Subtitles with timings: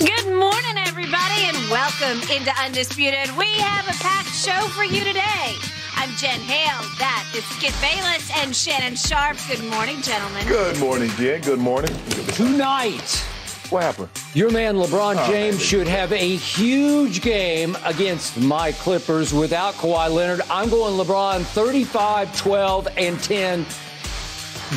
[0.00, 3.36] Good morning, everybody, and welcome into Undisputed.
[3.36, 5.54] We have a packed show for you today.
[5.94, 6.82] I'm Jen Hale.
[6.98, 9.36] That is Skip Bayless and Shannon Sharpe.
[9.48, 10.46] Good morning, gentlemen.
[10.48, 11.40] Good morning, Jen.
[11.42, 11.94] Good morning.
[12.32, 13.24] Tonight,
[13.70, 14.08] What happened?
[14.34, 15.64] your man LeBron Oh, James man.
[15.64, 20.40] should have a huge game against my Clippers without Kawhi Leonard.
[20.50, 23.66] I'm going LeBron 35, 12, and 10,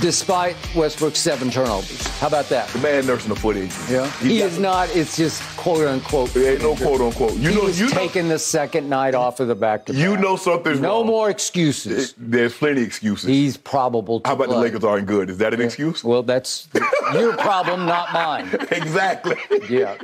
[0.01, 2.05] despite Westbrook's seven turnovers.
[2.19, 2.67] How about that?
[2.69, 3.95] The man nursing a foot injury.
[3.95, 4.09] Yeah.
[4.19, 6.29] He He is not, it's just quote unquote.
[6.33, 7.33] There ain't no quote unquote.
[7.35, 10.17] You he know, you know, taking the second night off of the back to you
[10.17, 11.07] know something's No wrong.
[11.07, 12.13] more excuses.
[12.17, 13.27] There's plenty of excuses.
[13.29, 14.63] He's probable How about the play.
[14.63, 15.29] Lakers aren't good?
[15.29, 16.03] Is that an excuse?
[16.03, 16.67] Well, that's
[17.13, 18.49] your problem, not mine.
[18.71, 19.37] exactly.
[19.69, 19.95] Yeah.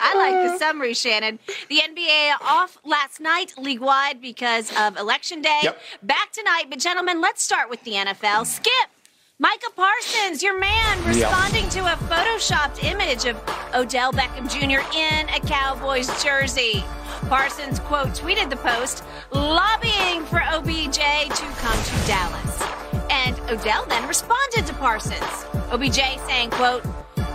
[0.00, 0.58] I like the uh.
[0.58, 1.38] summary, Shannon.
[1.68, 5.60] The NBA off last night, league wide, because of Election Day.
[5.62, 5.80] Yep.
[6.02, 8.46] Back tonight, but gentlemen, let's start with the NFL.
[8.46, 8.90] Skip.
[9.40, 13.36] Micah Parsons, your man, responding to a photoshopped image of
[13.74, 14.86] Odell Beckham Jr.
[14.96, 16.84] in a Cowboys jersey.
[17.28, 22.62] Parsons, quote, tweeted the post, lobbying for OBJ to come to Dallas.
[23.10, 25.46] And Odell then responded to Parsons.
[25.72, 26.84] OBJ saying, quote,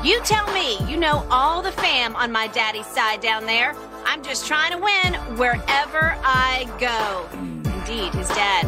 [0.03, 3.75] you tell me you know all the fam on my daddy's side down there.
[4.05, 7.27] I'm just trying to win wherever I go.
[7.37, 8.65] Indeed, his dad,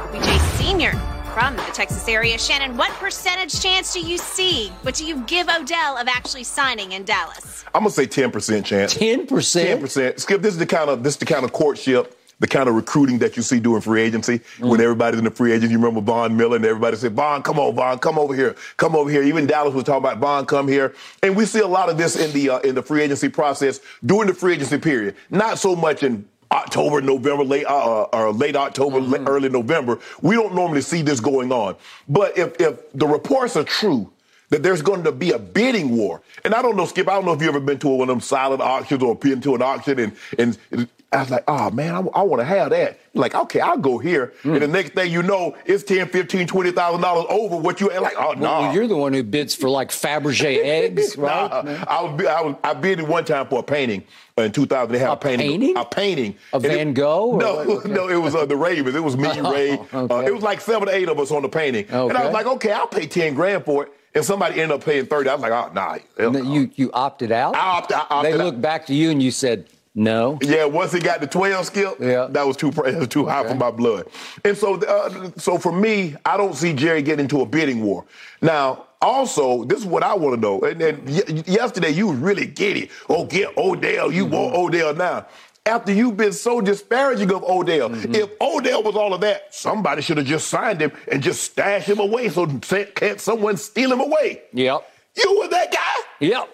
[0.00, 0.92] OBJ Sr.
[1.32, 2.38] from the Texas area.
[2.38, 6.92] Shannon, what percentage chance do you see, what do you give Odell of actually signing
[6.92, 7.64] in Dallas?
[7.74, 8.94] I'm gonna say 10% chance.
[8.94, 9.26] 10%?
[9.26, 10.18] 10%.
[10.20, 12.74] Skip, this is the kind of this is the kind of courtship, the kind of
[12.74, 14.40] recruiting that you see doing free agency.
[14.58, 14.70] Mm.
[14.70, 17.58] When everybody's in the free agent, you remember Von Miller and everybody said, Von, come
[17.58, 19.22] on, Von, come over here, come over here.
[19.22, 20.94] Even Dallas was talking about Von, come here.
[21.22, 23.80] And we see a lot of this in the uh, in the free agency process
[24.04, 25.16] during the free agency period.
[25.30, 29.12] Not so much in October, November, late uh, or late October, Mm-hmm.
[29.12, 29.98] late, early November.
[30.20, 31.76] We don't normally see this going on.
[32.08, 34.12] But if if the reports are true,
[34.50, 36.22] that there's going to be a bidding war.
[36.44, 38.14] And I don't know, Skip, I don't know if you've ever been to one of
[38.14, 41.94] them silent auctions or been to an auction and, and I was like, oh man,
[41.94, 42.98] I, want to have that.
[43.14, 44.34] Like, okay, I'll go here.
[44.42, 48.32] And the next thing you know, it's 10, 15, $20,000 over what you, like, oh,
[48.32, 48.42] no.
[48.60, 51.48] Well, you're the one who bids for like Fabergé eggs, right?
[51.64, 54.02] Nah, I was, I was, I bid it one time for a painting
[54.36, 54.92] in 2000.
[54.92, 55.76] They had a, A painting, painting?
[55.76, 57.58] a painting, And it- Van Gogh No.
[57.60, 57.88] Okay.
[57.88, 58.94] no, it was uh, the Ravens.
[58.96, 59.78] It was me, Ray.
[59.92, 62.24] Uh, it was like seven or eight of us on the painting, and I Okay.
[62.24, 63.92] was like, okay, I'll pay ten grand for it.
[64.14, 65.28] And somebody ended up paying thirty.
[65.30, 65.98] I was like, oh, nah.
[66.18, 66.52] hell No, no.
[66.52, 67.54] You you opted out.
[67.54, 68.44] I opted- I opted they out.
[68.44, 70.38] looked back to you and you said no.
[70.42, 72.28] Yeah, once it got to 12 skill, Yeah.
[72.30, 73.48] that was too that was too high Okay.
[73.48, 74.06] for my blood.
[74.44, 78.04] And so uh, so for me, I don't see Jerry getting into a bidding war.
[78.40, 80.60] Now, also, this is what I want to know.
[80.60, 82.90] And, and y- yesterday you really giddy.
[83.08, 84.12] Oh, get Odell.
[84.12, 84.64] You want Mm-hmm.
[84.66, 85.26] Odell now.
[85.66, 88.14] After you've been so disparaging of Odell, Mm-hmm.
[88.14, 91.88] if Odell was all of that, somebody should have just signed him and just stashed
[91.88, 92.46] him away so
[92.94, 94.42] can't someone steal him away?
[94.52, 94.88] Yep.
[95.16, 95.94] You were that guy?
[96.20, 96.48] Yep.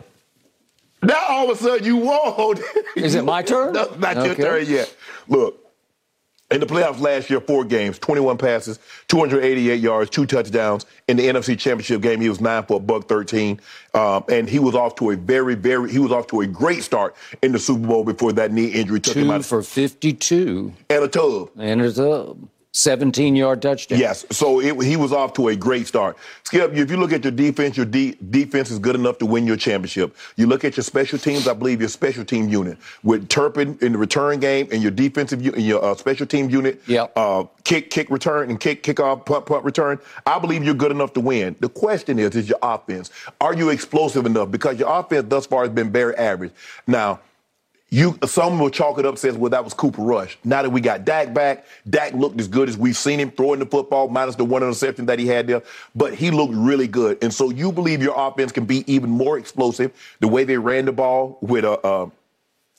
[1.02, 2.58] Now all of a sudden you won.
[2.96, 3.72] Is it my turn?
[3.74, 4.94] No, not your turn yet.
[5.28, 5.58] Look,
[6.50, 10.84] in the playoffs last year, four games, 21 passes, 288 yards, two touchdowns.
[11.08, 13.58] In the NFC Championship game, he was nine for a buck 13,
[13.94, 16.82] um, and he was off to a very, very, he was off to a great
[16.82, 20.72] start in the Super Bowl before that knee injury took him Two out for 52
[20.90, 21.48] and a tub.
[21.58, 22.34] and a
[22.74, 23.98] 17 yard touchdown.
[23.98, 26.16] Yes, so it, he was off to a great start.
[26.44, 29.46] Skip, if you look at your defense, your de- defense is good enough to win
[29.46, 30.16] your championship.
[30.36, 33.92] You look at your special teams, I believe your special team unit with Turpin in
[33.92, 37.12] the return game and your defensive and your uh, special team unit, Yep.
[37.14, 39.98] uh, kick, kick return and kick, kick off, punt, punt return.
[40.24, 41.56] I believe you're good enough to win.
[41.60, 43.10] The question is, is your offense?
[43.42, 44.50] Are you explosive enough?
[44.50, 46.52] Because your offense thus far has been very average.
[46.86, 47.20] Now.
[47.92, 50.38] You, some will chalk it up, says, well, that was Cooper Rush.
[50.44, 53.58] Now that we got Dak back, Dak looked as good as we've seen him throwing
[53.58, 55.62] the football, minus the one interception that he had there.
[55.94, 57.22] But he looked really good.
[57.22, 60.86] And so you believe your offense can be even more explosive the way they ran
[60.86, 62.08] the ball with uh, uh,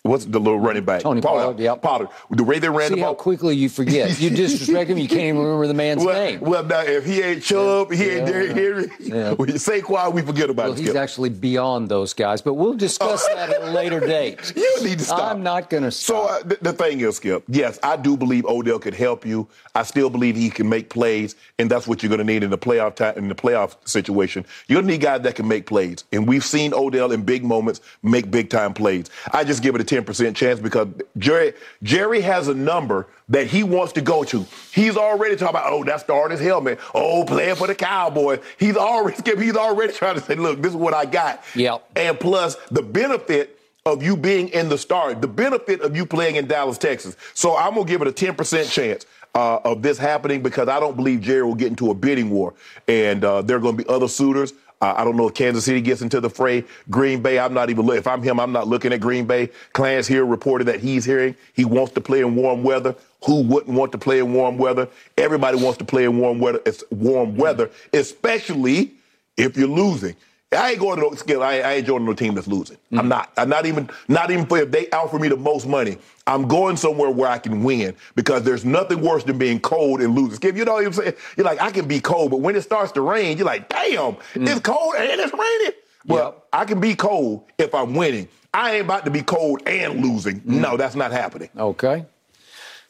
[0.04, 1.02] what's the little running back?
[1.02, 1.42] Tony Pollard.
[1.42, 1.82] Pollard yep.
[1.82, 2.10] Pollard.
[2.30, 3.12] The way they ran See the ball.
[3.12, 4.20] how quickly you forget.
[4.20, 4.98] You disrespect him.
[4.98, 6.40] You can't even remember the man's well, name.
[6.42, 8.92] Well, now if he ain't Chubb, he ain't Derrick Henry.
[9.00, 9.34] Yeah.
[9.44, 10.74] When you say quiet, we forget about well.
[10.74, 10.96] He's Skip.
[10.96, 14.54] actually beyond those guys, but we'll discuss that at a later date.
[14.56, 15.32] You need to stop.
[15.32, 16.30] I'm not going to stop.
[16.30, 17.44] So uh, the, the thing is, Skip.
[17.48, 19.48] Yes, I do believe Odell could help you.
[19.76, 22.52] I still believe he can make plays, and that's what you're going to need in
[22.52, 24.46] the playoff time, in the playoff situation.
[24.68, 27.44] You're going to need guys that can make plays, and we've seen Odell in big
[27.44, 29.10] moments make big time plays.
[29.32, 30.88] I just give it a 10% chance because
[31.18, 31.54] Jerry
[31.84, 34.46] Jerry has a number that he wants to go to.
[34.72, 36.80] He's already talking about, oh, that's the artist helmet.
[36.96, 38.40] Oh, playing for the Cowboys.
[38.58, 41.44] He's already he's already trying to say, look, this is what I got.
[41.56, 41.78] Yeah.
[41.96, 46.38] And plus the benefit of you being in the start, the benefit of you playing
[46.38, 47.16] in Dallas, Texas.
[47.34, 49.06] So I'm gonna give it a 10% chance.
[49.36, 52.54] Uh, of this happening because I don't believe Jerry will get into a bidding war,
[52.88, 54.54] and uh, there are going to be other suitors.
[54.84, 56.66] Uh, I don't know if Kansas City gets into the fray.
[56.90, 57.88] Green Bay, I'm not even.
[57.92, 59.50] If I'm him, I'm not looking at Green Bay.
[59.72, 62.94] Clarence here reported that he's hearing he wants to play in warm weather.
[63.26, 64.90] Who wouldn't want to play in warm weather?
[65.18, 66.60] Everybody wants to play in warm weather.
[66.66, 68.92] It's warm weather, especially
[69.38, 70.18] if you're losing.
[70.56, 71.44] I ain't going to no skill.
[71.44, 72.78] I, I ain't joining no team that's losing.
[72.78, 73.00] Mm-hmm.
[73.00, 73.32] I'm not.
[73.38, 73.90] I'm not even.
[74.08, 75.98] Not even for if they offer me the most money.
[76.26, 80.16] I'm going somewhere where I can win because there's nothing worse than being cold and
[80.16, 80.36] losing.
[80.36, 81.14] Skip, you know what I'm saying?
[81.36, 84.14] You're like, I can be cold, but when it starts to rain, you're like, damn,
[84.14, 84.48] mm.
[84.48, 85.74] it's cold and it's raining.
[86.06, 86.48] Well, yep.
[86.54, 88.30] I can be cold if I'm winning.
[88.54, 90.40] I ain't about to be cold and losing.
[90.42, 90.62] Mm.
[90.62, 91.50] No, that's not happening.
[91.58, 92.06] Okay.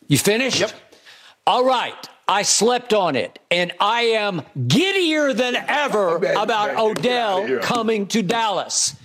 [0.07, 0.60] You finished?
[0.60, 0.71] Yep.
[1.48, 2.10] All right.
[2.28, 8.96] I slept on it, and I am giddier than ever about Odell coming to Dallas.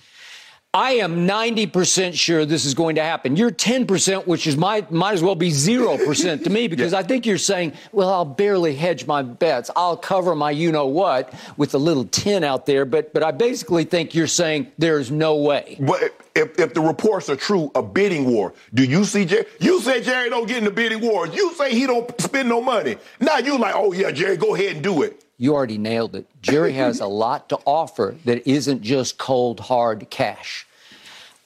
[0.75, 3.37] I am 90% sure this is going to happen.
[3.37, 6.99] You're 10%, which is might, might as well be 0% to me because yeah.
[6.99, 9.71] I think you're saying, well, I'll barely hedge my bets.
[9.75, 12.85] I'll cover my you know what with a little 10 out there.
[12.85, 15.79] But, but I basically think you're saying there's no way.
[15.81, 18.53] But if, if the reports are true, a bidding war.
[18.75, 19.47] Do you see Jerry?
[19.61, 21.35] You say Jerry don't get in the bidding wars.
[21.35, 22.99] You say he don't spend no money.
[23.21, 25.25] Now you like, oh yeah, Jerry, go ahead and do it.
[25.39, 26.27] You already nailed it.
[26.43, 30.67] Jerry has a lot to offer that isn't just cold, hard cash.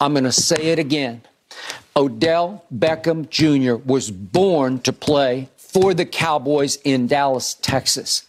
[0.01, 1.23] I'm going to say it again.
[1.95, 3.75] Odell Beckham Jr.
[3.87, 8.27] was born to play for the Cowboys in Dallas, Texas.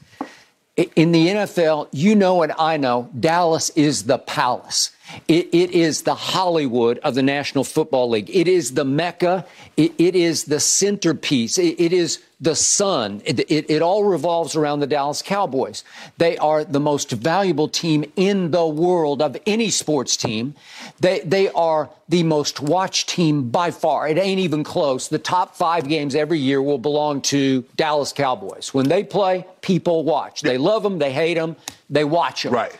[0.95, 4.89] In the NFL, you know and I know, Dallas is the palace.
[5.27, 8.29] It, it is the Hollywood of the National Football League.
[8.33, 9.45] It is the Mecca.
[9.77, 11.59] it, it is the centerpiece.
[11.59, 13.21] It, it is the sun.
[13.23, 15.85] It, it, it, all revolves around the Dallas Cowboys.
[16.17, 20.53] They are the most valuable team in the world of any sports team.
[20.99, 24.09] They, they are the most watched team by far.
[24.09, 25.07] It ain't even close.
[25.07, 28.73] The top five games every year will belong to Dallas Cowboys.
[28.73, 30.41] When they play, people watch.
[30.41, 31.55] They love them, they hate them,
[31.89, 32.53] they watch them.
[32.53, 32.77] Right.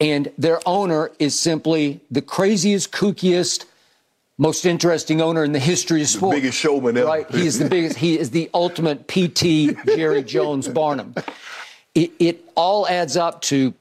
[0.00, 3.64] And their owner is simply the craziest, kookiest,
[4.38, 6.34] most interesting owner in the history of sport.
[6.36, 7.06] The biggest showman ever.
[7.06, 7.30] Right.
[7.30, 7.98] He is the biggest.
[7.98, 11.14] He is the ultimate PT Jerry Jones Barnum.
[11.94, 13.74] It, it all adds up to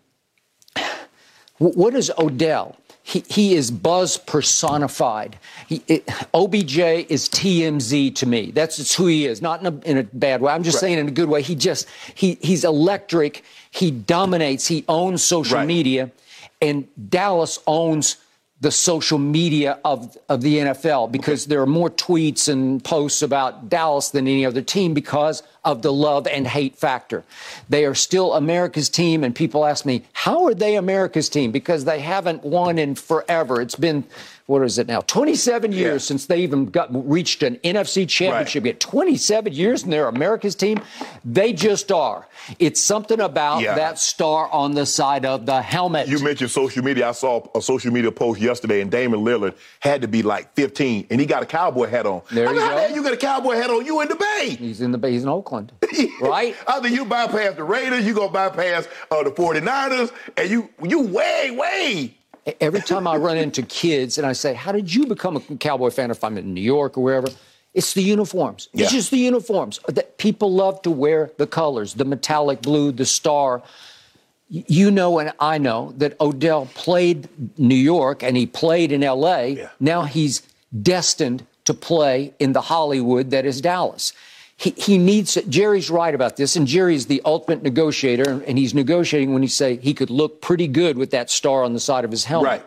[1.59, 2.75] what is Odell?
[3.01, 5.39] He, he is buzz personified.
[5.67, 8.51] He, it, OBJ is TMZ to me.
[8.51, 10.51] That's just who he is, not in a, in a bad way.
[10.51, 10.81] I'm just right.
[10.81, 11.41] saying in a good way.
[11.41, 13.43] He just he he's electric.
[13.71, 14.67] He dominates.
[14.67, 15.67] He owns social right.
[15.67, 16.11] media,
[16.61, 18.17] and Dallas owns
[18.59, 21.49] the social media of, of the NFL because okay.
[21.49, 25.93] there are more tweets and posts about Dallas than any other team because of the
[25.93, 27.23] love and hate factor.
[27.69, 31.51] They are still America's team, and people ask me, how are they America's team?
[31.51, 33.61] Because they haven't won in forever.
[33.61, 34.05] It's been
[34.47, 35.01] what is it now?
[35.01, 36.07] 27 years yeah.
[36.07, 38.63] since they even got reached an NFC championship.
[38.63, 38.69] Right.
[38.69, 40.79] Yet 27 years and they're America's team.
[41.25, 42.25] They just are.
[42.57, 43.75] It's something about yeah.
[43.75, 46.07] that star on the side of the helmet.
[46.07, 47.09] You mentioned social media.
[47.09, 51.07] I saw a social media post yesterday, and Damian Lillard had to be like 15,
[51.09, 52.21] and he got a cowboy hat on.
[52.31, 52.87] There you go.
[52.87, 53.85] You got a cowboy hat on.
[53.85, 54.55] You in the Bay?
[54.57, 55.11] He's in the Bay.
[55.11, 55.73] He's in Oakland,
[56.21, 56.55] right?
[56.67, 61.51] Either you bypass the Raiders, you gonna bypass uh, the 49ers, and you you way
[61.51, 62.16] way
[62.61, 65.89] Every time I run into kids and I say, How did you become a Cowboy
[65.89, 67.27] fan if I'm in New York or wherever?
[67.73, 68.69] It's the uniforms.
[68.73, 68.83] Yeah.
[68.83, 73.05] It's just the uniforms that people love to wear the colors, the metallic blue, the
[73.05, 73.61] star.
[74.49, 77.27] You know, and I know that Odell played
[77.59, 79.41] New York and he played in LA.
[79.41, 79.69] Yeah.
[79.79, 80.41] Now he's
[80.81, 84.13] destined to play in the Hollywood that is Dallas
[84.57, 89.31] he, he needs Jerry's right about this, and Jerry's the ultimate negotiator, and he's negotiating
[89.31, 92.11] when he say he could look pretty good with that star on the side of
[92.11, 92.49] his helmet.
[92.49, 92.65] Right.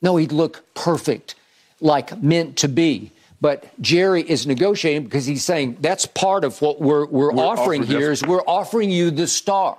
[0.00, 1.34] No, he'd look perfect,
[1.80, 3.12] like meant to be.
[3.40, 7.84] But Jerry is negotiating because he's saying that's part of what we're, we're, we're offering
[7.84, 9.76] here is we're offering you the star.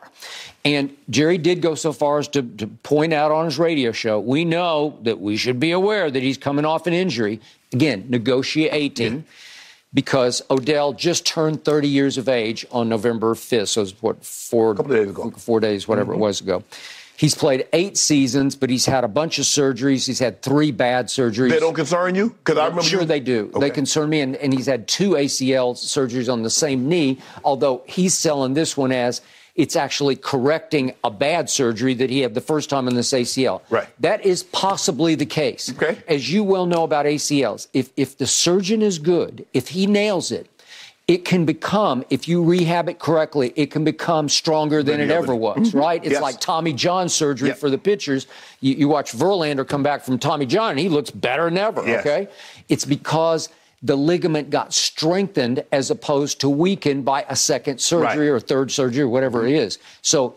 [0.63, 4.19] And Jerry did go so far as to, to, point out on his radio show,
[4.19, 7.41] we know that we should be aware that he's coming off an injury.
[7.73, 9.15] Again, negotiating.
[9.15, 9.21] Yeah.
[9.93, 13.69] Because Odell just turned 30 years of age on November 5th.
[13.69, 15.31] So it's what, four, days ago.
[15.31, 16.21] four days, whatever mm-hmm.
[16.21, 16.63] it was ago.
[17.19, 20.07] He's played eight seasons, but he's had a bunch of surgeries.
[20.07, 21.49] He's had three bad surgeries.
[21.49, 22.29] They don't concern you?
[22.29, 22.83] Because I remember.
[22.83, 23.05] Sure, you...
[23.05, 23.51] they do.
[23.53, 23.59] Okay.
[23.59, 27.19] They concern me, and, and he's had two ACL surgeries on the same knee.
[27.43, 29.19] Although he's selling this one as
[29.59, 33.61] it's actually correcting a bad surgery that he had the first time in this ACL.
[33.69, 33.89] Right.
[33.99, 35.69] That is possibly the case.
[35.69, 35.97] Okay.
[36.07, 40.31] As you well know about ACLs, if if the surgeon is good, if he nails
[40.31, 40.49] it,
[41.09, 45.35] it can become, if you rehab it correctly, it can become stronger than it ever
[45.35, 45.77] was, mm-hmm.
[45.77, 46.01] right?
[46.05, 46.21] It's yes.
[46.21, 47.57] like Tommy John surgery yep.
[47.57, 48.27] for the pitchers.
[48.61, 51.85] You, you, watch Verlander come back from Tommy John, and he looks better than ever,
[51.85, 52.01] yes.
[52.01, 52.27] okay?
[52.69, 53.49] It's because
[53.81, 58.35] the ligament got strengthened as opposed to weakened by a second surgery right.
[58.35, 59.55] or third surgery or whatever mm-hmm.
[59.55, 59.79] it is.
[60.01, 60.35] So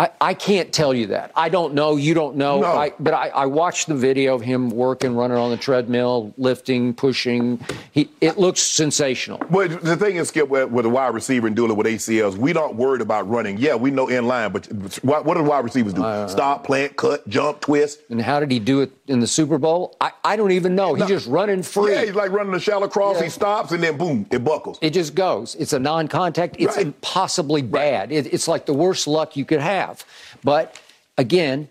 [0.00, 1.32] I, I, can't tell you that.
[1.34, 1.96] I don't know.
[1.96, 2.60] You don't know.
[2.60, 2.68] No.
[2.68, 6.94] I, but I, I, watched the video of him working, running on the treadmill, lifting,
[6.94, 7.58] pushing.
[7.90, 9.38] He, it looks sensational.
[9.50, 12.52] But the thing is, Skip, with, with a wide receiver and dealing with ACLs, we
[12.52, 13.58] don't worried about running.
[13.58, 14.66] Yeah, we know in line, but
[15.02, 16.04] what, what do the wide receivers do?
[16.04, 18.00] Uh, Stop, plant, cut, jump, twist.
[18.08, 19.96] And how did he do it in the Super Bowl?
[20.00, 20.94] I, I don't even know.
[20.94, 21.94] He's no, just running free.
[21.94, 23.16] Yeah, he's like running a shallow cross.
[23.16, 23.24] Yeah.
[23.24, 24.78] He stops, and then boom, it buckles.
[24.80, 25.56] It just goes.
[25.56, 26.54] It's a non-contact.
[26.60, 26.86] It's right.
[26.86, 28.10] impossibly bad.
[28.10, 28.26] Right.
[28.26, 29.87] It, it's like the worst luck you could have.
[30.42, 30.80] But
[31.16, 31.68] again,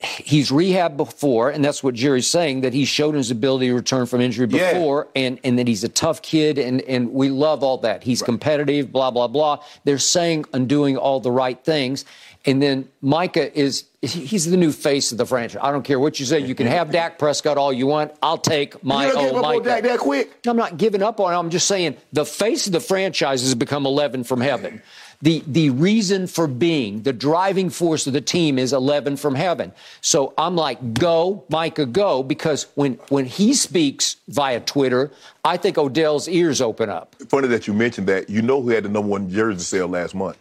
[0.00, 4.06] he's rehabbed before, and that's what Jerry's saying, that he showed his ability to return
[4.06, 5.22] from injury before, yeah.
[5.22, 8.02] and, and that he's a tough kid, and, and we love all that.
[8.02, 8.26] He's right.
[8.26, 9.62] competitive, blah, blah, blah.
[9.84, 12.06] They're saying and doing all the right things.
[12.46, 15.60] And then Micah is, he's the new face of the franchise.
[15.62, 16.40] I don't care what you say.
[16.40, 18.12] You can have Dak Prescott all you want.
[18.22, 19.64] I'll take my you own Micah.
[19.64, 20.40] Dak that quick?
[20.46, 21.38] I'm not giving up on him.
[21.38, 24.80] I'm just saying the face of the franchise has become 11 from heaven.
[25.22, 29.72] The, the reason for being, the driving force of the team is 11 from heaven.
[30.00, 35.10] So I'm like, go, Micah, go, because when, when he speaks via Twitter,
[35.44, 37.14] I think Odell's ears open up.
[37.28, 38.30] Funny that you mentioned that.
[38.30, 40.38] You know who had the number one jersey sale last month?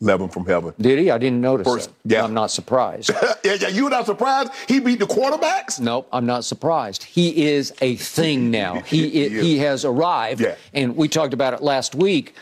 [0.00, 0.72] 11 from heaven.
[0.80, 1.10] Did he?
[1.10, 1.66] I didn't notice.
[1.66, 2.14] First, that.
[2.14, 2.24] yeah.
[2.24, 3.10] I'm not surprised.
[3.44, 4.52] yeah, yeah, you're not surprised?
[4.68, 5.80] He beat the quarterbacks?
[5.80, 7.02] No, I'm not surprised.
[7.02, 8.80] He is a thing now.
[8.88, 10.40] He, he, he has arrived.
[10.40, 10.54] Yeah.
[10.72, 12.34] And we talked about it last week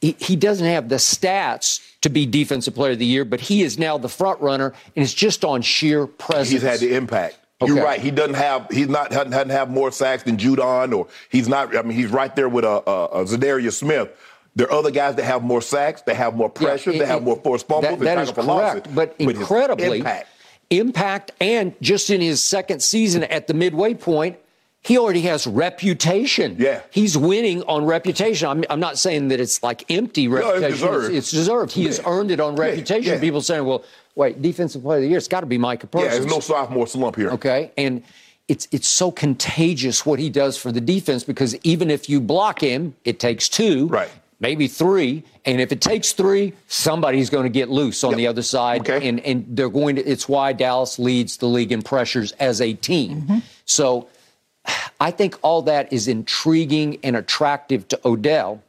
[0.00, 3.62] he, he doesn't have the stats to be defensive player of the year, but he
[3.62, 6.50] is now the front runner, and it's just on sheer presence.
[6.50, 7.38] He's had the impact.
[7.60, 7.72] Okay.
[7.72, 8.00] You're right.
[8.00, 8.68] He doesn't have.
[8.70, 11.74] He's not doesn't, have more sacks than Judon, or he's not.
[11.74, 14.10] I mean, he's right there with a, a, a Za'Darius Smith.
[14.56, 17.06] There are other guys that have more sacks, they have more pressure, yeah, it, they
[17.06, 17.98] have more forced fumbles.
[17.98, 20.28] That, that is correct, but incredibly impact.
[20.70, 24.38] impact, and just in his second season at the midway point,
[24.86, 26.56] he already has reputation.
[26.58, 26.80] Yeah.
[26.92, 28.48] He's winning on reputation.
[28.48, 30.60] I'm, I'm not saying that it's like empty reputation.
[30.60, 31.06] No, it's deserved.
[31.06, 31.72] It's, it's deserved.
[31.72, 31.88] He yeah.
[31.88, 33.14] has earned it on reputation.
[33.14, 33.20] Yeah.
[33.20, 36.12] People saying, well, wait, defensive player of the year, it's got to be Micah Parsons.
[36.12, 37.30] Yeah, there's no sophomore slump here.
[37.30, 37.72] Okay.
[37.76, 38.04] And
[38.46, 42.60] it's it's so contagious what he does for the defense because even if you block
[42.60, 43.88] him, it takes two.
[43.88, 44.10] Right.
[44.38, 48.18] Maybe three, and if it takes three, somebody's going to get loose on yep.
[48.18, 49.08] the other side, okay.
[49.08, 50.04] and and they're going to.
[50.04, 53.22] It's why Dallas leads the league in pressures as a team.
[53.22, 53.38] Mm-hmm.
[53.64, 54.08] So
[55.00, 58.62] I think all that is intriguing and attractive to Odell.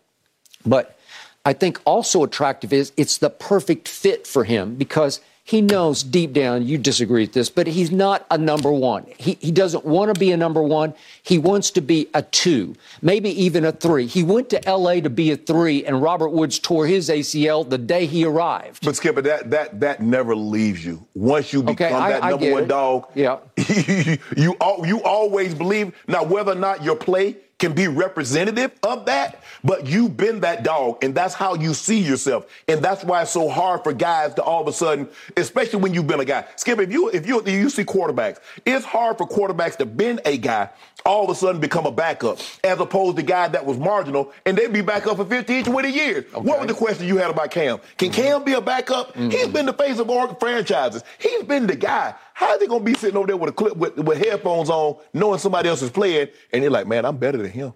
[0.66, 0.98] But
[1.46, 6.34] I think also attractive is it's the perfect fit for him because he knows deep
[6.34, 9.06] down, you disagree with this, but he's not a number one.
[9.18, 10.94] He, he doesn't want to be a number one.
[11.24, 14.08] He wants to be a two, maybe even a three.
[14.08, 15.00] He went to L.A.
[15.00, 18.84] to be a three, and Robert Woods tore his ACL the day he arrived.
[18.84, 21.08] But Skipper, that that that never leaves you.
[21.13, 22.68] Once you become okay, I, that number one it.
[22.68, 25.96] dog, yeah, you, you you always believe.
[26.10, 30.64] Now, whether or not your play can be representative of that, but you've been that
[30.64, 32.46] dog, and that's how you see yourself.
[32.68, 35.94] And that's why it's so hard for guys to all of a sudden, especially when
[35.94, 36.46] you've been a guy.
[36.56, 40.38] Skip, if you if you you see quarterbacks, it's hard for quarterbacks to been a
[40.38, 40.70] guy
[41.08, 44.58] all of a sudden become a backup, as opposed to guy that was marginal and
[44.58, 46.26] they'd be back up for 15, 20 years.
[46.26, 46.42] Okay.
[46.42, 47.80] What was the question you had about Cam?
[47.98, 48.22] Can mm-hmm.
[48.22, 49.14] Cam be a backup?
[49.14, 49.30] Mm-hmm.
[49.30, 51.04] He's been the face of franchises.
[51.18, 52.14] He's been the guy.
[52.38, 54.98] How is he gonna be sitting over there with a clip with, with headphones on,
[55.12, 57.74] knowing somebody else is playing, and you're like, man, I'm better than him.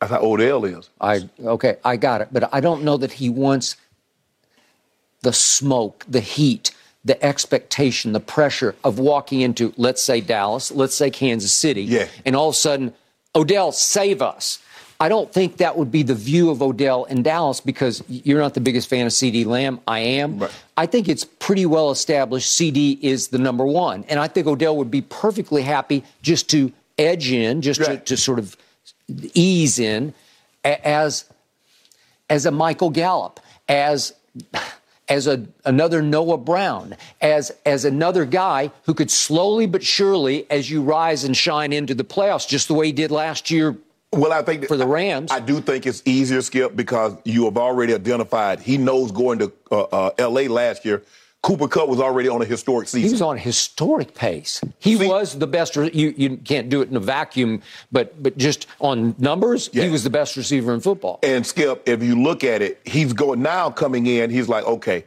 [0.00, 0.88] That's how Odell is.
[0.98, 3.76] I okay, I got it, but I don't know that he wants
[5.20, 6.70] the smoke, the heat,
[7.04, 12.08] the expectation, the pressure of walking into, let's say Dallas, let's say Kansas City, yeah.
[12.24, 12.94] and all of a sudden,
[13.34, 14.60] Odell, save us.
[14.98, 18.54] I don't think that would be the view of Odell in Dallas because you're not
[18.54, 19.80] the biggest fan of CeeDee Lamb.
[19.86, 20.38] I am.
[20.38, 20.50] Right.
[20.76, 24.04] I think it's pretty well established CeeDee is the number one.
[24.08, 28.04] And I think Odell would be perfectly happy just to edge in, just right.
[28.04, 28.56] to, to sort of
[29.34, 30.14] ease in,
[30.64, 31.24] as
[32.28, 34.12] as a Michael Gallup, as
[35.08, 40.70] as a, another Noah Brown, as as another guy who could slowly but surely, as
[40.70, 43.76] you rise and shine into the playoffs, just the way he did last year.
[44.12, 47.44] Well, I think for the Rams, I, I do think it's easier, Skip, because you
[47.44, 48.60] have already identified.
[48.60, 50.48] He knows going to uh, uh, L.A.
[50.48, 51.02] last year
[51.46, 53.06] Cooper Kupp was already on a historic season.
[53.06, 54.60] He was on a historic pace.
[54.80, 55.76] He See, was the best.
[55.76, 59.84] You you can't do it in a vacuum, but but just on numbers, yeah.
[59.84, 61.20] he was the best receiver in football.
[61.22, 64.28] And Skip, if you look at it, he's going now coming in.
[64.28, 65.04] He's like, okay,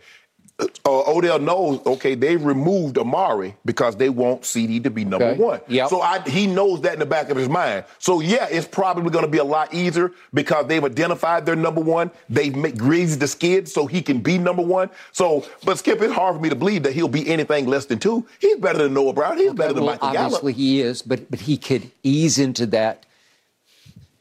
[0.60, 5.42] uh, Odell knows, okay, they removed Amari because they want CeeDee to be number okay.
[5.42, 5.62] one.
[5.68, 5.89] Yep.
[5.89, 7.86] So I, he knows that in the back of his mind.
[7.98, 11.82] So yeah, it's probably going to be a lot easier because they've identified their number
[11.82, 12.12] one.
[12.30, 14.89] They've made, greased the skid so he can be number one.
[15.12, 18.00] So, but Skip, it's hard for me to believe that he'll be anything less than
[18.00, 18.28] two.
[18.39, 19.38] He's better than Noah Brown.
[19.38, 20.25] He's okay, better than well, Michael Gallup.
[20.34, 23.06] Obviously, he is, but but he could ease into that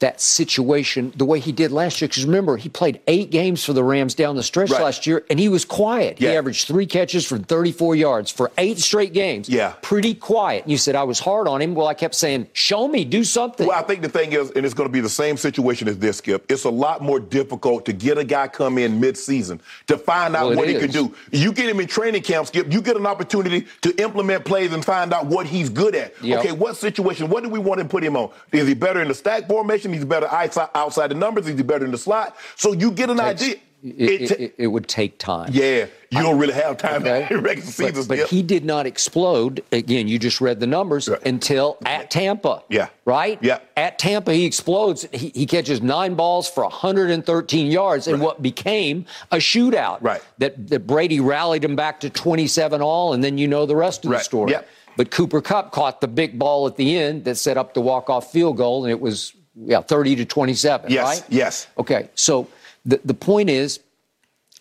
[0.01, 2.09] that situation the way he did last year.
[2.09, 4.83] Because remember, he played eight games for the Rams down the stretch right.
[4.83, 6.21] last year, and he was quiet.
[6.21, 6.31] Yeah.
[6.31, 9.49] He averaged three catches for 34 yards for eight straight games.
[9.49, 9.75] Yeah.
[9.83, 10.65] Pretty quiet.
[10.65, 11.75] And you said, I was hard on him.
[11.75, 13.67] Well, I kept saying, show me, do something.
[13.67, 15.99] Well, I think the thing is, and it's going to be the same situation as
[15.99, 19.99] this, Skip, it's a lot more difficult to get a guy come in mid-season to
[19.99, 20.75] find out well, what is.
[20.75, 21.15] he can do.
[21.33, 24.85] You get him in training camp, Skip, you get an opportunity to implement plays and
[24.85, 26.15] find out what he's good at.
[26.23, 26.39] Yep.
[26.41, 28.31] Okay, what situation, what do we want to put him on?
[28.53, 29.88] Is he better in the stack formation?
[29.93, 31.47] He's better outside, the numbers.
[31.47, 32.37] He's better in the slot.
[32.57, 33.57] So you get an Takes, idea.
[33.81, 35.51] It, it, it, would take time.
[35.53, 37.29] Yeah, you don't really have time okay.
[37.31, 38.07] in regular season.
[38.09, 39.63] But, but he did not explode.
[39.71, 41.25] Again, you just read the numbers right.
[41.25, 42.65] until at Tampa.
[42.69, 42.89] Yeah.
[43.05, 43.39] Right?
[43.41, 43.61] Yeah.
[43.77, 45.07] At Tampa, he explodes.
[45.13, 48.21] He, he catches nine balls for 113 yards in right.
[48.21, 49.99] what became a shootout.
[50.01, 50.23] Right.
[50.39, 54.05] That, that Brady rallied him back to 27 all, and then you know the rest
[54.05, 54.19] of right.
[54.19, 54.53] the story.
[54.53, 54.63] Yeah.
[54.97, 58.33] But Cooper Kupp caught the big ball at the end that set up the walk-off
[58.33, 59.33] field goal, and it was
[59.65, 61.25] yeah, 30 to 27, yes, right?
[61.29, 61.67] Yes.
[61.79, 62.49] Okay, so
[62.85, 63.81] the, the point is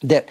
[0.01, 0.29] that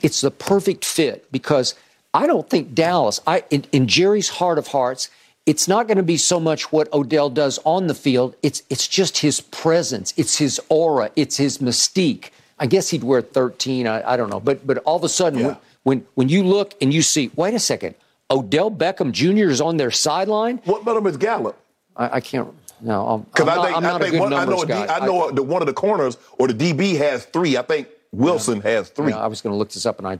[0.00, 1.74] it's the perfect fit because
[2.14, 5.08] I don't think Dallas, I, in, in Jerry's heart of hearts,
[5.46, 8.36] it's not going to be so much what Odell does on the field.
[8.42, 12.30] It's it's just his presence, it's his aura, it's his mystique.
[12.58, 13.88] I guess he'd wear 13.
[13.88, 15.46] I, I don't know, but but all of a sudden, yeah.
[15.46, 17.96] when, when when you look and you see, wait a second,
[18.30, 19.50] Odell Beckham Jr.
[19.50, 20.58] is on their sideline.
[20.64, 21.58] What about him as Gallup?
[21.96, 22.48] I, I can't.
[22.82, 25.66] No, because I think, I think one, I know, D, I know the, one of
[25.66, 27.56] the corners or the DB has three.
[27.56, 28.70] I think Wilson yeah.
[28.70, 29.12] has three.
[29.12, 30.18] Yeah, I was going to look this up and I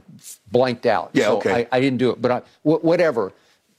[0.51, 1.11] blanked out.
[1.13, 1.67] Yeah, so okay.
[1.71, 3.33] I, I, didn't do it, but I, whatever.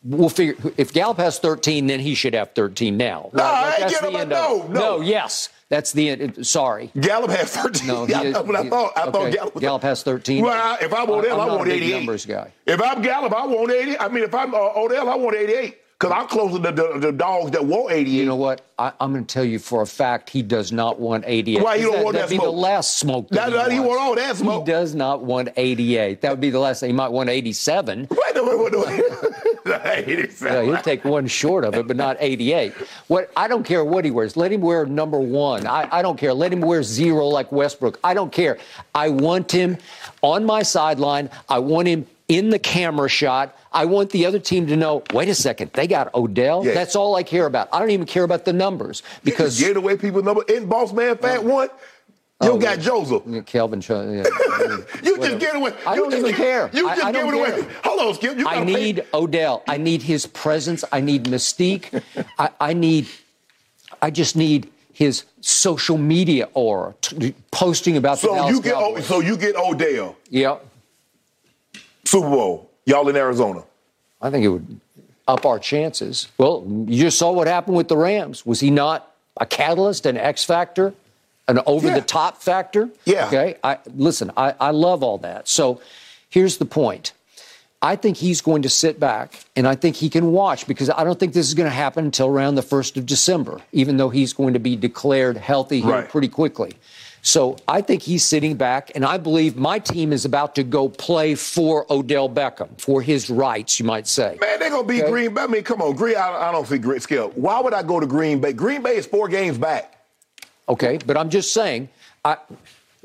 [0.06, 0.54] We'll figure.
[0.76, 3.30] If Gallup has 13, then he should have 13 now.
[3.32, 3.80] No, right?
[3.80, 5.00] like, the end no, no, no.
[5.00, 6.46] Yes, that's the end.
[6.46, 6.90] Sorry.
[7.00, 7.86] Gallup has 13.
[7.86, 9.10] No, he is, but I thought I okay.
[9.12, 9.60] thought Gallup.
[9.60, 10.44] Gallup has 13.
[10.44, 11.96] Well, if I'm Odell, I want 88.
[11.96, 12.52] Numbers guy.
[12.66, 13.98] If I'm Gallup, I want 80.
[13.98, 15.78] I mean, if I'm uh, Odell, I want 88.
[16.04, 18.12] Because I'm closer to the, the, dogs that want 88.
[18.12, 18.60] You know what?
[18.78, 21.62] I, am going to tell you for a fact he does not want 88.
[21.62, 22.28] Why you don't that, want that smoke?
[22.28, 23.28] That'd be the last smoke.
[23.30, 24.66] That, that he, he want all that smoke.
[24.66, 26.20] He does not want 88.
[26.20, 26.90] That would be the last thing.
[26.90, 28.08] He might want 87.
[28.10, 29.04] Wait, wait, wait, wait.
[29.66, 30.52] 87.
[30.52, 32.74] Yeah, he'll take one short of it, but not 88.
[33.06, 34.36] What I don't care what he wears.
[34.36, 35.66] Let him wear number one.
[35.66, 36.34] I, I don't care.
[36.34, 37.98] Let him wear zero like Westbrook.
[38.04, 38.58] I don't care.
[38.94, 39.78] I want him
[40.20, 41.30] on my sideline.
[41.48, 43.56] I want him in the camera shot.
[43.72, 46.64] I want the other team to know, wait a second, they got Odell.
[46.64, 46.74] Yes.
[46.74, 47.68] That's all I care about.
[47.72, 50.92] I don't even care about the numbers because you get away people number in Boss
[50.92, 51.68] Man Fat uh, One.
[52.42, 53.22] You oh, got Joseph.
[53.46, 53.80] Kelvin.
[53.80, 54.24] Yeah,
[55.02, 55.72] you just get away.
[55.86, 56.70] I don't even get, care.
[56.72, 57.66] You just I, I give it away.
[57.84, 58.38] Hold on, Skip.
[58.38, 59.06] You I need pay.
[59.14, 59.62] Odell.
[59.68, 60.84] I need his presence.
[60.90, 62.02] I need mystique.
[62.38, 63.08] I, I, need.
[64.02, 68.74] I just need his social media aura, t- posting about so the Dallas you get
[68.74, 69.06] Cowboys.
[69.06, 70.16] so you get Odell.
[70.30, 70.66] Yep.
[72.14, 72.70] Super Bowl.
[72.86, 73.64] Y'all in Arizona.
[74.22, 74.80] I think it would
[75.26, 76.28] up our chances.
[76.38, 78.44] Well, you just saw what happened with the Rams.
[78.46, 80.94] Was he not a catalyst, an X factor,
[81.48, 82.90] an over the top factor?
[83.04, 83.26] Yeah.
[83.26, 83.56] Okay.
[83.64, 85.48] I listen, I, I love all that.
[85.48, 85.80] So
[86.30, 87.12] here's the point.
[87.82, 91.04] I think he's going to sit back and I think he can watch because I
[91.04, 94.08] don't think this is going to happen until around the 1st of December, even though
[94.08, 96.08] he's going to be declared healthy here right.
[96.08, 96.76] pretty quickly.
[97.26, 100.90] So I think he's sitting back, and I believe my team is about to go
[100.90, 104.36] play for Odell Beckham, for his rights, you might say.
[104.42, 105.10] Man, they're going to be okay.
[105.10, 105.40] Green Bay.
[105.40, 107.30] I mean, come on, Green, I, I don't see Green Skill.
[107.34, 108.52] Why would I go to Green Bay?
[108.52, 110.04] Green Bay is four games back.
[110.68, 111.88] Okay, but I'm just saying,
[112.26, 112.36] I,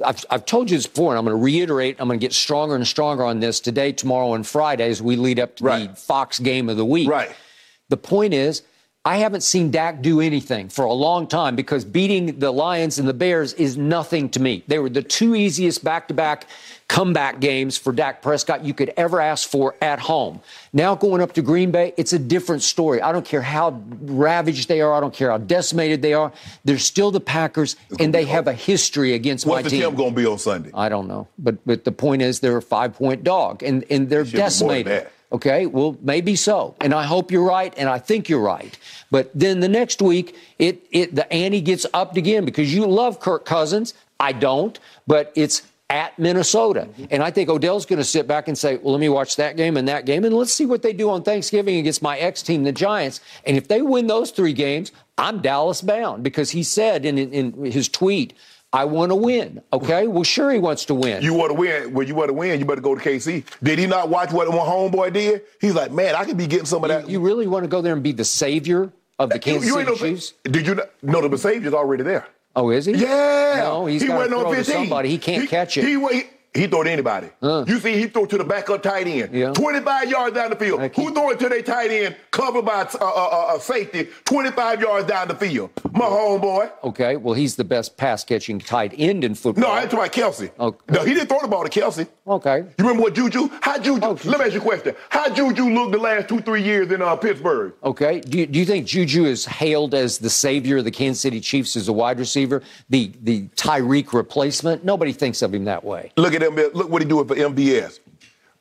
[0.06, 1.96] I've, I've told you this before, and I'm going to reiterate.
[1.98, 5.16] I'm going to get stronger and stronger on this today, tomorrow, and Friday as we
[5.16, 5.90] lead up to right.
[5.90, 7.10] the Fox game of the week.
[7.10, 7.34] Right.
[7.88, 8.64] The point is,
[9.06, 13.08] I haven't seen Dak do anything for a long time because beating the Lions and
[13.08, 14.62] the Bears is nothing to me.
[14.68, 16.48] They were the two easiest back to back
[16.90, 20.42] comeback games for Dak Prescott you could ever ask for at home.
[20.74, 23.02] Now going up to Green Bay, it's a different story.
[23.02, 24.94] I don't care how ravaged they are.
[24.94, 26.34] I don't care how decimated they are.
[26.66, 29.82] They're still the Packers, and they have a history against my team.
[29.82, 30.72] What's the going to be on Sunday?
[30.74, 34.10] I don't know, but but the point is they're a five point dog, and and
[34.10, 35.08] they're should be more than decimated.
[35.32, 38.78] Okay, well maybe so, and I hope you're right, and I think you're right.
[39.12, 43.20] But then the next week, it it the ante gets upped again because you love
[43.20, 43.94] Kirk Cousins.
[44.20, 45.62] I don't, but it's
[45.92, 47.06] at Minnesota, mm-hmm.
[47.12, 49.56] and I think Odell's going to sit back and say, "Well, let me watch that
[49.56, 52.42] game and that game, and let's see what they do on Thanksgiving against my ex
[52.42, 53.22] team, the Giants.
[53.46, 57.66] And if they win those three games, I'm Dallas bound because he said in in
[57.66, 58.34] his tweet."
[58.72, 59.62] I want to win.
[59.74, 60.06] Okay.
[60.08, 61.24] Well, sure, he wants to win.
[61.24, 61.94] You want to win.
[61.94, 63.44] Well, you want to win, you better go to KC.
[63.64, 65.42] Did he not watch what my homeboy did?
[65.60, 67.10] He's like, man, I could be getting some of that.
[67.10, 69.80] You really want to go there and be the savior of the You- Kansas you
[69.80, 70.34] ain't City no- Chiefs?
[70.44, 72.28] Did you not, know the Savior's already there?
[72.56, 72.94] Oh, is he?
[72.94, 73.56] Yeah.
[73.64, 75.10] No, he's he got to throw to somebody.
[75.10, 75.84] He can't catch it.
[75.86, 77.28] He, he, he throw to anybody.
[77.42, 79.34] You see, he throw to the backup tight end.
[79.34, 79.52] Yeah.
[79.54, 80.82] 25 yards down the field.
[80.82, 84.08] Keep- Who throw it to their tight end, covered by a uh, uh, uh, safety,
[84.26, 85.70] 25 yards down the field?
[85.92, 86.72] My homeboy.
[86.84, 87.16] Okay.
[87.18, 89.62] Well, he's the best pass catching tight end in football.
[89.64, 90.52] No, I talking about Kelce.
[90.60, 90.94] Okay.
[90.94, 92.08] No, he didn't throw the ball to Kelce.
[92.28, 92.58] Okay.
[92.60, 93.50] You remember what Juju?
[93.62, 94.00] How Juju?
[94.04, 94.96] Oh, Let me ask you a question.
[95.10, 97.74] How Juju looked the last two, three years in uh, Pittsburgh?
[97.84, 98.20] Okay.
[98.22, 101.40] Do you, do you think Juju is hailed as the savior of the Kansas City
[101.40, 104.84] Chiefs as a wide receiver, the the Tyreek replacement?
[104.84, 106.12] Nobody thinks of him that way.
[106.18, 108.00] Look at Look what he doing for MVS.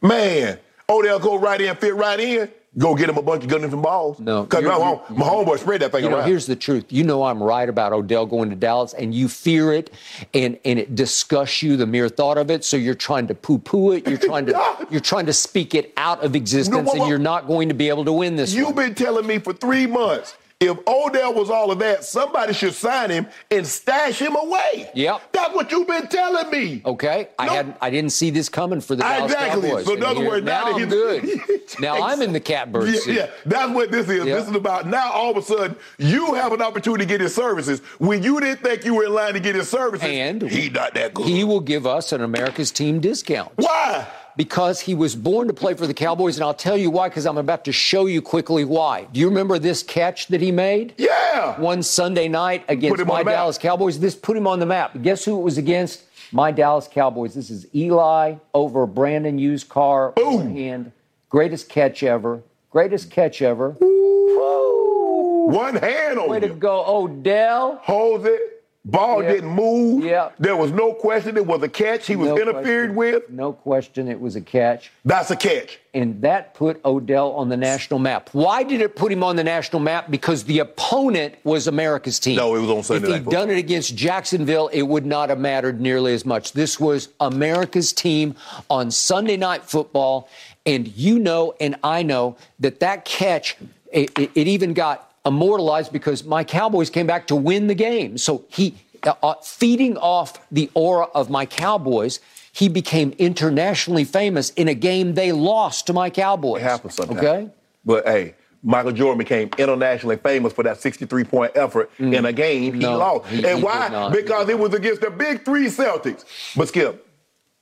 [0.03, 2.51] Man, Odell go right in, fit right in.
[2.77, 4.21] Go get him a bunch of good different balls.
[4.21, 6.29] No, because my, my homeboy spread that thing You know, around.
[6.29, 6.85] here's the truth.
[6.91, 9.91] You know I'm right about Odell going to Dallas, and you fear it,
[10.35, 12.65] and and it disgusts you the mere thought of it.
[12.65, 14.07] So you're trying to poo-poo it.
[14.07, 17.49] You're trying to you're trying to speak it out of existence, what- and you're not
[17.49, 18.75] going to be able to win this You've one.
[18.77, 20.37] been telling me for three months.
[20.61, 24.91] If Odell was all of that, somebody should sign him and stash him away.
[24.93, 25.31] Yep.
[25.31, 26.83] That's what you've been telling me.
[26.85, 29.69] Okay, I hadn't, I didn't see this coming for the Dallas Exactly.
[29.69, 29.85] Cowboys.
[29.87, 31.51] So in other words, now now that I'm good.
[31.81, 33.15] now I'm in the catbird Yeah, seat.
[33.15, 34.25] yeah, that's what this is.
[34.27, 34.35] Yeah.
[34.35, 35.13] This is about now.
[35.13, 38.61] All of a sudden, you have an opportunity to get his services when you didn't
[38.61, 40.09] think you were in line to get his services.
[40.09, 41.27] And he not that good.
[41.29, 43.53] He will give us an America's team discount.
[43.55, 44.09] Why?
[44.39, 47.27] Because he was born to play for the Cowboys, and I'll tell you why, because
[47.27, 49.09] I'm about to show you quickly why.
[49.13, 50.95] Do you remember this catch that he made?
[50.97, 51.61] Yeah.
[51.61, 53.25] One Sunday night against my.
[53.25, 53.99] Dallas Cowboys.
[53.99, 54.93] This put him on the map.
[55.03, 56.05] Guess who it was against?
[56.31, 57.35] My Dallas Cowboys.
[57.35, 60.13] This is Eli over Brandon used car.
[60.13, 60.35] Boom.
[60.35, 60.93] One hand.
[61.31, 62.41] Greatest catch ever.
[62.71, 63.77] Greatest catch ever.
[63.83, 65.47] Ooh.
[65.49, 67.81] One hand on Way to go, Odell.
[67.83, 68.58] Holds it.
[68.91, 69.33] Ball Yeah.
[69.33, 70.03] didn't move.
[70.05, 70.31] Yeah.
[70.39, 72.07] There was no question it was a catch.
[72.07, 72.95] He was No interfered question.
[72.95, 73.31] with.
[73.31, 74.91] No question it was a catch.
[75.05, 75.79] That's a catch.
[75.95, 78.31] and that put Odell on the national map.
[78.33, 80.11] Why did it put him on the national map?
[80.11, 82.37] Because the opponent was America's team.
[82.37, 85.39] No, it was on Sunday If he'd done it against Jacksonville, it would not have
[85.41, 86.53] mattered nearly as much.
[86.53, 88.37] This was America's team
[88.71, 90.29] on Sunday Night Football,
[90.65, 93.57] and you know, and I know that that catch,
[93.93, 98.19] it, it, it even got immortalized because my Cowboys came back to win the game.
[98.19, 102.19] So he, uh, uh, feeding off the aura of my Cowboys.
[102.53, 106.61] He became internationally famous in a game they lost to my Cowboys.
[106.61, 107.19] It happens sometimes.
[107.21, 107.49] Okay?
[107.85, 112.73] But hey, Michael Jordan became internationally famous for that 63 point effort in a game
[112.75, 112.83] he Mm.
[112.83, 113.29] No, lost.
[113.29, 114.11] he- and he why?
[114.11, 116.25] Because it was against the big three Celtics.
[116.57, 117.07] But Skip,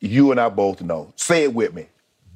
[0.01, 1.13] you and I both know.
[1.17, 1.87] Say it with me.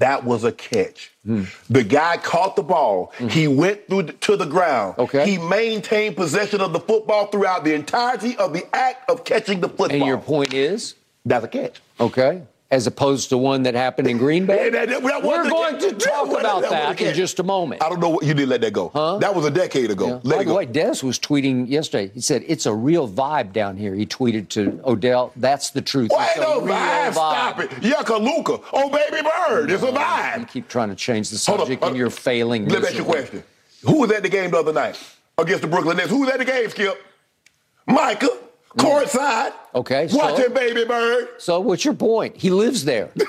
[0.00, 1.12] That was a catch.
[1.26, 1.44] Hmm.
[1.68, 3.12] The guy caught the ball.
[3.28, 4.98] He went through to the ground.
[4.98, 5.30] Okay.
[5.30, 9.68] He maintained possession of the football throughout the entirety of the act of catching the
[9.68, 9.92] football.
[9.92, 10.94] And your point is?
[11.26, 11.82] That's a catch.
[12.00, 12.42] Okay.
[12.72, 14.70] As opposed to one that happened in Green Bay?
[14.70, 17.82] That- that- that We're going to talk about that in just a moment.
[17.82, 18.90] I don't know what you did let that go.
[18.94, 19.18] Huh?
[19.18, 20.06] That was a decade ago.
[20.06, 20.12] Yeah.
[20.22, 20.56] Let By it the go.
[20.56, 22.12] way, Dez was tweeting yesterday.
[22.14, 23.92] He said, It's a real vibe down here.
[23.96, 25.32] He tweeted to Odell.
[25.34, 26.10] That's the truth.
[26.12, 27.12] Why It's a no real vibe?
[27.12, 27.82] Stop it.
[27.82, 28.60] Yucca Luca.
[28.72, 29.70] Oh, baby bird.
[29.72, 30.48] It's a You vibe.
[30.52, 32.68] keep trying to change the subject, and uh, you're failing.
[32.68, 33.42] Let me ask you a question.
[33.84, 34.96] Who was at the game the other night
[35.38, 36.10] against the Brooklyn Nets?
[36.10, 37.02] Who was at the game, Skip?
[37.88, 38.28] Micah.
[38.78, 39.52] Courtside.
[39.74, 41.28] Okay, so- Watching baby bird.
[41.38, 42.36] So, what's your point?
[42.36, 43.10] He lives there.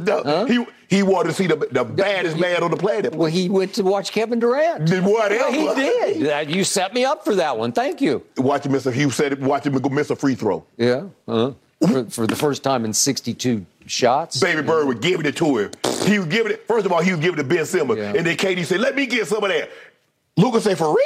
[0.00, 3.14] No, He he wanted to see the, the baddest man on the planet.
[3.14, 4.86] well, he went to watch Kevin Durant.
[4.86, 5.50] Did whatever.
[5.50, 5.82] Well, he
[6.20, 6.50] did.
[6.54, 7.72] You set me up for that one.
[7.72, 8.24] Thank you.
[8.36, 8.92] Watching Mr.
[8.92, 11.04] He said, "Watch him go miss a free throw." Yeah.
[11.28, 11.52] Uh-huh.
[11.86, 14.38] For, for the first time in 62 shots.
[14.40, 15.70] Baby Bird was giving it to him.
[16.04, 16.66] He was giving it.
[16.66, 18.12] First of all, he was giving it to Ben Simmons, Yeah.
[18.16, 19.70] and then KD said, "Let me get some of that."
[20.36, 20.96] Lucas said, "For real?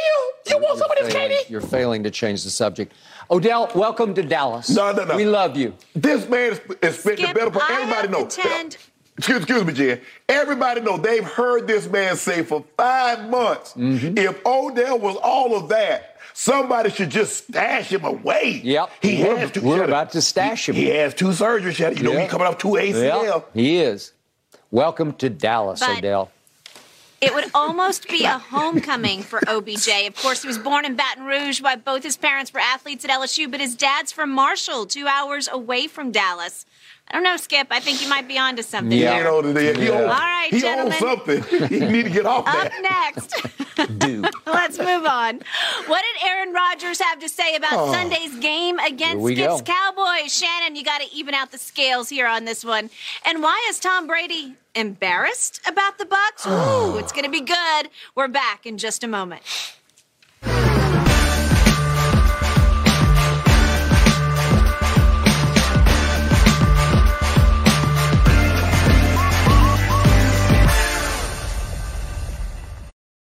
[0.48, 2.92] You want some of this, KD?" You're failing to change the subject.
[3.30, 4.70] Odell, welcome to Dallas.
[4.70, 5.16] No, no, no.
[5.16, 5.74] We love you.
[5.94, 7.70] This man is, is spent the Skip, better part.
[7.70, 8.36] Everybody have knows.
[8.36, 8.78] to
[9.18, 10.00] excuse, excuse me, Jen.
[10.28, 14.16] Everybody know they've heard this man say for five months, mm-hmm.
[14.16, 18.60] if Odell was all of that, somebody should just stash him away.
[18.62, 18.90] Yep.
[19.02, 19.60] He we're, has to.
[19.60, 20.76] We're about to stash him.
[20.76, 21.78] He has two surgeries.
[21.96, 22.22] You know, yep.
[22.22, 23.24] he's coming off two ACL.
[23.24, 23.50] Yep.
[23.54, 24.12] He is.
[24.70, 26.30] Welcome to Dallas, but Odell.
[27.26, 29.88] It would almost be a homecoming for OBJ.
[30.06, 33.10] Of course, he was born in Baton Rouge, while both his parents were athletes at
[33.10, 36.66] LSU, but his dad's from Marshall, two hours away from Dallas.
[37.08, 37.68] I don't know, Skip.
[37.70, 38.98] I think you might be onto something.
[38.98, 39.42] Yeah, here.
[39.42, 39.72] He, yeah.
[39.74, 40.92] he owns, All right, he gentlemen.
[40.92, 41.42] owns something.
[41.68, 43.14] he need to get off Up that.
[43.16, 43.98] next.
[43.98, 44.26] Dude.
[44.46, 45.40] Let's move on.
[45.86, 47.92] What did Aaron Rodgers have to say about oh.
[47.92, 49.72] Sunday's game against Skip's go.
[49.72, 50.36] Cowboys?
[50.36, 52.90] Shannon, you got to even out the scales here on this one.
[53.24, 56.46] And why is Tom Brady embarrassed about the Bucs?
[56.46, 57.90] Ooh, it's going to be good.
[58.16, 59.42] We're back in just a moment.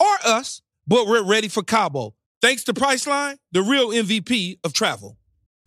[0.00, 2.14] or us, but we're ready for Cabo.
[2.42, 5.16] Thanks to Priceline, the real MVP of travel.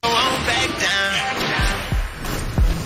[0.04, 0.12] All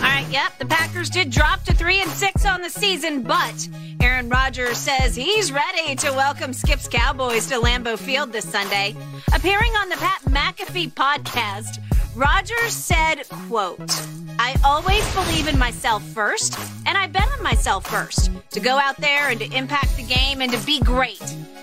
[0.09, 3.67] right, yep, the Packers did drop to three and six on the season, but
[4.01, 8.95] Aaron Rodgers says he's ready to welcome Skip's Cowboys to Lambeau Field this Sunday.
[9.33, 11.79] Appearing on the Pat McAfee podcast,
[12.15, 13.91] Rodgers said, quote,
[14.37, 18.97] I always believe in myself first, and I bet on myself first to go out
[18.97, 21.21] there and to impact the game and to be great.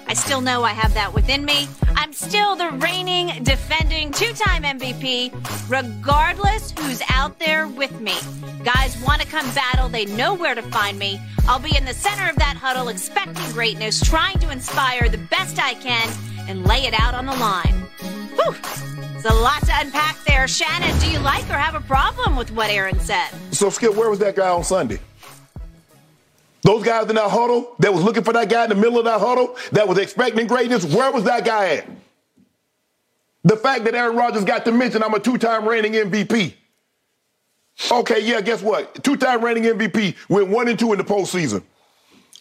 [0.08, 1.68] I still know I have that within me.
[1.94, 5.32] I'm still the reigning, defending, two time MVP,
[5.70, 8.14] regardless who's out there with me.
[8.64, 11.20] Guys want to come battle, they know where to find me.
[11.46, 15.60] I'll be in the center of that huddle, expecting greatness, trying to inspire the best
[15.60, 16.10] I can,
[16.48, 17.74] and lay it out on the line.
[18.34, 18.89] Whew.
[19.22, 20.48] There's a lot to unpack there.
[20.48, 23.28] Shannon, do you like or have a problem with what Aaron said?
[23.50, 24.98] So, Skip, where was that guy on Sunday?
[26.62, 29.04] Those guys in that huddle that was looking for that guy in the middle of
[29.04, 31.88] that huddle that was expecting greatness, where was that guy at?
[33.44, 36.54] The fact that Aaron Rodgers got to mention I'm a two-time reigning MVP.
[37.92, 39.04] Okay, yeah, guess what?
[39.04, 41.62] Two-time reigning MVP went one and two in the postseason.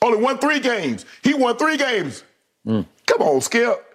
[0.01, 1.05] Only won three games.
[1.23, 2.23] He won three games.
[2.65, 2.85] Mm.
[3.05, 3.88] Come on, Skip.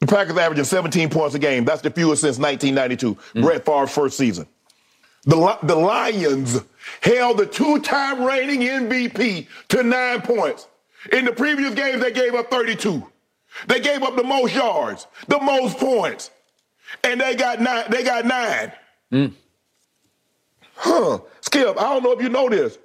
[0.00, 1.64] The Packers averaging 17 points a game.
[1.64, 3.42] That's the fewest since 1992, mm.
[3.42, 4.46] Brett Favre's first season.
[5.24, 6.58] The, the Lions
[7.02, 10.66] held the two-time reigning MVP to nine points.
[11.12, 13.06] In the previous games, they gave up 32.
[13.66, 16.30] They gave up the most yards, the most points,
[17.04, 17.84] and they got nine.
[17.90, 18.72] They got nine.
[19.12, 19.32] Mm.
[20.76, 21.18] Huh?
[21.42, 22.78] Skip, I don't know if you know this.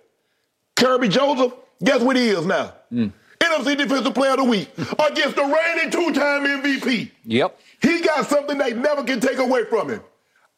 [0.76, 2.74] Kerby Joseph, guess what he is now?
[2.92, 3.14] Mm.
[3.64, 7.12] Defensive Player of the Week against the reigning two-time MVP.
[7.26, 7.60] Yep.
[7.82, 10.02] He got something they never can take away from him.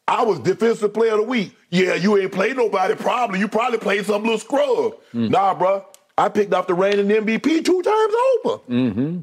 [0.06, 1.54] I was Defensive Player of the Week.
[1.70, 2.94] Yeah, you ain't played nobody.
[2.94, 4.94] Probably you probably played some little scrub.
[5.12, 5.30] Mm.
[5.30, 5.84] Nah, bro.
[6.16, 8.58] I picked off the reigning MVP two times over.
[8.68, 9.20] Mm-hmm.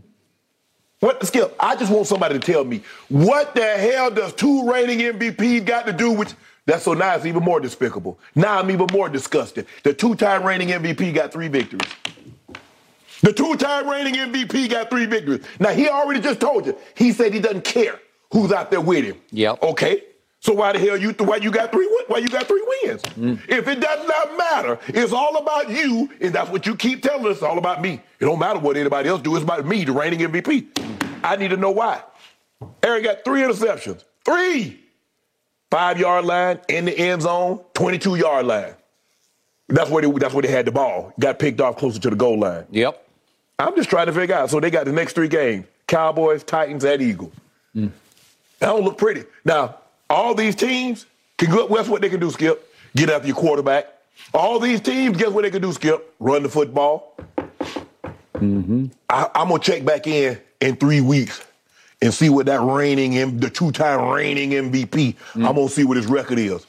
[1.02, 1.56] What Skip?
[1.60, 5.86] I just want somebody to tell me what the hell does two reigning MVPs got
[5.88, 6.34] to do with?
[6.66, 8.18] That's so now it's even more despicable.
[8.34, 9.68] Now I'm even more disgusted.
[9.84, 11.92] The two-time reigning MVP got three victories.
[13.26, 15.44] The two-time reigning MVP got three victories.
[15.60, 16.78] Now he already just told you.
[16.94, 18.00] He said he doesn't care
[18.32, 19.20] who's out there with him.
[19.32, 19.64] Yep.
[19.64, 20.04] Okay.
[20.42, 23.02] So why the hell you why you got three why you got three wins?
[23.02, 23.40] Mm.
[23.50, 27.26] If it does not matter, it's all about you, and that's what you keep telling
[27.26, 27.38] us.
[27.38, 27.94] It's all about me.
[28.20, 29.36] It don't matter what anybody else do.
[29.36, 30.68] It's about me, the reigning MVP.
[31.24, 32.04] I need to know why.
[32.84, 34.04] Aaron got three interceptions.
[34.24, 34.82] Three.
[35.72, 38.76] Five yard line in the end zone, 22 yard line.
[39.68, 41.12] That's where they, that's where they had the ball.
[41.20, 42.66] Got picked off closer to the goal line.
[42.70, 43.02] Yep.
[43.58, 44.50] I'm just trying to figure out.
[44.50, 47.34] So they got the next three games: Cowboys, Titans, and Eagles.
[47.76, 47.92] Mm.
[48.60, 49.24] That don't look pretty.
[49.44, 49.78] Now,
[50.10, 51.06] all these teams
[51.38, 51.68] can go.
[51.68, 52.74] Guess what they can do, Skip?
[52.96, 53.92] Get after your quarterback.
[54.34, 56.14] All these teams, guess what they can do, Skip?
[56.20, 57.18] Run the football.
[58.36, 58.88] Mm-hmm.
[59.10, 61.46] I, I'm gonna check back in in three weeks
[62.02, 64.88] and see what that reigning, the two-time reigning MVP.
[64.88, 65.46] Mm-hmm.
[65.46, 66.66] I'm gonna see what his record is.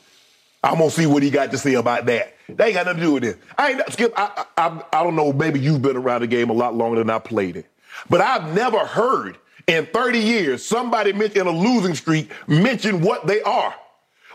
[0.66, 2.34] I'm gonna see what he got to say about that.
[2.48, 3.38] They ain't got nothing to do with it.
[3.56, 4.12] I ain't Skip.
[4.16, 5.32] I, I, I don't know.
[5.32, 7.66] Maybe you've been around the game a lot longer than I played it,
[8.10, 13.40] but I've never heard in 30 years somebody in a losing streak mention what they
[13.42, 13.74] are.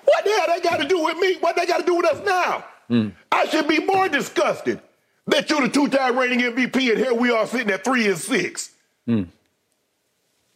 [0.06, 1.36] What the hell they got to do with me?
[1.41, 2.65] What they got to do with us now?
[2.89, 3.12] Mm.
[3.32, 4.82] I should be more disgusted
[5.28, 8.72] that you're the two-time reigning MVP and here we are sitting at three and six.
[9.08, 9.28] Mm.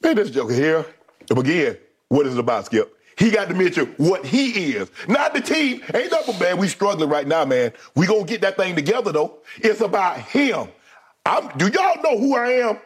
[0.02, 0.86] Man, this joker here.
[1.30, 2.95] Again, what is it about, Skip?
[3.17, 5.82] He got to mention what he is, not the team.
[5.93, 6.60] Ain't nothing bad.
[6.60, 7.71] We struggling right now, man.
[7.95, 9.38] We gonna get that thing together though.
[9.58, 10.67] It's about him.
[11.25, 12.78] I'm, do y'all know who I am?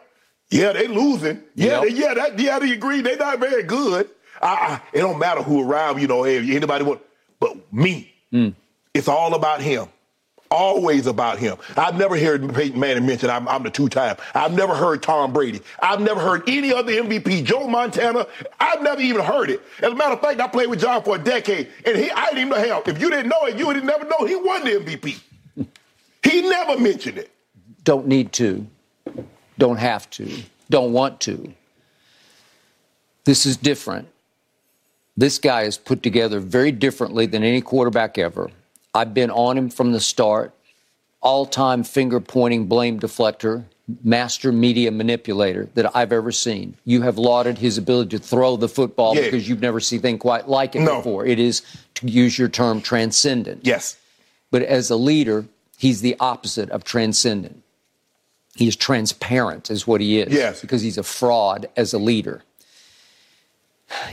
[0.49, 1.43] Yeah, they losing.
[1.55, 1.81] Yeah, yep.
[1.81, 3.01] they, yeah, that, yeah, they agree.
[3.01, 4.09] They not very good.
[4.41, 7.01] I, it don't matter who around, you know, anybody want,
[7.39, 8.13] but me.
[8.31, 8.55] Mm.
[8.93, 9.87] It's all about him.
[10.51, 11.57] Always about him.
[11.77, 14.17] I've never heard Peyton Manning mention I'm, I'm the two-time.
[14.33, 15.62] I've never heard Tom Brady.
[15.79, 17.43] I've never heard any other MVP.
[17.43, 18.25] Joe Montana.
[18.59, 19.62] I've never even heard it.
[19.77, 22.25] As a matter of fact, I played with John for a decade, and he, I
[22.29, 22.83] didn't even know hell.
[22.85, 25.19] If you didn't know it, you would never know he won the MVP.
[26.23, 27.31] he never mentioned it.
[27.83, 28.65] Don't need to.
[29.59, 30.31] Don't have to.
[30.69, 31.53] Don't want to.
[33.25, 34.07] This is different.
[35.15, 38.49] This guy is put together very differently than any quarterback ever.
[38.93, 40.54] I've been on him from the start.
[41.21, 43.65] All time finger pointing blame deflector,
[44.04, 46.75] master media manipulator that I've ever seen.
[46.86, 49.23] You have lauded his ability to throw the football yeah.
[49.23, 50.97] because you've never seen anything quite like it no.
[50.97, 51.25] before.
[51.25, 51.62] It is,
[51.95, 53.65] to use your term, transcendent.
[53.65, 53.97] Yes.
[54.52, 55.45] But as a leader,
[55.78, 57.63] he's the opposite of transcendent.
[58.56, 60.34] He is transparent, is what he is.
[60.34, 60.62] Yes.
[60.62, 62.43] Because he's a fraud as a leader.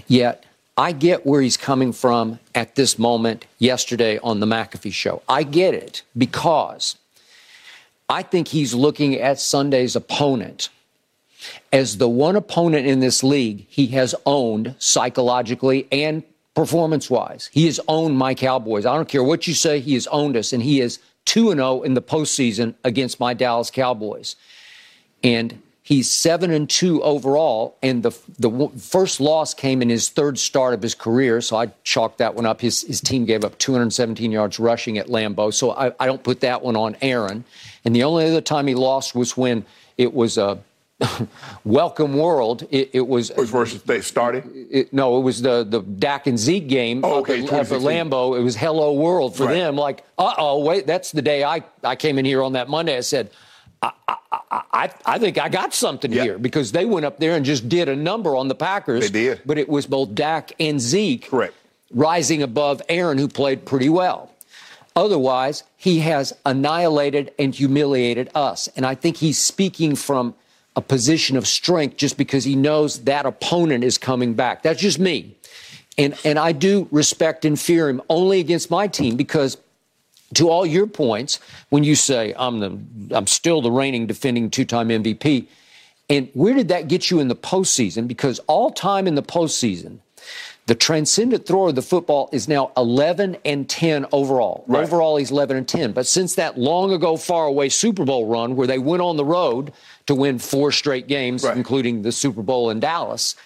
[0.07, 0.45] Yet,
[0.77, 5.23] I get where he's coming from at this moment yesterday on the McAfee show.
[5.29, 6.97] I get it because
[8.09, 10.69] I think he's looking at Sunday's opponent
[11.73, 16.23] as the one opponent in this league he has owned psychologically and
[16.55, 17.49] performance wise.
[17.53, 18.85] He has owned my Cowboys.
[18.85, 21.83] I don't care what you say, he has owned us, and he is 2 0
[21.83, 24.37] in the postseason against my Dallas Cowboys.
[25.23, 30.37] And He's seven and two overall, and the the first loss came in his third
[30.37, 31.41] start of his career.
[31.41, 32.61] So I chalked that one up.
[32.61, 36.41] His his team gave up 217 yards rushing at Lambeau, so I, I don't put
[36.41, 37.45] that one on Aaron.
[37.85, 39.65] And the only other time he lost was when
[39.97, 40.59] it was a
[41.65, 42.67] welcome world.
[42.73, 44.43] It, it was versus they started.
[44.53, 47.05] It, no, it was the the Dak and Zeke game.
[47.05, 48.37] Oh, okay, at, at Lambeau.
[48.37, 49.55] It was hello world for right.
[49.55, 49.77] them.
[49.77, 52.97] Like, uh oh, wait, that's the day I I came in here on that Monday.
[52.97, 53.31] I said,
[53.83, 54.17] I, I,
[54.51, 56.25] I, think I got something yep.
[56.25, 59.11] here because they went up there and just did a number on the Packers.
[59.11, 59.43] They did.
[59.45, 61.55] But it was both Dak and Zeke Correct.
[61.93, 64.31] rising above Aaron, who played pretty well.
[64.95, 68.69] Otherwise, he has annihilated and humiliated us.
[68.77, 70.35] And I think he's speaking from
[70.75, 74.63] a position of strength just because he knows that opponent is coming back.
[74.63, 75.37] That's just me.
[75.99, 79.57] And, and I do respect and fear him only against my team because
[80.35, 84.89] to all your points, when you say I'm the I'm still the reigning defending two-time
[84.89, 85.47] MVP,
[86.09, 88.09] and where did that get you in the postseason?
[88.09, 89.99] Because all time in the postseason,
[90.67, 94.65] the transcendent thrower of the football is now 11 and 10 overall.
[94.67, 94.83] Right.
[94.83, 95.93] Overall, he's 11 and 10.
[95.93, 99.25] But since that long ago, far away Super Bowl run where they went on the
[99.25, 99.73] road
[100.07, 101.57] to win four straight games, right.
[101.57, 103.37] including the Super Bowl in Dallas,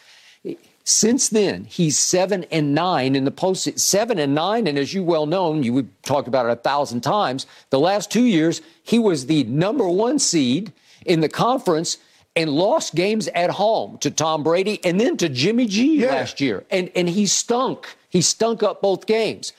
[0.84, 3.78] since then, he's seven and nine in the post.
[3.78, 7.02] Seven and nine, and as you well know, you would talk about it a thousand
[7.02, 7.46] times.
[7.70, 10.72] The last two years, he was the number one seed
[11.04, 11.98] in the conference
[12.34, 16.08] and lost games at home to Tom Brady and then to Jimmy G yeah.
[16.08, 16.64] last year.
[16.70, 17.86] And and he stunk.
[18.08, 19.52] He stunk up both games.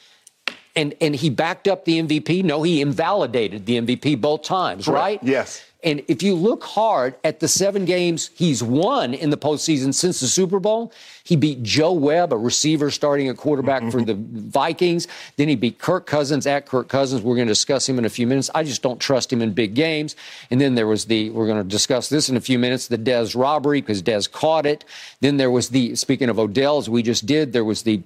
[0.75, 2.43] And and he backed up the MVP.
[2.43, 4.99] No, he invalidated the MVP both times, Correct.
[4.99, 5.19] right?
[5.23, 5.63] Yes.
[5.83, 10.19] And if you look hard at the seven games he's won in the postseason since
[10.19, 15.07] the Super Bowl, he beat Joe Webb, a receiver starting a quarterback for the Vikings.
[15.37, 17.21] Then he beat Kirk Cousins at Kirk Cousins.
[17.21, 18.49] We're going to discuss him in a few minutes.
[18.53, 20.15] I just don't trust him in big games.
[20.51, 22.97] And then there was the, we're going to discuss this in a few minutes, the
[22.97, 24.85] Dez robbery because Dez caught it.
[25.19, 28.01] Then there was the, speaking of Odell, as we just did, there was the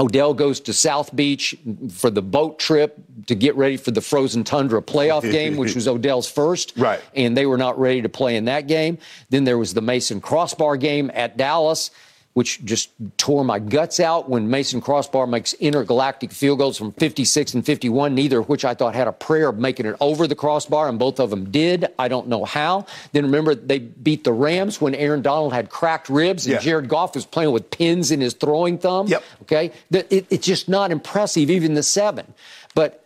[0.00, 1.56] Odell goes to South Beach
[1.90, 5.88] for the boat trip to get ready for the Frozen Tundra playoff game, which was
[5.88, 6.72] Odell's first.
[6.76, 7.00] Right.
[7.14, 8.98] And they were not ready to play in that game.
[9.30, 11.90] Then there was the Mason Crosby game at Dallas
[12.34, 17.54] which just tore my guts out when Mason Crosby makes intergalactic field goals from 56
[17.54, 20.36] and 51, neither of which I thought had a prayer of making it over the
[20.36, 21.86] crossbar, and both of them did.
[21.98, 22.86] I don't know how.
[23.12, 26.60] Then remember, they beat the Rams when Aaron Donald had cracked ribs and Yeah.
[26.60, 29.08] Jared Goff was playing with pins in his throwing thumb.
[29.08, 29.22] Yep.
[29.42, 29.72] Okay.
[29.90, 32.32] It- it's just not impressive, even the seven.
[32.76, 33.02] But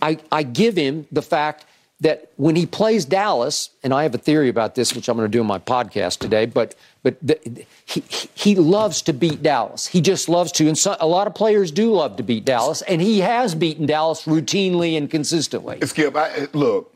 [0.00, 1.66] I, I give him the fact
[2.00, 5.30] that when he plays Dallas, and I have a theory about this, which I'm going
[5.30, 6.74] to do in my podcast today, but
[7.04, 7.38] but the,
[7.84, 8.02] he
[8.34, 9.86] he loves to beat Dallas.
[9.86, 12.82] He just loves to, and so, a lot of players do love to beat Dallas,
[12.82, 15.78] and he has beaten Dallas routinely and consistently.
[15.86, 16.92] Skip, I, look,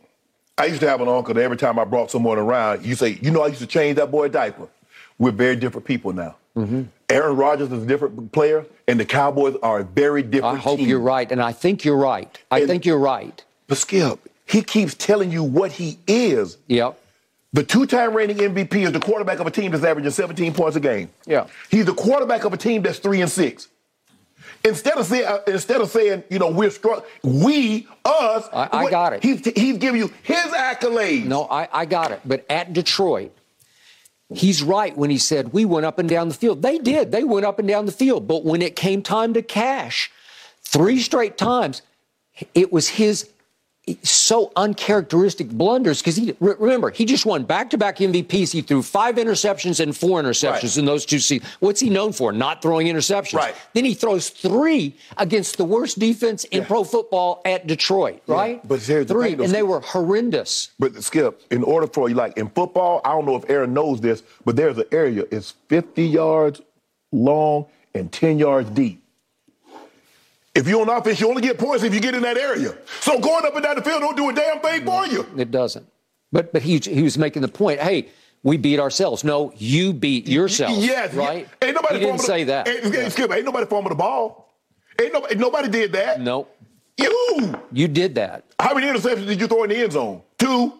[0.57, 3.19] I used to have an uncle that every time I brought someone around, you say,
[3.23, 4.67] you know, I used to change that boy diaper.
[5.19, 6.37] We're very different people now.
[6.57, 6.83] Mm-hmm.
[7.11, 10.79] Aaron Rodgers is a different player, and the Cowboys are a very different I hope
[10.79, 10.89] team.
[10.89, 12.37] you're right, and I think you're right.
[12.51, 13.45] I And- think you're right.
[13.67, 16.57] But Skip, he keeps telling you what he is.
[16.69, 16.99] Yep.
[17.53, 20.81] The two-time reigning MVP is the quarterback of a team that's averaging 17 points a
[20.81, 21.09] game.
[21.27, 21.47] Yeah.
[21.71, 23.69] He's the quarterback of a team that's three and six.
[24.65, 28.49] Instead of saying, uh, instead of saying, you know, we're strong, we, us.
[28.53, 29.23] I- I what- got it.
[29.23, 31.25] He's, he's giving you his accolades.
[31.25, 32.21] No, I, I got it.
[32.25, 33.33] But at Detroit,
[34.35, 36.61] he's right when he said we went up and down the field.
[36.61, 37.13] They did.
[37.13, 38.29] They went up and down the field.
[38.29, 40.11] But when it came time to cash,
[40.63, 41.81] three straight times,
[42.55, 43.31] it was his
[44.03, 48.53] so uncharacteristic blunders because he re- remember he just won back-to-back MVPs.
[48.53, 50.77] He threw five interceptions and four interceptions Right.
[50.79, 51.51] in those two seasons.
[51.61, 52.33] What's he known for?
[52.33, 53.35] Not throwing interceptions.
[53.39, 53.55] Right.
[53.75, 58.23] Then he throws three against the worst defense in pro football at Detroit.
[58.27, 58.67] Right.
[58.67, 60.71] but here's the three, thing, and they were horrendous.
[60.79, 64.01] But Skip, in order for you, like in football, I don't know if Aaron knows
[64.01, 66.61] this, but there's an area it's 50 yards
[67.13, 69.03] long and 10 yards deep.
[70.59, 72.77] If you're on offense, you only get points if you get in that area.
[73.01, 75.25] So going up and down the field don't do a damn thing for you.
[75.37, 75.87] It doesn't.
[76.33, 77.81] But but he he was making the point.
[77.81, 78.09] Hey,
[78.43, 79.23] we beat ourselves.
[79.25, 80.77] No, you beat yourself.
[80.77, 81.49] Yes, right.
[81.63, 82.69] Ain't nobody He didn't fumbled- say that.
[82.69, 84.53] Ain't, ain't- Skip, ain't nobody fumbled the ball.
[85.01, 86.21] Ain't nobody, nobody did that.
[86.21, 86.49] No,
[86.99, 87.55] You.
[87.73, 88.45] you did that.
[88.59, 90.23] How many interceptions did you throw in the end zone?
[90.39, 90.73] Two.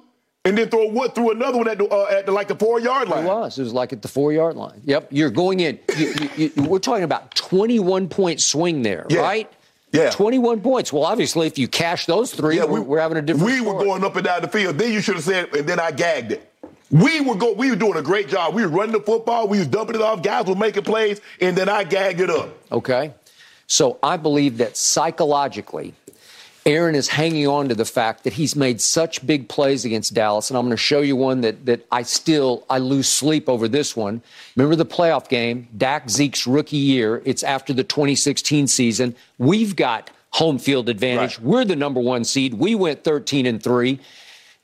[0.45, 2.81] And then throw what through another one at the, uh, at the, like the four
[2.81, 3.25] yard line.
[3.25, 3.59] It was.
[3.59, 4.81] It was like at the four yard line.
[4.85, 5.09] Yep.
[5.11, 5.79] You're going in.
[5.97, 9.21] You, you, you, we're talking about 21 point swing there, Yeah.
[9.21, 9.53] right?
[9.93, 10.11] Yeah.
[10.11, 10.93] 21 points.
[10.93, 13.47] Well, obviously, if you cash those three, Yeah, we're, we're having a different.
[13.47, 14.77] We were going up and down the field.
[14.79, 16.53] Then you should have said, and then I gagged it.
[16.91, 17.53] We were go.
[17.53, 18.55] We were doing a great job.
[18.55, 19.47] We were running the football.
[19.49, 20.23] We was dumping it off.
[20.23, 22.51] Guys were making plays, and then I gagged it up.
[22.73, 23.13] Okay.
[23.67, 25.93] So I believe that psychologically,
[26.69, 30.51] Aaron is hanging on to the fact that he's made such big plays against Dallas,
[30.51, 33.69] and I'm going to show you one that that I still I lose sleep over
[33.69, 34.21] this one.
[34.55, 37.23] Remember the playoff game, Dak Zeke's rookie year.
[37.25, 39.17] It's after the 2016 season.
[39.39, 41.39] We've got home field advantage.
[41.39, 41.47] Right.
[41.47, 42.53] We're the number one seed.
[42.53, 43.99] We went 13 and three.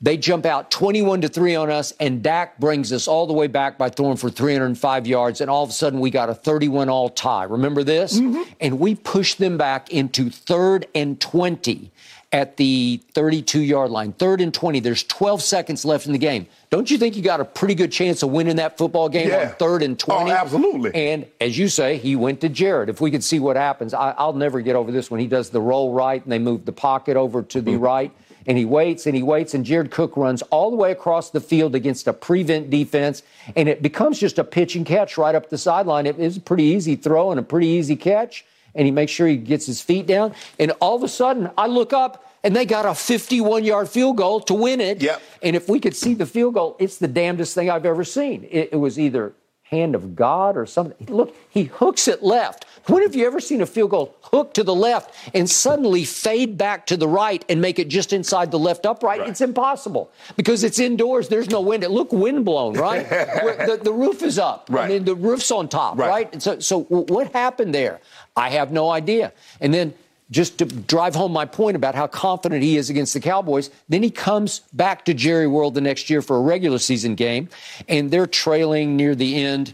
[0.04, 3.46] They jump out 21 to 3 on us, and Dak brings us all the way
[3.46, 6.90] back by throwing for 305 yards, and all of a sudden we got a 31
[6.90, 7.44] all tie.
[7.44, 8.20] Remember this?
[8.20, 8.42] Mm-hmm.
[8.60, 11.90] And we push them back into third and 20
[12.34, 14.12] at the 32 yard line.
[14.12, 14.80] Third and 20.
[14.80, 16.48] There's 12 seconds left in the game.
[16.68, 19.50] Don't you think you got a pretty good chance of winning that football game Yeah.
[19.50, 20.32] on third and 20?
[20.32, 20.92] Oh, absolutely.
[20.96, 22.88] And as you say, he went to Jared.
[22.88, 25.50] If we could see what happens, I, I'll never get over this when he does
[25.50, 27.84] the roll right and they move the pocket over to the mm-hmm.
[27.84, 28.12] right.
[28.48, 31.40] And he waits and he waits, and Jared Cook runs all the way across the
[31.40, 33.22] field against a prevent defense,
[33.56, 36.04] and it becomes just a pitch and catch right up the sideline.
[36.04, 38.44] It is a pretty easy throw and a pretty easy catch,
[38.74, 40.34] and he makes sure he gets his feet down.
[40.58, 44.16] And all of a sudden, I look up, and they got a 51 yard field
[44.16, 45.02] goal to win it.
[45.02, 45.22] Yep.
[45.42, 48.46] And if we could see the field goal, it's the damnedest thing I've ever seen.
[48.50, 51.06] It, it was either hand of God or something.
[51.08, 52.66] Look, he hooks it left.
[52.86, 56.58] When have you ever seen a field goal hook to the left and suddenly fade
[56.58, 59.20] back to the right and make it just inside the left upright?
[59.20, 59.28] Right.
[59.30, 61.28] It's impossible because it's indoors.
[61.28, 61.82] There's no wind.
[61.82, 63.08] It look wind blown, right?
[63.08, 64.68] The, the roof is up.
[64.70, 64.82] Right.
[64.84, 66.08] And then the roof's on top, Right.
[66.08, 66.32] right?
[66.32, 68.00] And so, so what happened there?
[68.36, 69.32] I have no idea.
[69.60, 69.94] And then
[70.30, 74.02] just to drive home my point about how confident he is against the Cowboys, then
[74.02, 77.48] he comes back to Jerry World the next year for a regular season game,
[77.88, 79.72] and they're trailing near the end.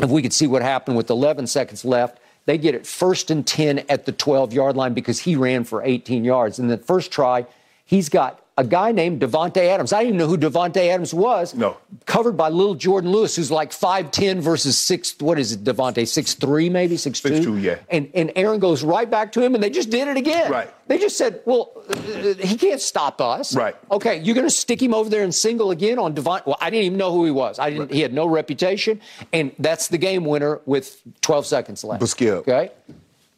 [0.00, 3.46] If we could see what happened with 11 seconds left, they get it first and
[3.46, 6.58] 10 at the 12 yard line because he ran for 18 yards.
[6.58, 7.46] And the first try,
[7.84, 9.92] he's got a guy named Davante Adams.
[9.92, 11.54] I didn't even know who Davante Adams was.
[11.54, 11.76] No.
[12.06, 16.02] Covered by little Jourdan Lewis, who's like 5'10 versus 6, what is it, Davante?
[16.04, 16.96] 6'3 maybe?
[16.96, 17.40] 6'2?
[17.44, 17.76] 6'2", yeah.
[17.90, 20.50] And, and Aaron goes right back to him, and they just did it again.
[20.50, 20.72] Right.
[20.88, 23.54] They just said, well, uh, he can't stop us.
[23.54, 23.76] Right.
[23.90, 26.46] Okay, you're going to stick him over there and single again on Davante.
[26.46, 27.58] Well, I didn't even know who he was.
[27.58, 27.92] I didn't.
[27.92, 29.00] He had no reputation,
[29.32, 32.00] and that's the game winner with 12 seconds left.
[32.00, 32.70] But Skip, Okay.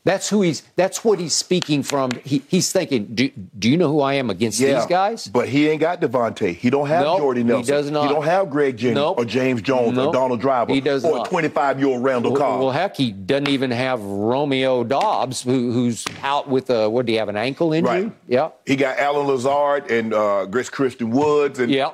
[0.09, 0.63] That's who he's.
[0.75, 2.13] That's what he's speaking from.
[2.25, 3.05] He, he's thinking.
[3.15, 3.29] Do,
[3.59, 5.29] do you know who I am against Yeah, these guys?
[5.29, 6.55] But he ain't got Davante.
[6.55, 8.09] He don't have Nope, Jordy he does not.
[8.09, 9.19] He don't have Greg Jennings Nope.
[9.19, 11.27] or James Jones Nope, or Donald Driver he does or not.
[11.27, 12.61] a 25 year old Randall Well, Cobb.
[12.61, 16.89] well, heck, he doesn't even have Romeo Doubs, who, who's out with a.
[16.89, 17.29] What do you have?
[17.29, 18.05] An ankle injury?
[18.05, 18.13] Right.
[18.27, 18.49] Yeah.
[18.65, 21.91] he got Allen Lazard and uh, Chris Christian Woods, and Yeah.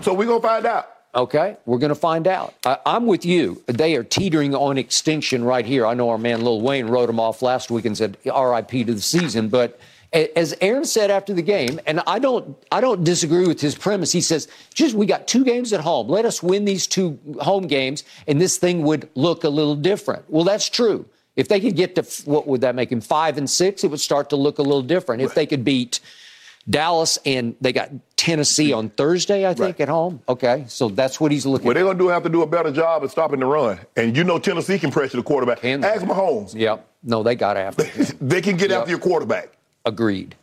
[0.00, 0.88] so we're gonna find out.
[1.14, 2.54] Okay, we're going to find out.
[2.64, 3.62] I, I'm with you.
[3.66, 5.86] They are teetering on extinction right here.
[5.86, 8.94] I know our man Lil Wayne wrote them off last week and said RIP to
[8.94, 9.48] the season.
[9.50, 9.78] But
[10.12, 14.10] as Aaron said after the game, and I don't, I don't disagree with his premise.
[14.10, 16.08] He says, "Just we got two games at home.
[16.08, 20.24] Let us win these two home games, and this thing would look a little different."
[20.30, 21.04] Well, that's true.
[21.36, 24.00] If they could get to what would that make him five and six, it would
[24.00, 25.22] start to look a little different.
[25.22, 26.00] If they could beat
[26.68, 29.80] Dallas and they got Tennessee on Thursday, I think, Right.
[29.80, 30.20] at home.
[30.28, 31.66] Okay, so that's what he's looking.
[31.66, 34.16] What they're gonna do have to do a better job at stopping the run, and
[34.16, 35.60] you know Tennessee can pressure the quarterback.
[35.60, 35.88] Can they?
[35.88, 36.54] Ask Mahomes.
[36.54, 36.86] Yep.
[37.02, 37.84] No, they got after.
[37.84, 38.14] it.
[38.20, 38.78] They can get Yep.
[38.80, 39.48] after your quarterback.
[39.84, 40.36] Agreed.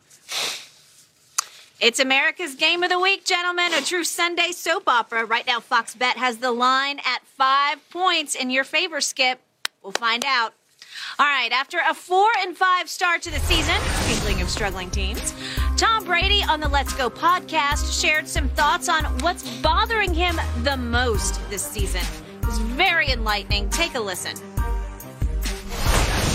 [1.79, 3.73] It's America's Game of the Week, gentlemen.
[3.73, 5.23] A true Sunday soap opera.
[5.23, 9.39] Right now, Fox Bet has the line at five points in your favor, Skip.
[9.81, 10.53] We'll find out.
[11.17, 13.75] All right, after a four and five start to the season,
[14.21, 15.33] speaking of struggling teams,
[15.79, 20.75] Tom Brady on the Let's Go podcast shared some thoughts on what's bothering him the
[20.75, 22.01] most this season.
[22.41, 23.69] It was very enlightening.
[23.69, 24.35] Take a listen.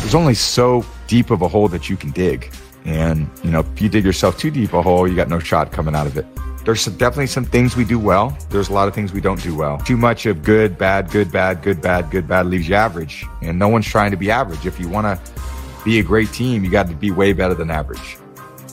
[0.01, 2.55] there's only so deep of a hole that you can dig.
[2.87, 5.71] And, you know, if you dig yourself too deep a hole, you got no shot
[5.71, 6.25] coming out of it.
[6.65, 8.35] There's some, definitely some things we do well.
[8.49, 9.77] There's a lot of things we don't do well.
[9.77, 13.27] Too much of good, bad, good, bad, good, bad, good, bad leaves you average.
[13.43, 14.65] And no one's trying to be average.
[14.65, 15.33] If you want to
[15.85, 18.17] be a great team, you got to be way better than average.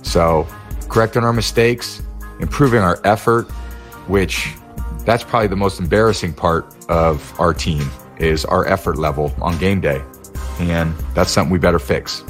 [0.01, 0.47] So
[0.91, 2.01] correcting our mistakes,
[2.41, 3.49] improving our effort,
[4.07, 4.49] which
[5.05, 9.79] that's probably the most embarrassing part of our team is our effort level on game
[9.79, 10.01] day.
[10.59, 12.23] And that's something we better fix.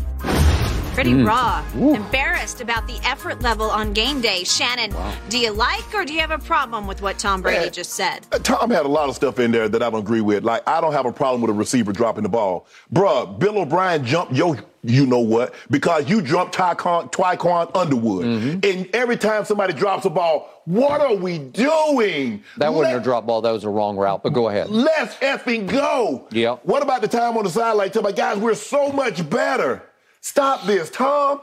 [0.93, 1.64] Pretty raw.
[1.76, 4.43] Embarrassed about the effort level on game day.
[4.43, 4.93] Shannon,
[5.30, 7.70] do you like or do you have a problem with what Tom Brady Yeah.
[7.72, 8.28] just said?
[8.32, 10.43] Uh, Tom had a lot of stuff in there that I don't agree with.
[10.43, 12.68] Like, I don't have a problem with a receiver dropping the ball.
[12.93, 18.26] Bruh, Bill O'Brien jumped yo, you know what, because you jumped Tyquan, Tyquan Underwood.
[18.26, 18.60] Mm-hmm.
[18.64, 22.44] And every time somebody drops a ball, what are we doing?
[22.58, 23.42] That wasn't a drop ball.
[23.42, 24.24] That was a wrong route.
[24.24, 24.70] But go ahead.
[24.70, 26.28] Let's effing go.
[26.32, 26.58] Yeah.
[26.64, 27.92] What about the time on the sideline?
[27.92, 29.84] Tell my guys, we're so much better.
[30.22, 31.42] Stop this, Tom.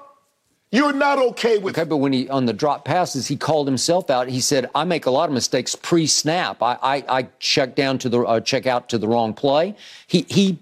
[0.71, 4.11] You're not okay with Okay, but when he on the drop passes, he called himself
[4.11, 4.29] out.
[4.29, 6.63] He said, "I make a lot of mistakes pre-snap.
[6.63, 9.75] I I, I check down to the uh, check out to the wrong play."
[10.07, 10.59] He he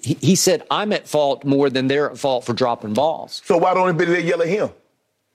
[0.00, 3.74] he said, "I'm at fault more than they're at fault for dropping balls." So why
[3.74, 4.70] don't they yell at him?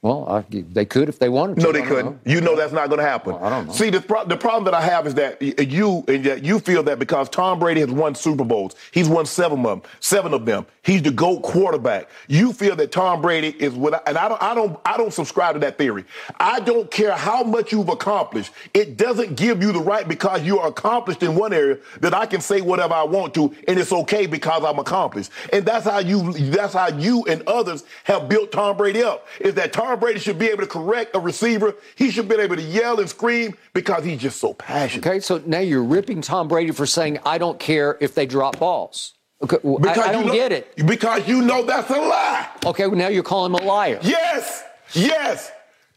[0.05, 1.61] Well, I, they could if they wanted to.
[1.63, 2.05] No, they couldn't.
[2.05, 2.31] know.
[2.31, 3.33] You know that's not going to happen.
[3.33, 3.73] Well, I don't know.
[3.73, 6.99] See, the, pro- the problem that I have is that you and you feel that
[6.99, 9.81] because Tom Brady has won Super Bowls, he's won seven of them.
[10.01, 10.67] Seven of them.
[10.85, 12.09] He's the GOAT quarterback.
[12.27, 15.55] You feel that Tom Brady is without, and I don't, I don't, I don't subscribe
[15.55, 16.05] to that theory.
[16.39, 18.51] I don't care how much you've accomplished.
[18.71, 22.27] It doesn't give you the right because you are accomplished in one area that I
[22.27, 25.31] can say whatever I want to, and it's okay because I'm accomplished.
[25.51, 29.27] And that's how you, that's how you and others have built Tom Brady up.
[29.39, 31.73] Is that Tom Brady should be able to correct a receiver.
[31.95, 35.07] He should be able to yell and scream because he's just so passionate.
[35.07, 38.59] Okay, so now you're ripping Tom Brady for saying, "I don't care if they drop
[38.59, 40.75] balls." Okay, well, I, I don't know- get it.
[40.85, 42.47] Because you know that's a lie.
[42.65, 43.99] Okay, well, now you're calling him a liar.
[44.01, 44.63] Yes,
[44.93, 45.51] yes.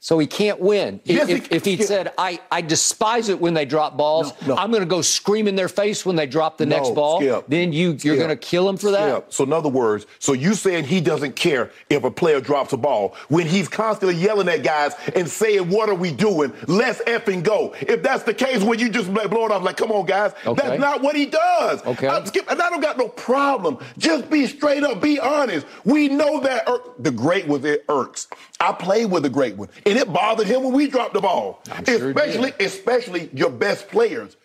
[0.09, 1.02] So he can't win.
[1.04, 1.84] If, he- if, he'd yeah.
[1.84, 4.56] said, I, I despise it when they drop balls, No, no.
[4.56, 7.44] I'm going to go scream in their face when they drop the next ball, Skip.
[7.46, 9.06] then you, you're going to kill him for that?
[9.06, 9.20] Yeah.
[9.28, 12.78] So in other words, so you saying he doesn't care if a player drops a
[12.78, 16.54] ball when he's constantly yelling at guys and saying, "What are we doing?
[16.66, 19.92] Let's effing go." If that's the case, when you just blow it off like, "Come
[19.92, 20.66] on, guys," Okay.
[20.68, 21.84] that's not what he does.
[21.84, 22.09] Okay.
[22.09, 23.76] I'm skip, and I don't got no problem.
[23.98, 25.66] Just be straight up, be honest.
[25.84, 28.26] We know that Ir- the great was it irks.
[28.59, 31.62] I played with the great one, and it bothered him when we dropped the ball,
[31.86, 34.36] sure it especially especially your best players.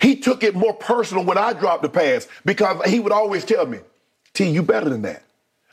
[0.00, 3.66] He took it more personal when I dropped the pass because he would always tell
[3.66, 3.80] me,
[4.32, 5.24] T, you better than that.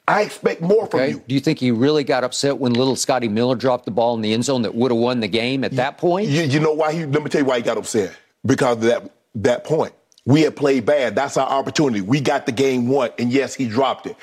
[0.07, 1.23] I expect more from you.
[1.27, 4.21] Do you think he really got upset when little Scotty Miller dropped the ball in
[4.21, 6.27] the end zone that would have won the game at that point?
[6.27, 8.15] You, you know why he, let me tell you why he got upset.
[8.45, 9.93] Because of that, that point.
[10.25, 11.15] We had played bad.
[11.15, 12.01] That's our opportunity.
[12.01, 13.11] We got the game won.
[13.17, 14.15] And yes, he dropped it.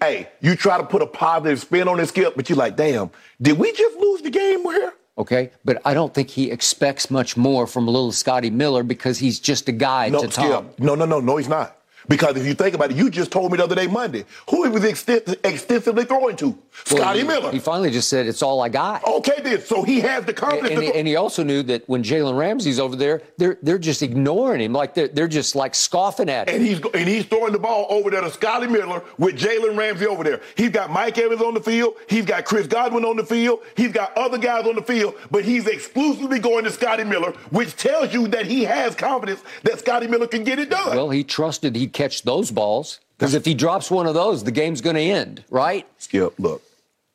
[0.00, 3.10] Hey, you try to put a positive spin on this skip, but you're like, damn,
[3.40, 4.92] did we just lose the game here?
[5.18, 9.18] Okay, but I don't think he expects much more from a little Scotty Miller because
[9.18, 10.68] he's just a guy No, to Tom.
[10.72, 10.80] Skip.
[10.80, 11.78] No, no, no, no, he's not.
[12.08, 14.64] Because if you think about it, you just told me the other day, Monday, who
[14.64, 16.46] he was exten- extensively throwing to?
[16.46, 17.50] Well, Scotty he, Miller.
[17.50, 19.60] He finally just said, "It's all I got." Okay, then.
[19.60, 20.70] So he has the confidence.
[20.70, 23.78] And, to he, and he also knew that when Jalen Ramsey's over there, they're they're
[23.78, 26.56] just ignoring him, like they're they're just like scoffing at him.
[26.56, 30.06] and he's and he's throwing the ball over there to Scotty Miller with Jalen Ramsey
[30.06, 30.40] over there.
[30.56, 31.94] He's got Mike Evans on the field.
[32.08, 33.60] He's got Chris Godwin on the field.
[33.76, 37.74] He's got other guys on the field, but he's exclusively going to Scotty Miller, which
[37.76, 40.96] tells you that he has confidence that Scotty Miller can get it done.
[40.96, 44.50] Well, he trusted he'd catch those balls because if he drops one of those, the
[44.50, 45.86] game's going to end, right?
[45.96, 46.62] Skip, look,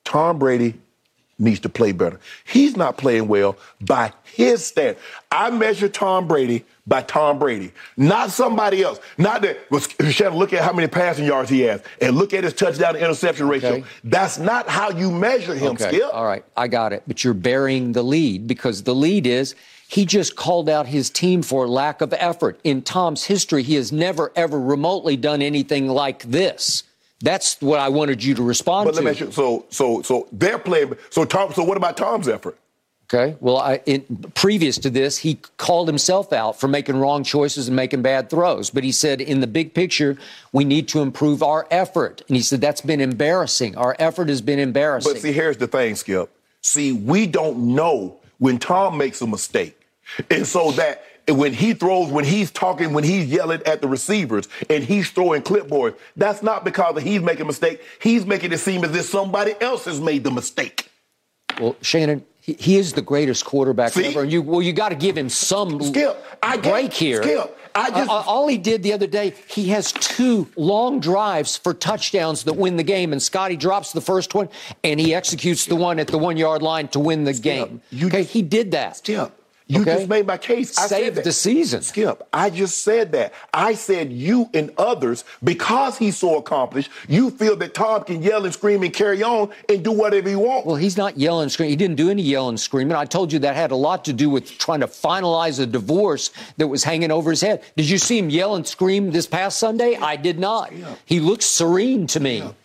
[0.03, 0.73] Tom Brady
[1.37, 2.19] needs to play better.
[2.45, 4.97] He's not playing well by his standard.
[5.31, 8.99] I measure Tom Brady by Tom Brady, not somebody else.
[9.19, 12.43] Not that was Shannon, look at how many passing yards he has and look at
[12.43, 13.69] his touchdown to interception ratio.
[13.69, 13.83] Okay.
[14.03, 16.09] That's not how you measure him, Okay, Skip.
[16.13, 17.03] all right, I got it.
[17.07, 19.55] But you're burying the lead because the lead is
[19.91, 22.57] he just called out his team for lack of effort.
[22.63, 26.83] In Tom's history, he has never, ever remotely done anything like this.
[27.19, 29.05] That's what I wanted you to respond But let to.
[29.05, 32.57] me ask you, so so so they're playing so Tom so what about Tom's effort?
[33.13, 33.35] Okay.
[33.41, 37.75] Well, I, in, previous to this, he called himself out for making wrong choices and
[37.75, 38.69] making bad throws.
[38.69, 40.17] But he said, in the big picture,
[40.53, 42.21] we need to improve our effort.
[42.29, 43.75] And he said, that's been embarrassing.
[43.75, 45.11] Our effort has been embarrassing.
[45.11, 46.29] But see, here's the thing, Skip.
[46.61, 49.80] See, we don't know when Tom makes a mistake.
[50.29, 54.47] And so that when he throws, when he's talking, when he's yelling at the receivers
[54.69, 57.81] and he's throwing clipboards, that's not because he's making a mistake.
[57.99, 60.89] He's making it seem as if somebody else has made the mistake.
[61.59, 64.07] well, Shannon, he, he is the greatest quarterback See?
[64.07, 64.23] ever.
[64.23, 67.21] And you, well, you got to give him some Skip, I get- break here.
[67.21, 70.99] Skip, I just- Uh, uh, all he did the other day, he has two long
[70.99, 74.49] drives for touchdowns that win the game, and Scotty drops the first one,
[74.83, 77.79] and he executes the one at the one yard line to win the game.
[77.91, 78.97] you- okay, he did that.
[78.97, 79.31] Skip,
[79.71, 79.95] you Okay.
[79.97, 80.77] just made my case.
[80.77, 81.81] I Saved the season.
[81.81, 83.33] Skip, I just said that.
[83.53, 88.43] I said you and others, because he's so accomplished, you feel that Tom can yell
[88.45, 90.65] and scream and carry on and do whatever he wants.
[90.67, 91.71] Well, he's not yelling and screaming.
[91.71, 92.95] He didn't do any yelling and screaming.
[92.97, 96.31] I told you that had a lot to do with trying to finalize a divorce
[96.57, 97.63] that was hanging over his head.
[97.77, 99.95] Did you see him yell and scream this past Sunday?
[99.95, 100.71] I did not.
[101.05, 102.39] He looks serene to me.
[102.39, 102.55] Skip,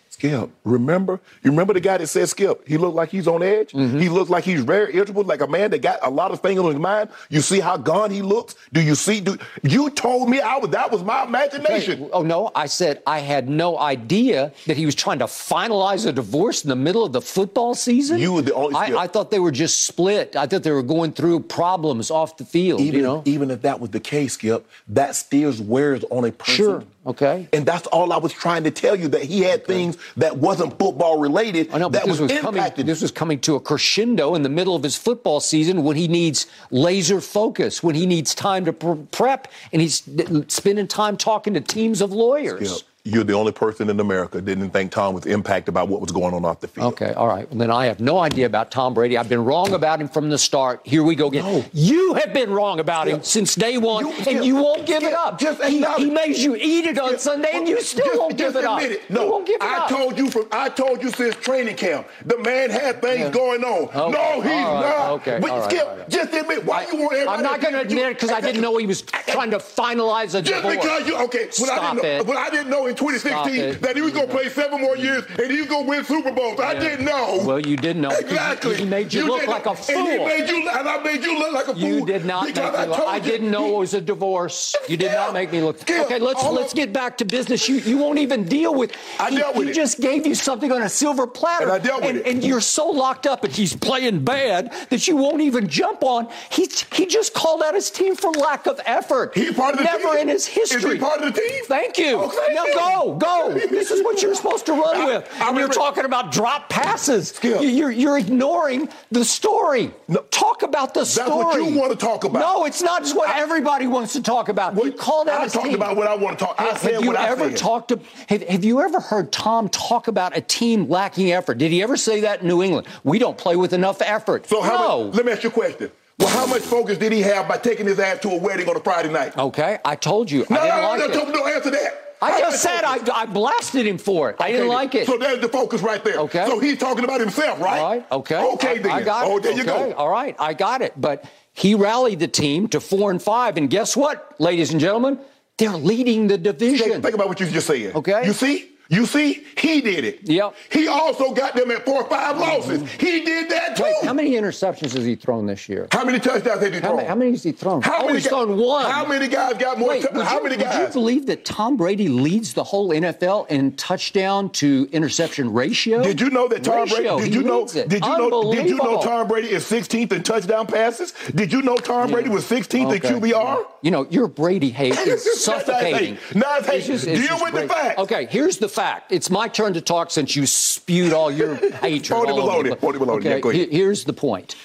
[0.63, 1.19] remember?
[1.43, 2.67] You remember the guy that said Skip?
[2.67, 3.71] He looked like he's on edge.
[3.71, 3.99] Mm-hmm.
[3.99, 6.59] He looked like he's very irritable, like a man that got a lot of things
[6.59, 7.09] on his mind.
[7.29, 8.55] You see how gone he looks?
[8.73, 9.21] Do you see?
[9.21, 11.99] Do you told me I was that was my imagination?
[11.99, 16.05] Hey, oh no, I said I had no idea that he was trying to finalize
[16.05, 18.19] a divorce in the middle of the football season.
[18.19, 20.35] You were the only- I, I thought they were just split.
[20.35, 22.81] I thought they were going through problems off the field.
[22.81, 23.21] Even, you know.
[23.25, 26.55] even if that was the case, Skip, that still wears on a person.
[26.55, 26.83] Sure.
[27.07, 27.47] Okay.
[27.53, 30.77] And that's all I was trying to tell you that he had things that wasn't
[30.77, 32.59] football related I know, that this was, was coming.
[32.59, 32.85] impacted.
[32.85, 36.09] This was coming to a crescendo in the middle of his football season when he
[36.09, 40.03] needs laser focus, when he needs time to pre- prep, and he's
[40.49, 42.79] spending time talking to teams of lawyers.
[42.79, 46.11] Skip, you're the only person in America didn't think Tom was impacted by what was
[46.11, 46.93] going on off the field.
[46.93, 47.49] Okay, all right.
[47.49, 49.17] Well, then I have no idea about Tom Brady.
[49.17, 50.81] I've been wrong about him from the start.
[50.83, 51.45] Here we go again.
[51.45, 51.65] No.
[51.73, 55.13] You have been wrong about him since day one, You- and you won't give it
[55.13, 55.39] up.
[55.39, 58.53] just he, he made you eat it on Sunday, and you still just- won't give
[58.53, 58.81] just it up.
[58.81, 59.09] it.
[59.09, 59.89] No, you won't give it I up.
[59.89, 62.07] told you from I told you since training camp.
[62.25, 63.83] The man had things going on.
[63.89, 64.63] Okay, No, he's right,
[64.97, 65.11] not.
[65.21, 66.09] okay, But right, Skip, right.
[66.09, 67.37] just admit why you want everybody.
[67.37, 70.35] I'm not going to admit it because I didn't know he was trying to finalize
[70.35, 70.75] a Just divorce.
[70.77, 72.25] because you okay, I Stop didn't know, it.
[72.27, 75.43] when I didn't know 2016 that he was going to play seven more years mm.
[75.43, 76.59] and he was going to win Super Bowls.
[76.59, 77.41] I didn't know.
[77.43, 78.09] Well, you didn't know.
[78.09, 78.75] Exactly.
[78.77, 79.75] He made you, look didn't like a know.
[79.75, 79.95] fool.
[79.97, 81.81] And he made you, and I made you look like a fool.
[81.81, 82.97] You did not make me look.
[82.97, 84.75] told I didn't know it was a divorce.
[84.89, 85.79] You did not make me look.
[85.79, 87.67] Skip, Okay, let's all let's of- get back to business.
[87.69, 88.91] You you won't even deal with.
[89.19, 89.75] I he, dealt with he it.
[89.75, 92.27] just gave you something on a silver platter, And I dealt with and, it.
[92.27, 96.29] and you're so locked up, and he's playing bad that you won't even jump on.
[96.49, 99.33] He he just called out his team for lack of effort.
[99.35, 99.97] He part of the team.
[100.01, 100.21] Never team?
[100.21, 100.77] in his history.
[100.91, 101.63] Is he part of the team?
[101.65, 102.17] Thank you.
[102.19, 102.73] Oh, thank now you.
[102.87, 103.53] Go, go.
[103.53, 105.29] This is what you're supposed to run with.
[105.41, 107.29] I and you're talking about drop passes.
[107.29, 107.61] Skip.
[107.61, 109.91] You're you're ignoring the story.
[110.07, 110.21] No.
[110.31, 111.29] Talk about the story.
[111.29, 112.39] That's what you want to talk about.
[112.39, 114.73] No, it's not just what everybody wants to talk about.
[114.73, 115.75] What- you called out I talked team.
[115.75, 116.55] about what I want to talk.
[116.59, 117.57] I Have- said have you what I ever said.
[117.57, 117.99] talked to?
[118.29, 121.57] Have, have you ever heard Tom talk about a team lacking effort?
[121.57, 122.87] Did he ever say that in New England?
[123.03, 124.47] We don't play with enough effort.
[124.47, 125.03] So how no.
[125.05, 125.91] much, let me ask you a question.
[126.19, 128.75] Well, how much focus did he have by taking his ass to a wedding on
[128.75, 129.37] a Friday night?
[129.37, 130.45] okay, I told you.
[130.49, 131.27] no, I didn't no, like no, it.
[131.27, 132.06] no, no, answer that.
[132.21, 132.99] I just said I.
[133.13, 134.37] I blasted him for it.
[134.39, 134.75] I didn't then.
[134.75, 135.07] like it.
[135.07, 136.17] So there's the focus right there.
[136.19, 136.45] Okay.
[136.47, 137.79] So he's talking about himself, right?
[137.79, 138.11] All right.
[138.11, 138.51] Okay.
[138.53, 138.91] Okay, I, then.
[138.91, 139.43] I got oh, it.
[139.43, 139.93] there you Okay, go.
[139.93, 140.35] All right.
[140.39, 140.93] I got it.
[140.99, 145.19] But he rallied the team to four and five, and guess what, ladies and gentlemen?
[145.57, 146.89] They're leading the division.
[146.89, 147.95] Think, think about what you just said.
[147.95, 148.25] Okay.
[148.25, 148.69] You see?
[148.89, 150.19] You see, he did it.
[150.23, 150.55] Yep.
[150.71, 152.41] He also got them at four or five mm-hmm.
[152.41, 152.91] losses.
[152.93, 153.83] He did that too.
[153.83, 155.87] Wait, how many interceptions has he thrown this year?
[155.91, 157.05] How many touchdowns has he How, thrown?
[157.05, 157.81] how many has he thrown?
[157.81, 158.89] How oh, many he's thrown one.
[158.89, 159.89] How many guys got more?
[159.89, 163.47] Wait, would how you, many Would you believe that Tom Brady leads the whole NFL
[163.49, 166.01] in touchdown to interception ratio?
[166.03, 167.31] Did you know that Tom Ratio, Brady?
[167.31, 167.65] Did you know?
[167.67, 168.53] Did you know?
[168.53, 171.13] Did you know Tom Brady is 16th in touchdown passes?
[171.35, 173.07] Did you know Tom Brady was 16th Okay.
[173.07, 173.65] in QBR?
[173.81, 176.15] You know, your Brady hate is Not suffocating.
[176.15, 176.35] hate.
[176.35, 176.85] Not hate.
[176.85, 177.67] Deal with the Brady.
[177.67, 177.99] facts.
[177.99, 179.11] Okay, here's the fact.
[179.11, 182.07] It's my turn to talk since you spewed all your hatred.
[182.07, 182.79] Phony all over the baloney.
[182.79, 182.81] place.
[182.81, 183.17] Phony baloney.
[183.19, 183.69] Okay, Yeah, go ahead.
[183.71, 184.55] here's the point.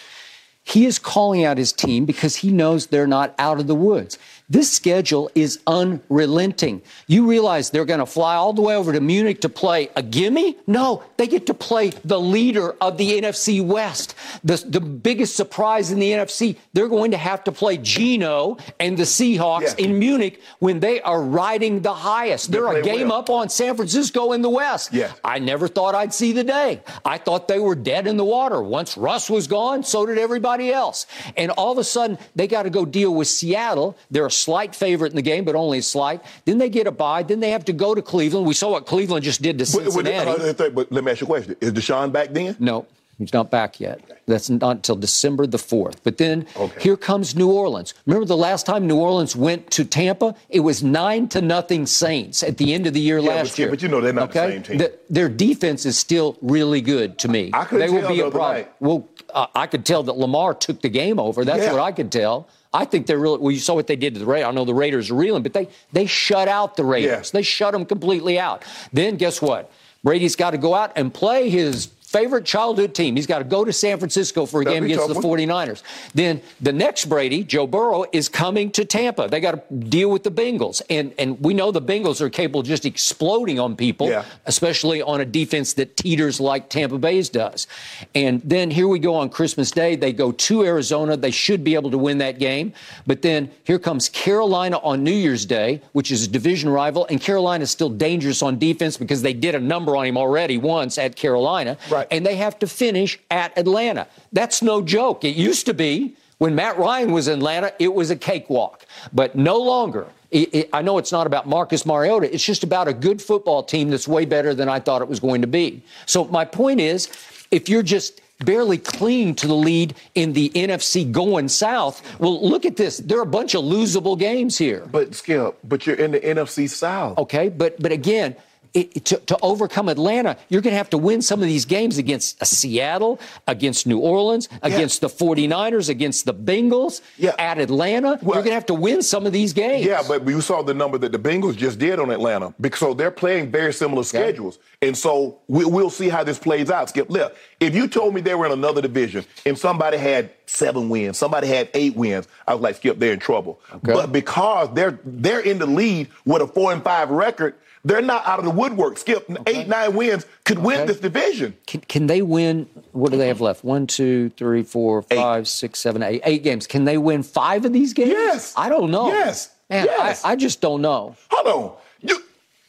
[0.65, 4.17] He is calling out his team because he knows they're not out of the woods.
[4.53, 6.83] This schedule is unrelenting.
[7.07, 10.03] You realize they're going to fly all the way over to Munich to play a
[10.03, 10.59] gimme?
[10.67, 14.15] No, they get to play the leader of the NFC West.
[14.45, 18.99] The, the biggest surprise in the NFC, they're going to have to play Geno and
[18.99, 19.87] the Seahawks Yeah.
[19.87, 22.53] in Munich when they are riding the highest.
[22.53, 23.19] They're, a game well.
[23.21, 24.93] up on San Francisco in the West.
[24.93, 25.19] Yes.
[25.25, 26.83] I never thought I'd see the day.
[27.07, 28.63] I thought they were dead in the water.
[28.63, 31.07] Once Russ was gone, so did everybody else.
[31.39, 33.97] And all of a sudden, they got to go deal with Seattle.
[34.11, 36.21] They're a slight favorite in the game, but only a slight.
[36.45, 37.23] Then they get a bye.
[37.23, 38.47] Then they have to go to Cleveland.
[38.47, 40.31] We saw what Cleveland just did to But, but, Cincinnati.
[40.65, 41.57] uh, but let me ask you a question.
[41.61, 42.57] Is Deshaun back then?
[42.59, 42.87] No,
[43.19, 44.01] he's not back yet.
[44.27, 45.97] That's not until December the 4th.
[46.05, 46.81] But then Okay.
[46.81, 47.93] here comes New Orleans.
[48.07, 50.35] Remember the last time New Orleans went to Tampa?
[50.49, 53.59] It was nine to nothing Saints at the end of the year Yeah, last but-
[53.59, 53.71] year.
[53.71, 54.79] but you know they're not the same team.
[54.79, 57.51] The- their defense is still really good to me.
[57.53, 58.65] I couldn't they will tell be a problem.
[58.81, 61.45] Well, uh, I could tell that Lamar took the game over.
[61.45, 61.73] That's Yeah.
[61.73, 62.47] what I could tell.
[62.75, 63.39] I think they're really.
[63.39, 64.49] Well, you saw what they did to the Raiders.
[64.49, 67.29] I know the Raiders are reeling, but they they shut out the Raiders.
[67.29, 67.39] Yeah.
[67.39, 68.65] They shut them completely out.
[68.93, 69.71] Then guess what?
[70.03, 73.17] Brady's got to go out and play his favorite childhood team.
[73.17, 75.39] He's got to go to San Francisco for a That'd game against the one.
[75.39, 75.83] 49ers.
[76.15, 79.29] Then the next Brady, Joe Burrow, is coming to Tampa.
[79.29, 80.83] They got to deal with the Bengals.
[80.91, 84.25] And and we know the Bengals are capable of just exploding on people, Yeah.
[84.47, 87.67] especially on a defense that teeters like Tampa Bay's does.
[88.15, 89.97] And then here we go on Christmas Day.
[89.97, 91.17] They go to Arizona.
[91.17, 92.73] They should be able to win that game.
[93.07, 97.07] But then here comes Carolina on New Year's Day, which is a division rival.
[97.11, 100.59] And Carolina is still dangerous on defense because they did a number on him already
[100.59, 101.77] once at Carolina.
[101.91, 102.02] Right.
[102.11, 104.07] And they have to finish at Atlanta.
[104.33, 105.25] That's no joke.
[105.25, 108.85] It used to be when Matt Ryan was in Atlanta, it was a cakewalk.
[109.13, 110.07] But no longer.
[110.31, 112.33] It- it- I know it's not about Marcus Mariota.
[112.35, 115.21] It's just about a good football team that's way better than I thought it was
[115.21, 115.83] going to be.
[116.07, 117.09] So my point is,
[117.51, 122.65] if you're just barely clinging to the lead in the NFC going south, well, look
[122.67, 122.97] at this.
[122.97, 124.83] There are a bunch of losable games here.
[124.91, 127.19] But Skip, but you're in the NFC South.
[127.19, 128.35] Okay, but but again,
[128.75, 131.99] it, to, to overcome Atlanta, you're going to have to win some of these games
[131.99, 137.35] against uh, Seattle, against New Orleans, against the 49ers, against the Bengals, Yeah.
[137.39, 138.19] at Atlanta.
[138.23, 139.85] Well- you're going to have to win some of these games.
[139.87, 142.55] Yeah, but you saw the number that the Bengals just did on Atlanta.
[142.61, 144.59] Because so they're playing very similar schedules.
[144.81, 146.89] And so we, we'll see how this plays out.
[146.89, 150.89] Skip, look, if you told me they were in another division and somebody had seven
[150.89, 153.61] wins, somebody had eight wins, I was like, Skip, they're in trouble.
[153.83, 157.55] But because they're they're in the lead with a four and five record,
[157.85, 158.99] they're not out of the woodwork.
[158.99, 161.57] Skip, eight, nine wins could win this division.
[161.67, 162.69] Can, can they win?
[162.93, 163.65] What do they have left?
[163.65, 166.23] One, two, three, four, five, six, seven, eight.
[166.25, 166.67] Eight games.
[166.67, 168.11] Can they win five of these games?
[168.11, 168.55] Yes.
[168.57, 169.09] I don't know.
[169.09, 169.51] Yes.
[169.71, 170.25] Man, Yes.
[170.25, 171.17] I, I just don't know.
[171.31, 171.77] Hold on.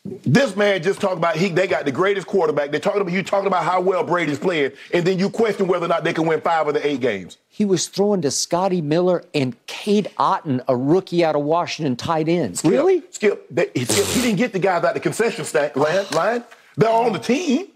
[0.05, 2.71] This man just talked about he they got the greatest quarterback.
[2.71, 5.85] They're talking about you talking about how well Brady's playing, and then you question whether
[5.85, 7.37] or not they can win five of the eight games.
[7.47, 12.27] He was throwing to Scotty Miller and Cade Otton, a rookie out of Washington, tight
[12.27, 12.65] ends.
[12.65, 13.01] Really?
[13.11, 16.05] Skip, they, he, Skip, he didn't get the guys out the concession stand line.
[16.11, 16.43] line.
[16.75, 17.67] They're on the team.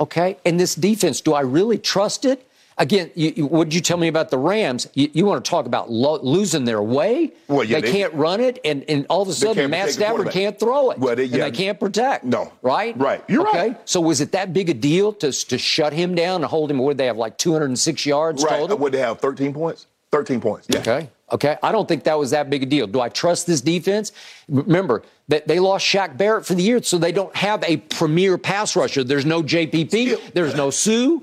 [0.00, 0.36] Okay.
[0.44, 2.47] And this defense, do I really trust it?
[2.80, 4.88] Again, you, you, what did you tell me about the Rams?
[4.94, 7.32] You, you want to talk about lo- losing their way?
[7.48, 10.30] Well, yeah, they, they- can't run it, and, and all of a sudden Matt Stafford
[10.30, 12.24] can't throw it, Well, they- and they can't protect.
[12.24, 12.52] No.
[12.62, 12.96] right?
[12.96, 13.24] Right.
[13.28, 13.68] You're okay?
[13.70, 13.88] right.
[13.88, 16.78] So was it that big a deal to to shut him down and hold him?
[16.78, 18.58] Would they have like 206 yards Right.
[18.60, 18.78] total?
[18.78, 19.86] Would they have 13 points?
[20.12, 20.68] 13 points.
[20.70, 20.78] Yeah.
[20.80, 21.08] Okay.
[21.32, 21.56] Okay.
[21.62, 22.86] I don't think that was that big a deal.
[22.86, 24.12] Do I trust this defense?
[24.48, 28.38] Remember that they lost Shaq Barrett for the year, so they don't have a premier
[28.38, 29.04] pass rusher.
[29.04, 30.32] There's no JPP.
[30.32, 31.18] There's no Suh.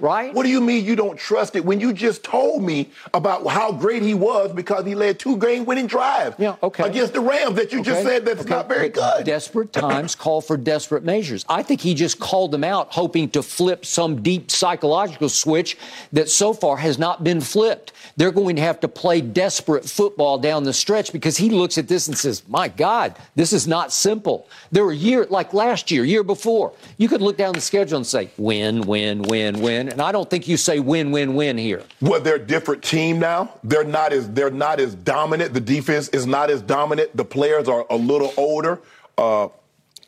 [0.00, 0.34] Right?
[0.34, 3.72] What do you mean you don't trust it when you just told me about how
[3.72, 6.84] great he was because he led two game winning drives Yeah, okay.
[6.84, 9.24] against the Rams that you just said that's okay, not very but good?
[9.24, 11.46] Desperate times call for desperate measures.
[11.48, 15.78] I think he just called them out, hoping to flip some deep psychological switch
[16.12, 17.92] that so far has not been flipped.
[18.18, 21.88] They're going to have to play desperate football down the stretch because he looks at
[21.88, 24.48] this and says, My God, this is not simple.
[24.70, 28.06] There were years, like last year, year before, you could look down the schedule and
[28.06, 29.88] say, win, win, win, win.
[29.88, 31.82] And I don't think you say win, win, win here.
[32.00, 33.58] Well, they're a different team now.
[33.64, 35.54] They're not as they're not as dominant.
[35.54, 37.16] The defense is not as dominant.
[37.16, 38.80] The players are a little older.
[39.18, 39.48] Uh,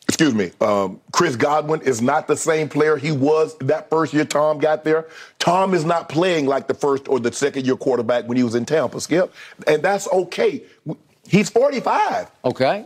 [0.07, 4.23] excuse me, um, Chris Godwin is not the same player he was that first year
[4.23, 5.07] Tom got there.
[5.39, 8.55] Tom is not playing like the first or the second year quarterback when he was
[8.55, 9.33] in Tampa, Skip.
[9.67, 10.63] And that's okay.
[11.27, 12.31] He's 45.
[12.45, 12.85] Okay.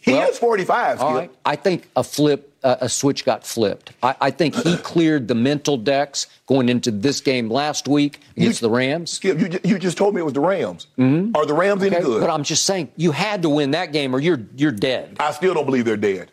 [0.00, 1.00] He well, is 45.
[1.00, 1.30] All right.
[1.44, 3.92] I think a flip, uh, a switch got flipped.
[4.02, 8.62] I, I, think he cleared the mental decks going into this game last week against
[8.62, 9.10] you, the Rams.
[9.12, 10.86] Skip, you, you just told me it was the Rams.
[10.98, 11.36] Mm-hmm.
[11.36, 12.20] Are the Rams okay, any good?
[12.20, 15.16] But I'm just saying you had to win that game or you're you're dead.
[15.20, 16.30] I still don't believe they're dead.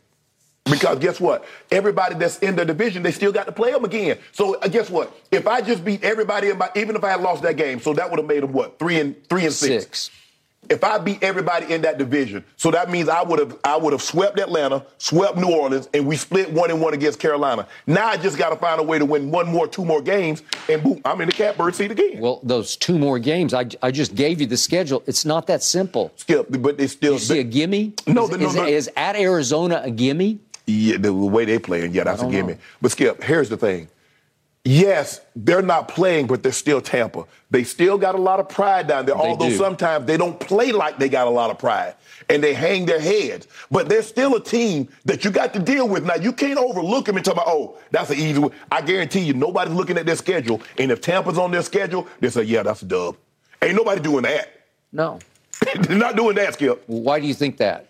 [0.70, 1.46] Because guess what?
[1.72, 4.18] Everybody that's in the division, they still got to play them again.
[4.32, 5.16] So uh, guess what?
[5.32, 8.10] If I just beat everybody, my, even if I had lost that game, so that
[8.10, 9.84] would have made them what three and three and six.
[9.84, 10.12] six.
[10.70, 13.94] If I beat everybody in that division, so that means I would have I would
[13.94, 17.68] have swept Atlanta, swept New Orleans, and we split one and one against Carolina.
[17.86, 20.44] Now I just got to find a way to win one more, two more games,
[20.68, 22.20] and boom, I'm in the catbird seat again.
[22.20, 25.04] Well, those two more games, I, I just gave you the schedule.
[25.08, 26.12] It's not that simple.
[26.18, 27.14] Skip, but it's still.
[27.14, 27.94] You see a gimme?
[28.06, 28.66] No, is, no, no, is, no.
[28.66, 30.40] is at Arizona a gimme?
[30.66, 32.54] Yeah, the way they playing, yeah, that's a gimme.
[32.54, 32.60] Know.
[32.82, 33.88] But Skip, here's the thing.
[34.68, 37.26] Yes, they're not playing, but they're still Tampa.
[37.50, 39.56] They still got a lot of pride down there, they although do.
[39.56, 41.96] sometimes they don't play like they got a lot of pride
[42.30, 43.48] and they hang their heads.
[43.72, 46.04] But they're still a team that you got to deal with.
[46.04, 48.52] Now, you can't overlook them and talk about, oh, that's an easy one.
[48.70, 50.62] I guarantee you, nobody's looking at their schedule.
[50.78, 53.16] And if Tampa's on their schedule, they say, yeah, that's a dub.
[53.62, 54.50] Ain't nobody doing that.
[54.92, 55.20] No.
[55.80, 56.84] they're not doing that, Skip.
[56.88, 57.88] Why do you think that?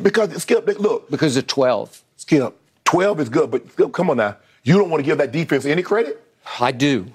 [0.00, 1.10] Because Skip, look.
[1.10, 2.00] Because of 12.
[2.16, 4.36] Skip, 12 is good, but Skip, come on now.
[4.62, 6.22] You don't want to give that defense any credit?
[6.60, 7.06] I do.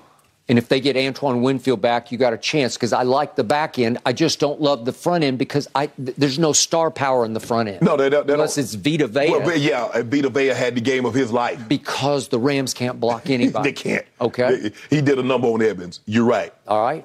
[0.47, 3.43] And if they get Antoine Winfield back, you got a chance because I like the
[3.43, 3.97] back end.
[4.05, 7.33] I just don't love the front end because I th- there's no star power in
[7.33, 7.81] the front end.
[7.81, 8.27] No, they don't.
[8.27, 8.63] They unless don't.
[8.63, 9.31] it's Vita Vea.
[9.31, 12.99] Well, yeah, uh, Vita Vea had the game of his life because the Rams can't
[12.99, 13.71] block anybody.
[13.71, 14.05] they can't.
[14.21, 14.71] Okay.
[14.91, 16.01] He did a number on Evans.
[16.05, 16.53] You're right.
[16.67, 17.03] All right.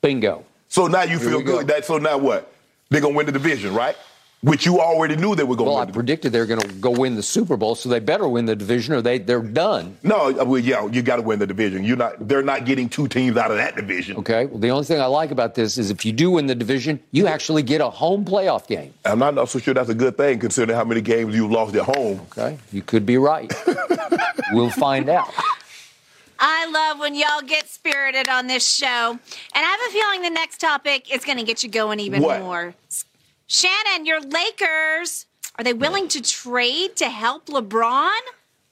[0.00, 0.44] Bingo.
[0.68, 1.66] So now you Here feel good.
[1.66, 1.74] Go.
[1.74, 2.52] That so now what?
[2.88, 3.96] They're gonna win the division, right?
[4.46, 5.88] Which you already knew they were going to well, win.
[5.88, 8.28] Well, I predicted they were going to go win the Super Bowl, so they better
[8.28, 9.96] win the division or they, they're done.
[10.04, 11.82] No, uh, well, yeah, you got to win the division.
[11.82, 14.18] You're not, they're not getting two teams out of that division.
[14.18, 14.46] Okay.
[14.46, 17.00] Well, the only thing I like about this is if you do win the division,
[17.10, 18.94] you actually get a home playoff game.
[19.04, 21.74] I'm not, not so sure that's a good thing considering how many games you've lost
[21.74, 22.20] at home.
[22.30, 22.56] Okay.
[22.70, 23.52] You could be right.
[24.52, 25.34] we'll find out.
[26.38, 28.86] I love when y'all get spirited on this show.
[28.86, 29.20] And
[29.54, 32.40] I have a feeling the next topic is going to get you going even what?
[32.42, 32.74] more.
[33.48, 35.26] Shannon, your Lakers,
[35.56, 38.10] are they willing to trade to help LeBron?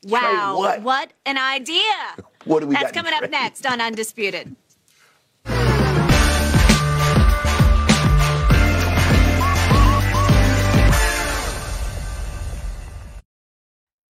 [0.03, 0.83] Wow, what?
[0.83, 1.13] what?
[1.25, 1.81] an idea.
[2.45, 4.55] What do we That's coming up next on Undisputed.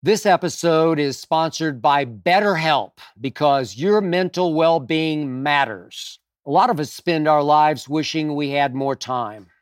[0.00, 6.20] This episode is sponsored by BetterHelp because your mental well being matters.
[6.46, 9.48] A lot of us spend our lives wishing we had more time.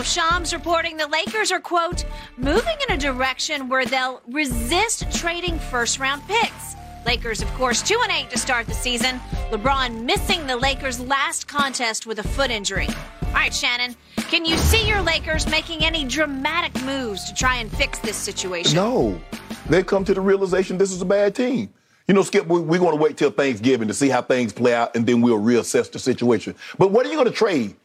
[0.00, 0.04] now.
[0.04, 2.04] Shams reporting the Lakers are, quote,
[2.36, 6.74] moving in a direction where they'll resist trading first round picks.
[7.06, 9.20] Lakers, of course, 2 and 8 to start the season.
[9.50, 12.88] LeBron missing the Lakers' last contest with a foot injury.
[13.22, 17.70] All right, Shannon, can you see your Lakers making any dramatic moves to try and
[17.70, 18.76] fix this situation?
[18.76, 19.20] No.
[19.68, 21.72] They've come to the realization this is a bad team.
[22.06, 24.96] You know, Skip, we're going to wait till Thanksgiving to see how things play out,
[24.96, 26.56] and then we'll reassess the situation.
[26.76, 27.76] But what are you going to trade?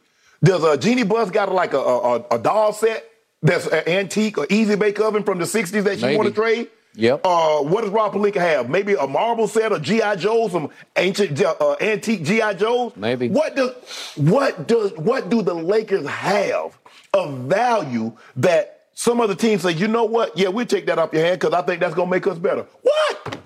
[0.46, 3.04] Does a Jeanie Buss got like a, a, a doll set
[3.42, 6.70] that's an antique or easy bake oven from the 60s that you want to trade?
[6.94, 7.22] Yep.
[7.24, 8.70] Uh, what does Rob Pelinka have?
[8.70, 12.92] Maybe a marble set of GI Joes, some ancient uh, antique GI Joes.
[12.94, 13.28] Maybe.
[13.28, 13.74] What does
[14.14, 16.78] what does what do the Lakers have
[17.12, 19.72] of value that some other teams say?
[19.72, 20.38] You know what?
[20.38, 22.66] Yeah, we'll take that off your hand because I think that's gonna make us better.
[22.82, 23.36] What?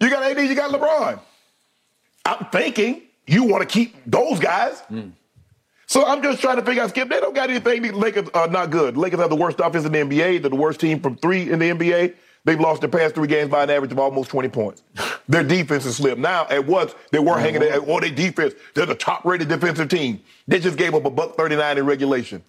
[0.00, 1.20] You got AD, you got LeBron.
[2.24, 4.80] I'm thinking you want to keep those guys.
[4.80, 5.10] Hmm.
[5.88, 7.80] So I'm just trying to figure out, Skip, they don't got anything.
[7.80, 8.98] The Lakers are not good.
[8.98, 10.42] Lakers have the worst offense in the NBA.
[10.42, 12.14] They're the worst team from three in the NBA.
[12.44, 14.82] They've lost their past three games by an average of almost 20 points.
[15.28, 16.18] Their defense is slipped.
[16.20, 19.88] Now, at once, they were hanging at, or their defense, they're the top rated defensive
[19.90, 20.20] team.
[20.46, 22.42] They just gave up a buck 39 in regulation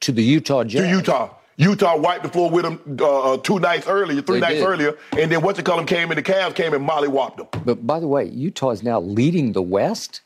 [0.00, 0.82] To the Utah Jazz.
[0.82, 1.30] to Utah.
[1.58, 4.66] Utah wiped the floor with them uh, uh, two nights earlier, three They nights did.
[4.66, 7.36] earlier, and then what you call them came in, the Cavs came and Molly whopped
[7.38, 7.62] them.
[7.64, 10.22] But by the way, Utah is now leading the West.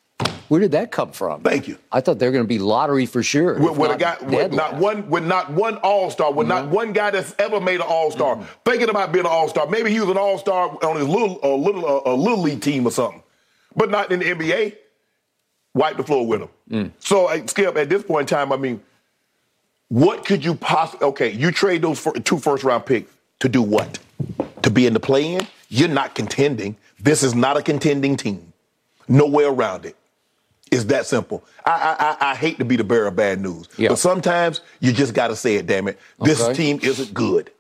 [0.49, 1.43] Where did that come from?
[1.43, 1.77] Thank you.
[1.91, 3.59] I thought they were going to be lottery for sure.
[3.59, 6.65] with, with a not guy with not one with not one all star, with not
[6.65, 6.75] mm-hmm.
[6.75, 8.37] one guy that's ever made an all star.
[8.37, 8.45] Mm-hmm.
[8.65, 11.41] Thinking about being an all star, maybe he was an all star on his little
[11.43, 13.23] a little a, little league team or something,
[13.75, 14.77] but not in the NBA.
[15.75, 16.49] Wipe the floor with him.
[16.71, 16.93] Mm.
[17.01, 18.81] So uh, Skip, at this point in time, I mean,
[19.89, 21.09] what could you possibly?
[21.09, 23.99] Okay, you trade those two first round picks to do what?
[24.63, 25.47] To be in the play in?
[25.69, 26.77] You're not contending.
[27.01, 28.53] This is not a contending team.
[29.09, 29.97] No way around it.
[30.73, 31.45] It's that simple.
[31.65, 33.91] I, I I hate to be the bearer of bad news, Yeah.
[33.91, 35.67] but sometimes you just got to say it.
[35.67, 36.55] Damn it, this Okay.
[36.55, 37.51] team isn't good.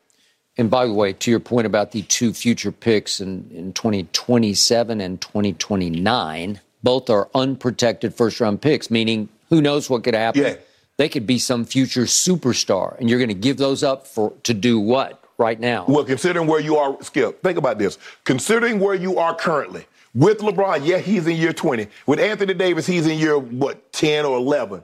[0.58, 5.00] And by the way, to your point about the two future picks in, in 2027
[5.00, 10.42] and 2029, both are unprotected first round picks, meaning who knows what could happen.
[10.42, 10.54] Yeah.
[10.96, 14.54] They could be some future superstar, and you're going to give those up for to
[14.54, 15.84] do what right now?
[15.86, 17.98] Well, considering where you are, Skip, think about this.
[18.24, 19.84] Considering where you are currently
[20.16, 21.86] with LeBron, yeah, he's in year 20.
[22.06, 24.82] With Anthony Davis, he's in year, what, 10 or 11.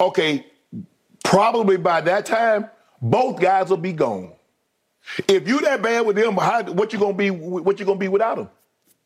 [0.00, 0.46] Okay,
[1.24, 2.68] probably by that time,
[3.00, 4.32] both guys will be gone.
[5.26, 7.30] If you that bad with them, how, what you gonna be?
[7.30, 8.50] What you gonna be without them?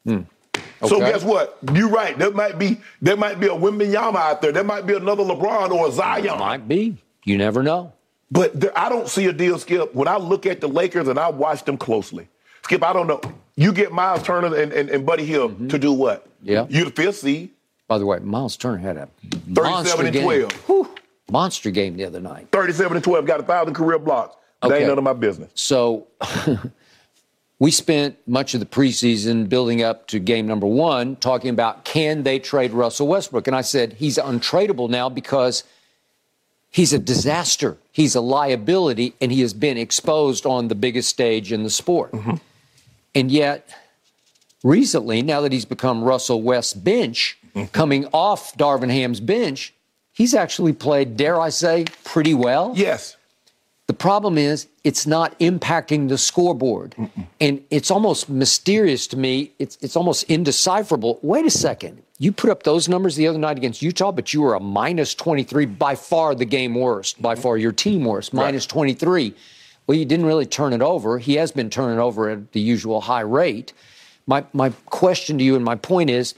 [0.05, 0.87] Hmm.
[0.87, 1.12] So Okay.
[1.12, 1.59] guess what?
[1.74, 2.18] You're right.
[2.18, 4.51] There might be there might be a Wembanyama out there.
[4.51, 6.39] There might be another LeBron or a Zion.
[6.39, 6.97] Might be.
[7.24, 7.93] You never know.
[8.31, 9.95] But there, I don't see a deal, Skip.
[9.95, 12.28] When I look at the Lakers and I watch them closely,
[12.63, 13.21] Skip, I don't know.
[13.57, 15.69] You get Miles Turner and, and, and Buddy Hield mm-hmm.
[15.69, 16.27] to do what?
[16.43, 16.67] Yeah.
[16.69, 17.51] You're the fifth seed,
[17.89, 20.23] By the way, Miles Turner had a 37 monster and game.
[20.23, 20.53] 12.
[20.67, 20.95] Whew.
[21.31, 22.49] monster game the other night.
[22.53, 24.37] 37 and 12, got a thousand career blocks.
[24.63, 24.79] That Okay.
[24.79, 25.51] ain't none of my business.
[25.55, 26.07] So
[27.59, 32.23] we spent much of the preseason building up to game number one talking about can
[32.23, 33.47] they trade Russell Westbrook?
[33.47, 35.65] And I said he's untradeable now because
[36.71, 37.77] he's a disaster.
[37.93, 42.13] He's a liability, and he has been exposed on the biggest stage in the sport.
[42.13, 42.37] Mm-hmm.
[43.15, 43.69] And yet,
[44.63, 47.67] recently, now that he's become Russell West's bench, mm-hmm.
[47.73, 49.75] coming off Darvin Ham's bench,
[50.13, 52.73] he's actually played, dare I say, pretty well.
[52.77, 53.17] Yes.
[53.91, 56.95] The problem is it's not impacting the scoreboard.
[57.41, 59.51] And it's almost mysterious to me.
[59.59, 61.19] It's it's almost indecipherable.
[61.23, 62.01] Wait a second.
[62.19, 65.13] You put up those numbers the other night against Utah, but you were a minus
[65.17, 67.43] 23, by far the game worst, by mm-hmm.
[67.43, 69.35] far your team worst, minus 23.
[69.91, 71.18] Well, he didn't really turn it over.
[71.18, 73.72] He has been turning over at the usual high rate.
[74.24, 76.32] My my question to you and my point is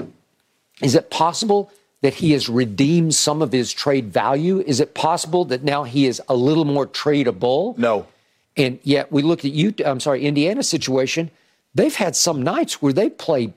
[0.80, 4.60] is it possible that he has redeemed some of his trade value?
[4.60, 7.76] Is it possible that now he is a little more tradable?
[7.76, 8.06] No.
[8.56, 11.30] And yet we look at you, I'm sorry, Indiana situation.
[11.74, 13.52] They've had some nights where they play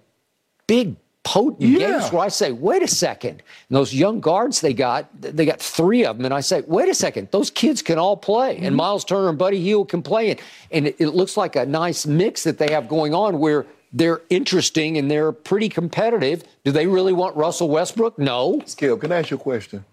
[0.68, 1.80] big, potent Yeah.
[2.00, 3.44] games where I say, wait a second.
[3.70, 6.26] And those young guards they got, they got three of them.
[6.26, 8.56] And I say, wait a second, those kids can all play.
[8.56, 8.66] Mm-hmm.
[8.66, 10.32] And Miles Turner and Buddy Hield can play.
[10.32, 10.40] And,
[10.72, 14.22] and it, it looks like a nice mix that they have going on where they're
[14.30, 16.44] interesting and they're pretty competitive.
[16.64, 18.18] Do they really want Russell Westbrook?
[18.20, 18.62] No.
[18.66, 19.84] Skip, can I ask you a question?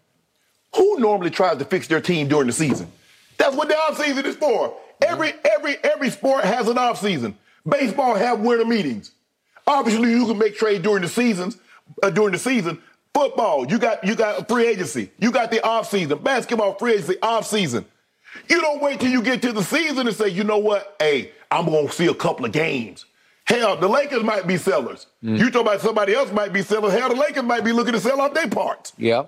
[0.77, 2.91] Who normally tries to fix their team during the season?
[3.39, 4.75] That's what the offseason is for.
[5.01, 7.35] Every every every sport has an offseason.
[7.69, 9.13] Baseball have winter meetings.
[9.67, 11.59] Obviously, you can make trade during the seasons.
[12.03, 12.81] Uh, during the season,
[13.13, 15.11] football, you got you got free agency.
[15.19, 16.23] You got the offseason.
[16.23, 17.85] Basketball, free agency, offseason.
[18.49, 20.97] You don't wait till you get to the season and say, you know what?
[20.99, 23.05] Hey, I'm gonna see a couple of games.
[23.45, 25.07] Hell, the Lakers might be sellers.
[25.21, 26.93] You talk about somebody else might be sellers.
[26.93, 28.93] Hell, the Lakers might be looking to sell off their parts.
[28.97, 29.25] Yeah.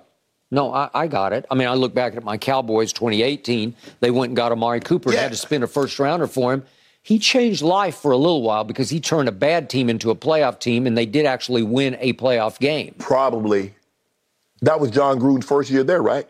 [0.51, 1.45] No, I, I got it.
[1.51, 3.74] I mean, I look back at my Cowboys 2018.
[4.01, 6.64] They went and got Amari Cooper and had to spend a first rounder for him.
[7.05, 10.17] He changed life for a little while because he turned a bad team into a
[10.17, 12.95] playoff team, and they did actually win a playoff game.
[12.99, 13.75] probably
[14.63, 16.27] that was Jon Gruden's first year there, right?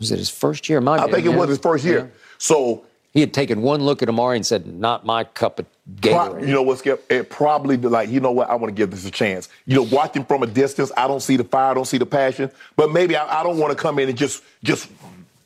[0.00, 0.80] Was it his first year?
[0.80, 1.98] Might I think it was his first year.
[1.98, 2.20] Yeah.
[2.38, 5.66] So, He had taken one look at Amari and said, "Not my cup of
[6.00, 7.04] Gatorade." you know what, Skip?
[7.08, 8.50] It probably like, you know what?
[8.50, 9.48] I want to give this a chance.
[9.66, 12.06] You know, watching from a distance, I don't see the fire, I don't see the
[12.06, 12.50] passion.
[12.74, 14.90] But maybe I, I don't want to come in and just just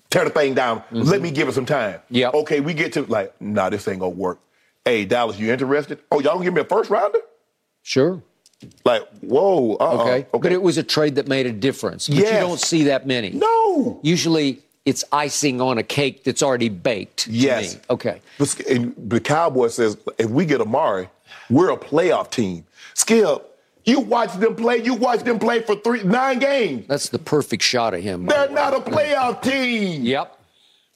[0.08, 0.78] tear the thing down.
[0.78, 1.02] Mm-hmm.
[1.02, 2.00] Let me give it some time.
[2.08, 2.30] Yeah.
[2.32, 4.38] Okay, we get to like, nah, this ain't gonna work.
[4.86, 5.98] Hey, Dallas, you interested?
[6.10, 7.18] Oh, y'all gonna give me a first rounder?
[7.82, 8.22] Sure.
[8.86, 9.92] Like, whoa, uh-uh.
[10.02, 10.10] Okay.
[10.32, 10.38] okay.
[10.40, 12.08] But it was a trade that made a difference.
[12.08, 12.32] But Yes.
[12.32, 13.30] you don't see that many.
[13.30, 14.00] no.
[14.02, 17.26] Usually it's icing on a cake that's already baked.
[17.26, 17.74] Yes.
[17.74, 17.80] me.
[17.90, 18.22] Okay.
[18.38, 21.10] But and the Cowboy says if we get Amari,
[21.50, 22.64] we're a playoff team.
[22.94, 23.42] Skip,
[23.84, 24.78] you watch them play.
[24.82, 26.86] You watch them play for three nine games.
[26.86, 28.26] That's the perfect shot of him.
[28.26, 30.02] They're not a playoff team.
[30.04, 30.38] Yep.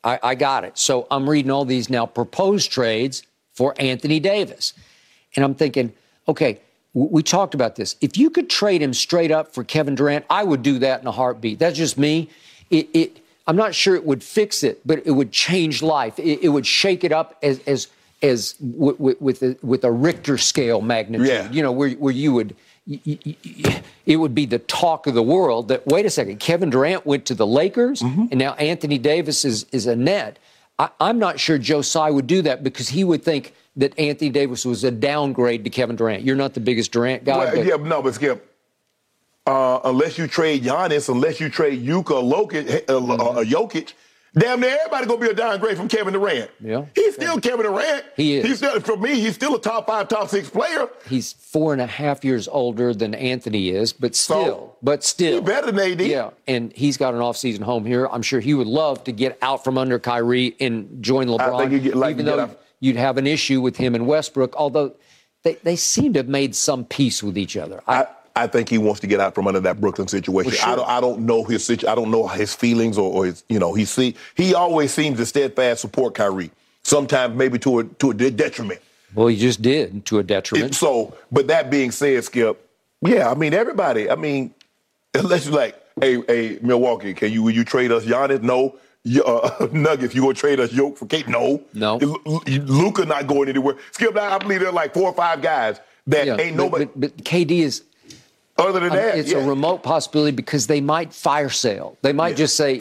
[0.03, 0.79] I, I got it.
[0.79, 3.23] So I'm reading all these now proposed trades
[3.61, 4.73] for Anthony Davis.
[5.37, 5.93] And I'm thinking,
[6.27, 6.61] okay,
[6.95, 7.95] we talked about this.
[8.01, 11.07] If you could trade him straight up for Kevin Durant, I would do that in
[11.07, 11.59] a heartbeat.
[11.59, 12.31] That's just me.
[12.71, 16.19] It, it I'm not sure it would fix it, but it would change life.
[16.19, 17.89] It, it would shake it up as as
[18.23, 21.29] as w- w- with a, with a Richter scale magnitude.
[21.29, 21.53] Yeah.
[21.53, 22.57] You know, where where you would
[22.87, 26.41] y- y- y- it would be the talk of the world that wait a second,
[26.41, 28.25] Kevin Durant went to the Lakers mm-hmm.
[28.31, 30.39] and now Anthony Davis is is a net.
[30.81, 34.31] I, I'm not sure Joe Tsai would do that because he would think that Anthony
[34.31, 36.23] Davis was a downgrade to Kevin Durant.
[36.23, 38.47] You're not the biggest Durant guy, Well, but yeah, no, but Skip.
[39.47, 43.93] Uh, unless you trade Giannis, unless you trade Yuka, Lokic, uh, uh, Jokic,
[44.37, 46.51] damn near everybody gonna be a downgrade from Kevin Durant.
[46.61, 46.85] Yeah.
[46.95, 48.05] he's still Kevin Durant.
[48.17, 48.47] He is.
[48.47, 49.21] He's still for me.
[49.21, 50.89] He's still a top five, top six player.
[51.09, 55.35] he's four and a half years older than Anthony is, but So, still, but still,
[55.37, 56.01] he better than AD.
[56.03, 58.07] Yeah, and he's got an offseason home here.
[58.11, 61.55] I'm sure he would love to get out from under Kyrie and join LeBron.
[61.55, 62.51] I think he'd get- like even though
[62.81, 64.95] you'd have an issue with him and Westbrook, although
[65.43, 67.83] they, they seem to have made some peace with each other.
[67.87, 68.07] I, I,
[68.37, 70.53] I think he wants to get out from under that Brooklyn situation.
[70.53, 70.73] Well, sure.
[70.73, 73.45] I don't I don't know his situ- I don't know his feelings or, or his
[73.49, 76.51] you know he see he always seems to steadfast support Kyrie.
[76.83, 78.81] Sometimes maybe to a to a detriment.
[79.15, 80.75] well, he just did to a detriment.
[80.75, 82.67] So, but that being said, Skip,
[83.03, 84.09] yeah, I mean everybody.
[84.11, 84.55] I mean,
[85.15, 88.43] unless you like, hey, hey, Milwaukee, can you will you trade us Giannis?
[88.43, 88.77] No.
[89.25, 91.27] Uh, Nuggets, you gonna trade us Yoke for Kate?
[91.27, 91.97] No, No.
[91.97, 93.77] Luka not going anywhere.
[93.93, 96.85] Skip, I believe there are like four or five guys that yeah, ain't but, nobody
[96.85, 97.83] but, but KD is
[98.69, 99.19] other than that.
[99.19, 99.39] it's yeah.
[99.39, 101.97] a remote possibility because they might fire sale.
[102.03, 102.81] They might just say,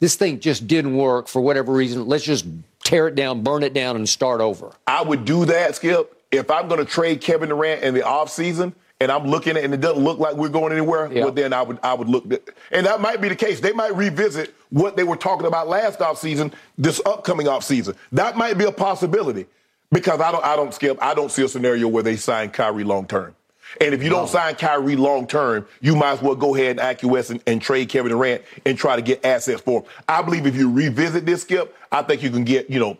[0.00, 2.06] this thing just didn't work for whatever reason.
[2.06, 2.44] Let's just
[2.84, 4.72] tear it down, burn it down, and start over.
[4.86, 8.72] I would do that, Skip, if I'm going to trade Kevin Durant in the offseason
[9.00, 11.24] and I'm looking at it and it doesn't look like we're going anywhere, Yeah.
[11.24, 12.24] well, then I would I would look.
[12.70, 13.60] And that might be the case.
[13.60, 17.96] They might revisit what they were talking about last offseason, this upcoming offseason.
[18.12, 19.46] That might be a possibility
[19.90, 20.98] because I don't I don't skip.
[21.02, 23.34] I don't see a scenario where they sign Kyrie long term.
[23.80, 26.80] And if you don't sign Kyrie long term, you might as well go ahead and
[26.80, 29.88] acquiesce and, and trade Kevin Durant and try to get assets for him.
[30.08, 32.98] I believe if you revisit this, Skip, I think you can get, you know,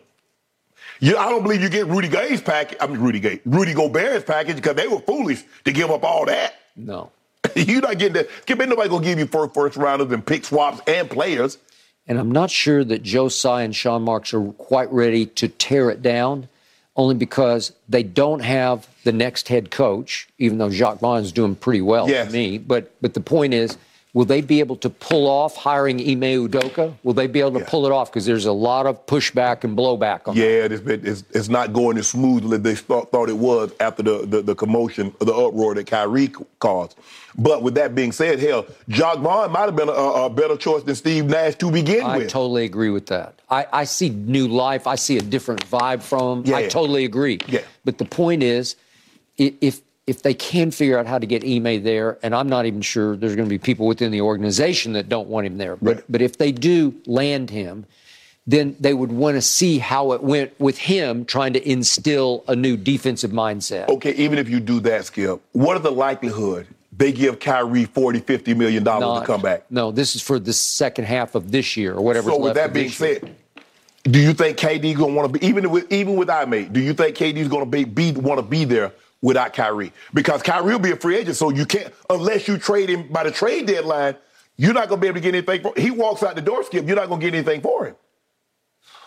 [0.99, 2.77] you, I don't believe you get Rudy Gay's package.
[2.79, 6.25] I mean, Rudy Gay, Rudy Gobert's package because they were foolish to give up all
[6.25, 6.55] that.
[6.75, 7.11] No.
[7.55, 8.29] You're not getting that.
[8.43, 11.57] Skip, ain't nobody gonna give you first first rounders and pick swaps and players.
[12.07, 15.89] And I'm not sure that Joe Tsai and Sean Marks are quite ready to tear
[15.89, 16.49] it down,
[16.95, 21.55] only because they don't have the next head coach, even though Jacque Vaughn is doing
[21.55, 22.27] pretty well Yes.
[22.27, 22.57] to me.
[22.57, 23.77] But but the point is,
[24.13, 26.93] will they be able to pull off hiring Ime Udoka?
[27.03, 27.65] Will they be able to Yeah.
[27.67, 28.11] pull it off?
[28.11, 30.41] Because there's a lot of pushback and blowback on that.
[30.41, 33.71] Yeah, it's, been, it's, it's not going as smoothly as they thought, thought it was
[33.79, 36.95] after the, the, the commotion, the uproar that Kyrie caused.
[37.35, 40.83] But with that being said, hell, Jacque Vaughn might have been a, a better choice
[40.83, 42.27] than Steve Nash to begin I with.
[42.27, 43.41] I totally agree with that.
[43.49, 44.85] I, I see new life.
[44.85, 46.51] I see a different vibe from him.
[46.51, 46.57] Yeah.
[46.57, 47.39] I totally agree.
[47.47, 47.61] Yeah.
[47.83, 48.75] But the point is,
[49.37, 52.81] if if they can figure out how to get Ime there, and I'm not even
[52.81, 55.95] sure there's going to be people within the organization that don't want him there, but
[55.95, 56.03] Right.
[56.09, 57.85] but if they do land him,
[58.45, 62.55] then they would want to see how it went with him trying to instill a
[62.55, 63.87] new defensive mindset.
[63.87, 68.19] okay, even if you do that, Skip, what are the likelihood they give Kyrie 40,
[68.19, 69.63] 50 million dollars to come back?
[69.71, 72.29] No, this is for the second half of this year or whatever.
[72.31, 73.33] So with that being said,
[74.03, 76.67] do you think KD gonna want to be even with even with Ime?
[76.73, 78.91] Do you think KD's gonna be, be want to be there
[79.23, 79.91] without Kyrie?
[80.13, 83.23] Because Kyrie will be a free agent, so you can't unless you trade him by
[83.23, 84.15] the trade deadline.
[84.55, 85.73] You're not gonna be able to get anything for.
[85.75, 86.85] He walks out the door, Skip.
[86.85, 87.95] You're not gonna get anything for him.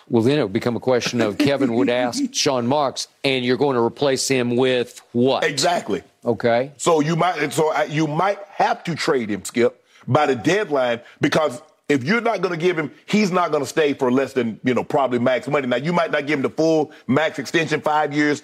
[0.08, 3.56] Well, then it would become a question of Kevin would ask Sean Marks, and you're
[3.56, 5.42] going to replace him with what?
[5.42, 6.02] Exactly.
[6.24, 6.70] Okay.
[6.76, 11.00] So you might so I- you might have to trade him, Skip, by the deadline
[11.20, 14.32] because if you're not going to give him, he's not going to stay for less
[14.32, 15.66] than you know probably max money.
[15.66, 18.42] Now you might not give him the full max extension, five years,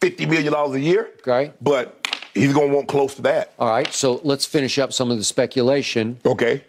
[0.00, 1.10] fifty million dollars a year.
[1.18, 1.52] Okay.
[1.60, 3.52] but he's going to want close to that.
[3.58, 3.92] All right.
[3.92, 6.18] So let's finish up some of the speculation.
[6.24, 6.64] Okay.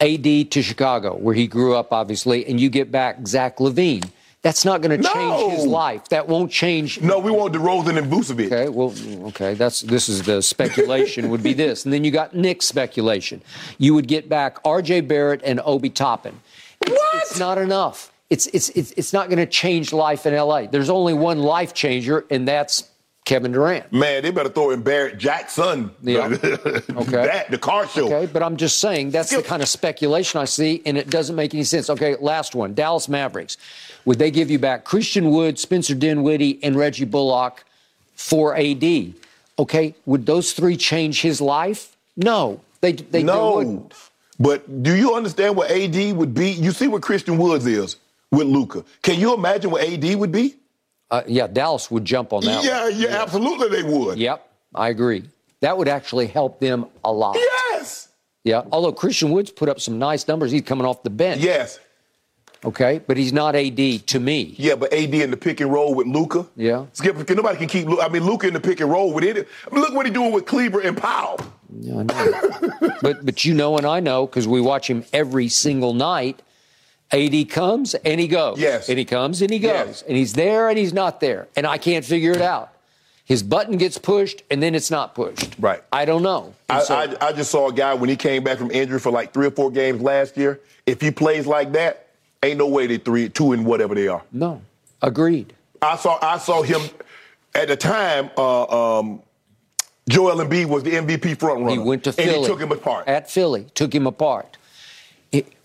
[0.00, 4.08] AD to Chicago, where he grew up, obviously, and you get back Zach LaVine.
[4.42, 5.12] That's not going to No.
[5.14, 6.08] change his life.
[6.10, 7.00] That won't change.
[7.00, 8.46] No, we want DeRozan and Vucevic.
[8.52, 8.92] Okay, well,
[9.28, 13.40] okay, that's this is the speculation would be this, and then you got Knicks speculation.
[13.78, 15.02] You would get back R.J.
[15.02, 16.40] Barrett and Obi Toppin.
[16.82, 17.14] It's, What?
[17.22, 18.12] It's not enough.
[18.30, 20.66] It's it's it's, it's not going to change life in LA.
[20.66, 22.88] There's only one life changer, and that's
[23.24, 23.90] Kevin Durant.
[23.92, 25.90] Man, they better throw in Barrett Jackson.
[26.02, 26.26] Yeah.
[26.26, 26.80] okay.
[27.10, 28.06] That, the car show.
[28.06, 31.34] Okay, but I'm just saying that's the kind of speculation I see, and it doesn't
[31.34, 31.88] make any sense.
[31.88, 33.56] Okay, last one Dallas Mavericks.
[34.04, 37.64] Would they give you back Christian Wood, Spencer Dinwiddie, and Reggie Bullock
[38.14, 39.14] for AD?
[39.58, 41.96] Okay, would those three change his life?
[42.16, 43.58] No, they, they, no.
[43.58, 43.94] They wouldn't.
[44.38, 46.50] But do you understand what AD would be?
[46.50, 47.96] You see what Christian Woods is
[48.36, 48.84] with Luka.
[49.02, 50.56] Can you imagine what AD would be?
[51.10, 52.64] Uh, yeah, Dallas would jump on that.
[52.64, 54.18] Yeah, yeah, yeah, absolutely they would.
[54.18, 55.24] Yep, I agree.
[55.60, 57.36] That would actually help them a lot.
[57.36, 58.08] Yes.
[58.42, 61.40] Yeah, although Christian Woods put up some nice numbers, he's coming off the bench.
[61.40, 61.78] Yes.
[62.64, 64.54] Okay, but he's not AD to me.
[64.56, 66.46] Yeah, but AD in the pick and roll with Luka.
[66.56, 66.86] Yeah.
[66.94, 67.86] Skip, nobody can keep.
[68.00, 69.46] I mean, Luka in the pick and roll with it.
[69.70, 71.38] I mean, look what he's doing with Kleber and Powell.
[71.78, 72.92] Yeah, I know.
[73.02, 76.40] but but you know and I know because we watch him every single night.
[77.14, 78.58] AD comes and he goes.
[78.58, 78.88] Yes.
[78.88, 79.70] And he comes and he goes.
[79.70, 80.02] Yes.
[80.02, 81.48] And he's there and he's not there.
[81.56, 82.70] And I can't figure it out.
[83.24, 85.54] His button gets pushed and then it's not pushed.
[85.58, 85.82] Right.
[85.92, 86.54] I don't know.
[86.68, 89.10] I, So- I, I just saw a guy when he came back from injury for
[89.12, 90.60] like three or four games last year.
[90.86, 92.08] If he plays like that,
[92.42, 94.22] ain't no way they three, two, and whatever they are.
[94.32, 94.60] no.
[95.02, 95.52] Agreed.
[95.82, 96.80] I saw I saw him
[97.54, 98.30] at the time.
[98.38, 99.20] Uh, um,
[100.08, 101.72] Joel Embiid was the MVP front runner.
[101.72, 102.40] He went to and Philly.
[102.40, 103.06] he took him apart.
[103.06, 104.56] At Philly, took him apart.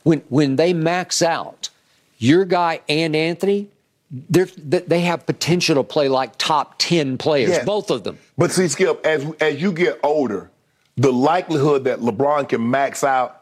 [0.04, 1.70] When when they max out,
[2.18, 3.68] your guy and Anthony,
[4.12, 7.66] they have potential to play like top ten players, Yes.
[7.66, 8.18] both of them.
[8.38, 10.50] But see, Skip, as as you get older,
[10.98, 13.36] the likelihood that LeBron can max out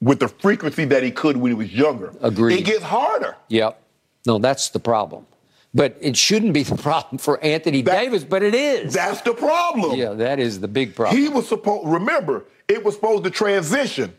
[0.00, 2.58] with the frequency that he could when he was younger, Agreed.
[2.60, 3.36] It gets harder.
[3.48, 3.78] Yep.
[4.26, 5.26] No, that's the problem.
[5.74, 8.92] But it shouldn't be the problem for Anthony That- Davis, but it is.
[8.94, 9.96] That's the problem.
[9.98, 11.20] yeah, that is the big problem.
[11.20, 11.86] He was supposed.
[11.88, 14.14] Remember, it was supposed to transition.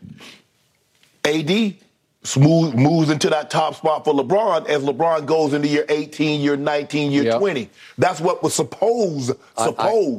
[1.25, 1.75] AD
[2.23, 6.55] smooth moves into that top spot for LeBron as LeBron goes into year 18, year
[6.55, 7.39] 19, year Yep.
[7.39, 7.69] 20.
[7.97, 9.31] That's what was supposed.
[9.57, 9.73] I-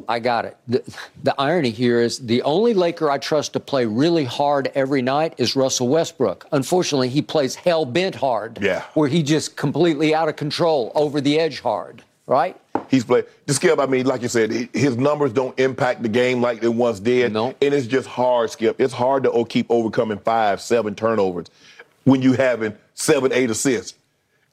[0.09, 0.57] I, I got it.
[0.67, 0.83] The,
[1.23, 5.35] the irony here is the only Laker I trust to play really hard every night
[5.39, 6.47] is Russell Westbrook.
[6.51, 8.59] Unfortunately, he plays hell bent hard.
[8.61, 8.83] Yeah.
[8.95, 12.57] Where he just completely out of control, over the edge hard, right?
[12.93, 13.25] He's played.
[13.47, 16.69] The Skip, I mean, like you said, his numbers don't impact the game like they
[16.69, 17.33] once did.
[17.33, 17.55] No.
[17.63, 18.79] And it's just hard, Skip.
[18.79, 21.47] It's hard to oh, keep overcoming five, seven turnovers
[22.05, 23.99] when you having seven, eight assists.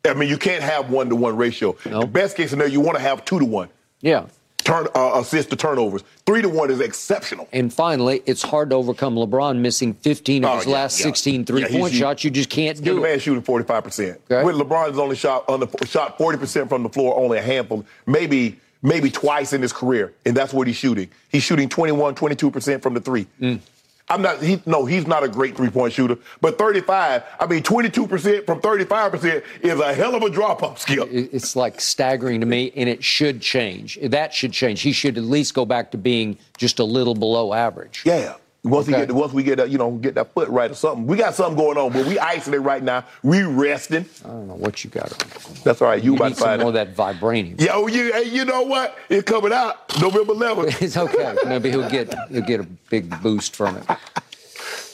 [0.06, 1.76] I mean, you can't have one to one ratio.
[1.86, 2.00] No.
[2.00, 3.68] The best case scenario, you want to have two to one.
[4.00, 4.28] Yeah.
[4.64, 6.04] Turn uh, assist to turnovers.
[6.26, 7.48] Three to one is exceptional.
[7.54, 11.06] And finally, it's hard to overcome LeBron missing 15 of Oh, his yeah, last yeah.
[11.06, 12.24] 16 three yeah, point he- shots.
[12.24, 14.18] You just can't do The man shooting 45%.
[14.30, 14.44] Okay.
[14.44, 18.60] When LeBron has only shot under, shot 40% from the floor, only a handful, maybe
[18.82, 21.10] maybe twice in his career, and that's what he's shooting.
[21.30, 23.28] He's shooting 21, 22% from the three.
[23.42, 23.60] Mm.
[24.10, 24.42] I'm not.
[24.42, 26.18] He, no, he's not a great three-point shooter.
[26.42, 31.08] But 35, I mean, 22% from 35% is a hell of a drop-off skill.
[31.12, 34.00] It's like staggering to me, and it should change.
[34.02, 34.82] That should change.
[34.82, 38.02] He should at least go back to being just a little below average.
[38.06, 38.36] Yeah.
[38.64, 39.00] Once Okay.
[39.00, 41.16] we get, once we get, that, you know, get that foot right or something, we
[41.16, 41.94] got something going on.
[41.94, 43.06] But we isolated right now.
[43.24, 44.06] We resting.
[44.26, 45.10] I don't know what you got.
[45.64, 46.04] That's all right.
[46.04, 47.60] You, You about to find more that vibranium.
[47.62, 48.98] Yeah, oh, you, hey, you know what?
[49.08, 50.82] It's coming out November 11th.
[50.82, 51.36] It's okay.
[51.46, 53.84] Maybe he'll get he'll get a big boost from it.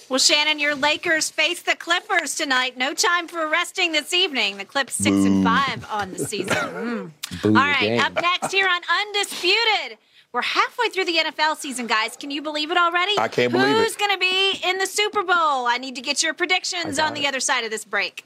[0.09, 2.77] Well, Shannon, your Lakers face the Clippers tonight.
[2.77, 4.57] No time for resting this evening.
[4.57, 6.55] The Clips six and five on the season.
[6.55, 7.11] Mm.
[7.41, 7.99] Boo All game.
[7.99, 9.97] up next here on Undisputed.
[10.35, 12.17] We're halfway through the NFL season, guys.
[12.17, 13.13] Can you believe it already?
[13.17, 13.79] I can't believe it.
[13.79, 15.65] Who's going to be in the Super Bowl?
[15.65, 17.27] I need to get your predictions on the it.
[17.29, 18.25] other side of this break.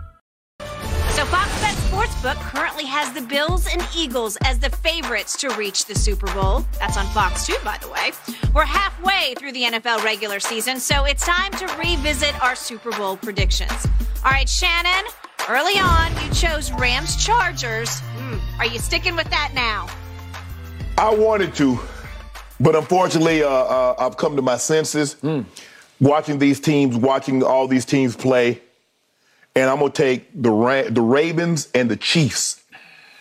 [2.11, 5.85] So Fox Bet Sportsbook currently has the Bills and Eagles as the favorites to reach
[5.85, 6.65] the Super Bowl.
[6.79, 8.11] That's on Fox 2, by the way.
[8.53, 13.17] We're halfway through the NFL regular season, so it's time to revisit our Super Bowl
[13.17, 13.71] predictions.
[14.25, 15.09] All right, Shannon,
[15.49, 17.99] early on you chose Rams Chargers.
[17.99, 19.87] Hmm, are you sticking with that now?
[20.97, 21.79] I wanted to,
[22.59, 25.17] but unfortunately, uh, uh, I've come to my senses
[25.99, 28.61] watching these teams, watching all these teams play,
[29.55, 32.57] and I'm gonna take the Ra- the Ravens and the Chiefs.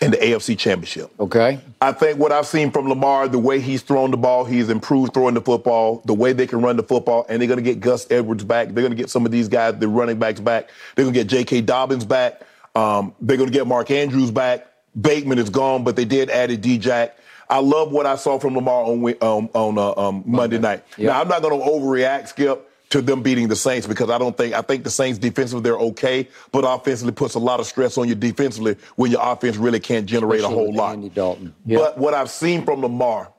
[0.02, 1.10] in the AFC Championship.
[1.20, 1.60] Okay.
[1.82, 5.12] I think what I've seen from Lamar, the way he's thrown the ball, he's improved
[5.12, 7.80] throwing the football, the way they can run the football, and they're going to get
[7.80, 8.68] Gus Edwards back.
[8.68, 10.70] They're going to get some of these guys, the running backs back.
[10.96, 11.60] They're going to get J.K.
[11.60, 12.40] Dobbins back.
[12.74, 14.66] Um, they're going to get Mark Andrews back.
[14.98, 17.18] Bateman is gone, but they did add a D-Jack.
[17.50, 20.82] I love what I saw from Lamar on um, on uh, um, Monday night.
[20.96, 21.08] Yep.
[21.12, 24.36] Now I'm not going to overreact, Skip, to them beating the Saints because I don't
[24.36, 27.96] think I think the Saints defensively they're okay, but offensively puts a lot of stress
[27.96, 30.92] on you defensively when your offense really can't generate Especially a whole lot.
[30.94, 31.54] Andy Dalton.
[31.66, 31.80] Yep.
[31.80, 33.32] But what I've seen from Lamar,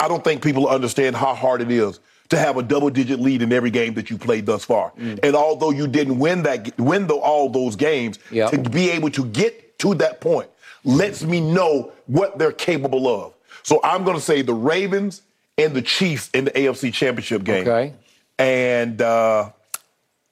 [0.00, 3.52] I don't think people understand how hard it is to have a double-digit lead in
[3.52, 4.90] every game that you played thus far.
[4.98, 5.20] Mm.
[5.22, 8.50] And although you didn't win that, win the, all those games, Yep.
[8.50, 10.48] to be able to get to that point
[10.82, 13.34] lets me know what they're capable of.
[13.62, 15.22] So I'm going to say the Ravens
[15.56, 17.66] and the Chiefs in the AFC Championship game.
[17.68, 17.92] Okay.
[18.38, 19.50] And uh,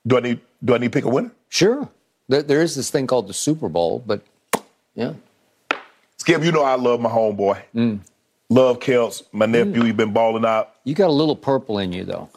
[0.06, 1.32] do I need do I need to pick a winner?
[1.48, 1.88] Sure.
[2.28, 4.22] There, there is this thing called the Super Bowl, but
[4.94, 5.14] yeah.
[6.16, 7.62] Skip, you know I love my homeboy.
[7.74, 8.00] Mm.
[8.50, 9.82] Love Kelce, my nephew.
[9.82, 10.74] He's been balling out.
[10.84, 12.28] You got a little purple in you, though.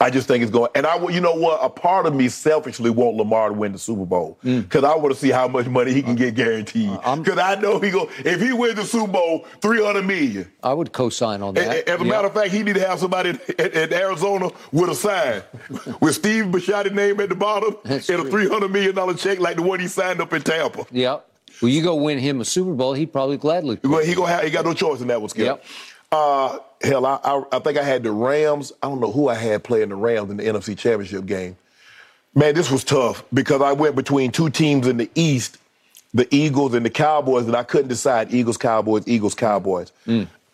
[0.00, 0.70] I just think it's going.
[0.76, 1.58] And I, you know what?
[1.60, 4.62] A part of me selfishly want Lamar to win the Super Bowl Mm.
[4.62, 6.90] because I want to see how much money he can get guaranteed.
[7.02, 10.48] Uh, Because I know he go if he wins the Super Bowl, three hundred million.
[10.62, 11.88] I would co-sign on that.
[11.88, 12.10] As a Yeah.
[12.10, 15.42] matter of fact, he need to have somebody in, Arizona with a sign
[16.00, 19.40] with Steve Bisciotti's name at the bottom That's and a three hundred million dollar check
[19.40, 20.86] like the one he signed up in Tampa.
[20.92, 21.24] Yep.
[21.60, 23.80] Well, you go win him a Super Bowl, he'd probably gladly.
[23.82, 25.44] Well, he gonna have, he got no choice in that one, Skip.
[25.44, 25.64] Yep.
[26.12, 28.72] Uh, hell, I, I I think I had the Rams.
[28.82, 31.56] I don't know who I had playing the Rams in the NFC Championship game.
[32.34, 35.58] Man, this was tough because I went between two teams in the East,
[36.14, 39.92] the Eagles and the Cowboys, and I couldn't decide Eagles, Cowboys, Eagles, Cowboys.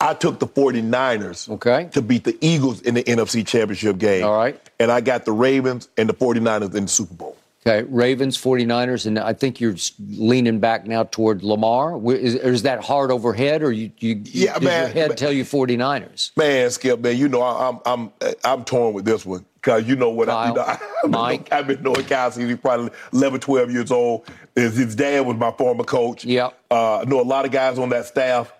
[0.01, 1.53] I took the 49ers Mm.
[1.55, 1.89] Okay.
[1.93, 4.25] to beat the Eagles in the NFC Championship game.
[4.25, 4.59] All right.
[4.79, 7.37] And I got the Ravens and the 49ers in the Super Bowl.
[7.67, 9.75] Okay, Ravens, 49ers, and I think you're
[10.11, 11.99] leaning back now toward Lamar.
[12.13, 15.17] Is, is that hard overhead, or you, you, Yeah, does man, your head man.
[15.17, 16.37] tell you 49ers?
[16.37, 18.13] Man, Skip, man, you know I- I'm I'm
[18.45, 21.11] I'm torn with this one because you know what I, you know, Kyle, I've been,
[21.13, 21.53] Mike.
[21.53, 24.29] I've been knowing Kyle since he's probably 11, 12 years old.
[24.55, 26.23] His, his dad was my former coach.
[26.27, 28.53] Yeah, Uh, I know a lot of guys on that staff.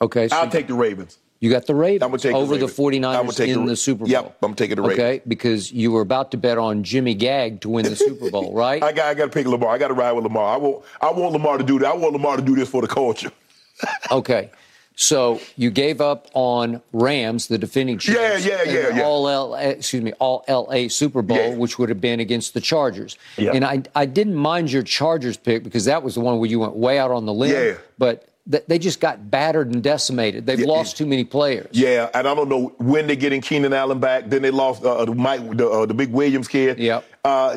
[0.00, 1.18] Okay, so I'll take the Ravens.
[1.40, 2.78] You got the Ravens I'm gonna take the over the, Ravens.
[2.78, 4.08] 49ers I'm gonna take in the- the, Super Bowl.
[4.08, 4.98] Yep, I'm taking the Ravens.
[4.98, 8.52] Okay, because you were about to bet on Jimmy Gag to win the Super Bowl,
[8.52, 8.82] right?
[8.82, 9.70] I got I got to pick Lamar.
[9.70, 10.54] I got to ride with Lamar.
[10.54, 11.92] I want I want Lamar to do that.
[11.92, 13.30] I want Lamar to do this for the culture.
[14.10, 14.50] Okay.
[14.96, 19.02] So you gave up on Rams, the defending champs, Yeah, yeah, yeah, yeah.
[19.04, 21.54] all L, excuse me, all LA Super Bowl, Yeah.
[21.54, 23.16] which would have been against the Chargers.
[23.36, 23.52] Yeah.
[23.52, 26.58] And I, I didn't mind your Chargers pick because that was the one where you
[26.58, 27.52] went way out on the limb.
[27.52, 27.74] Yeah.
[27.96, 30.46] But they just got battered and decimated.
[30.46, 30.66] They've Yeah.
[30.66, 31.68] lost too many players.
[31.72, 34.30] Yeah, and I don't know when they're getting Keenan Allen back.
[34.30, 36.78] Then they lost uh, the Mike, the, uh, the big Williams kid.
[36.78, 37.04] Yep.
[37.24, 37.50] Uh,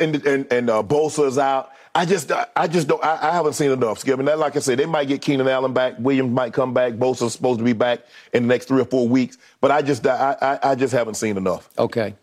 [0.00, 1.70] and and and uh, Bosa's out.
[1.94, 3.02] I just I just don't.
[3.04, 3.98] I, I haven't seen enough.
[3.98, 5.94] Skip, and that, like I said, they might get Keenan Allen back.
[5.98, 6.94] Williams might come back.
[6.94, 8.00] Bosa's supposed to be back
[8.32, 9.36] in the next three or four weeks.
[9.60, 11.68] But I just I I, I just haven't seen enough.
[11.78, 12.14] Okay.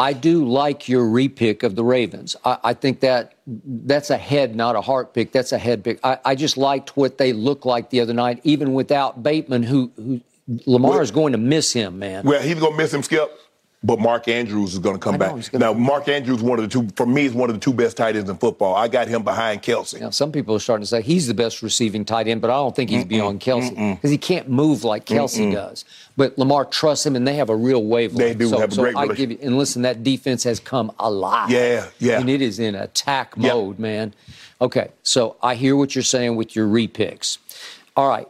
[0.00, 2.36] I do like your repick of the Ravens.
[2.44, 5.32] I, I think that that's a head, not a heart pick.
[5.32, 5.98] That's a head pick.
[6.04, 9.90] I, I just liked what they looked like the other night, even without Bateman, who,
[9.96, 10.20] who
[10.66, 12.24] Lamar Well- is going to miss him, man.
[12.24, 13.28] Well, he's gonna miss him, Skip.
[13.82, 15.54] But Mark Andrews is going to come know, back.
[15.54, 17.96] now, Mark Andrews, one of the two, for me, is one of the two best
[17.96, 18.74] tight ends in football.
[18.74, 20.00] I got him behind Kelce.
[20.00, 22.54] Now, some people are starting to say he's the best receiving tight end, but I
[22.54, 25.84] don't think he's beyond Kelce because he can't move like Kelce does.
[26.16, 28.18] But Lamar trusts him, and they have a real wavelength.
[28.18, 30.58] They do so, have a so great I give you, and listen, that defense has
[30.58, 31.50] come alive.
[31.50, 32.18] Yeah, yeah.
[32.18, 33.52] And it is in attack Yep.
[33.54, 34.12] mode, man.
[34.60, 37.38] Okay, so I hear what you're saying with your repicks.
[37.96, 38.28] All right.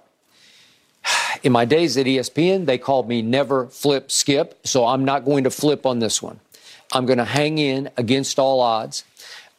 [1.43, 5.45] In my days at ESPN, they called me never flip skip, so I'm not going
[5.45, 6.41] to flip on this one.
[6.93, 9.05] I'm going to hang in against all odds.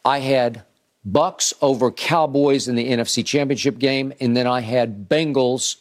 [0.04, 0.62] I had
[1.04, 5.76] Bucks over Cowboys in the NFC Championship game, and then I had Bengals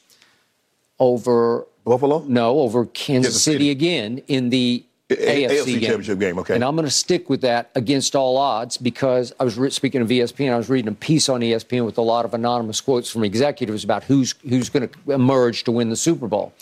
[0.99, 2.23] over Buffalo?
[2.27, 3.57] no over Kansas Kansas City.
[3.57, 3.69] City.
[3.71, 5.81] again in the AFC, AFC game.
[5.81, 6.55] Championship game, okay.
[6.55, 10.01] And I'm going to stick with that against all odds because I was re- speaking
[10.01, 10.53] of ESPN.
[10.53, 13.83] I was reading a piece on ESPN with a lot of anonymous quotes from executives
[13.83, 16.53] about who's who's going to emerge to win the Super Bowl,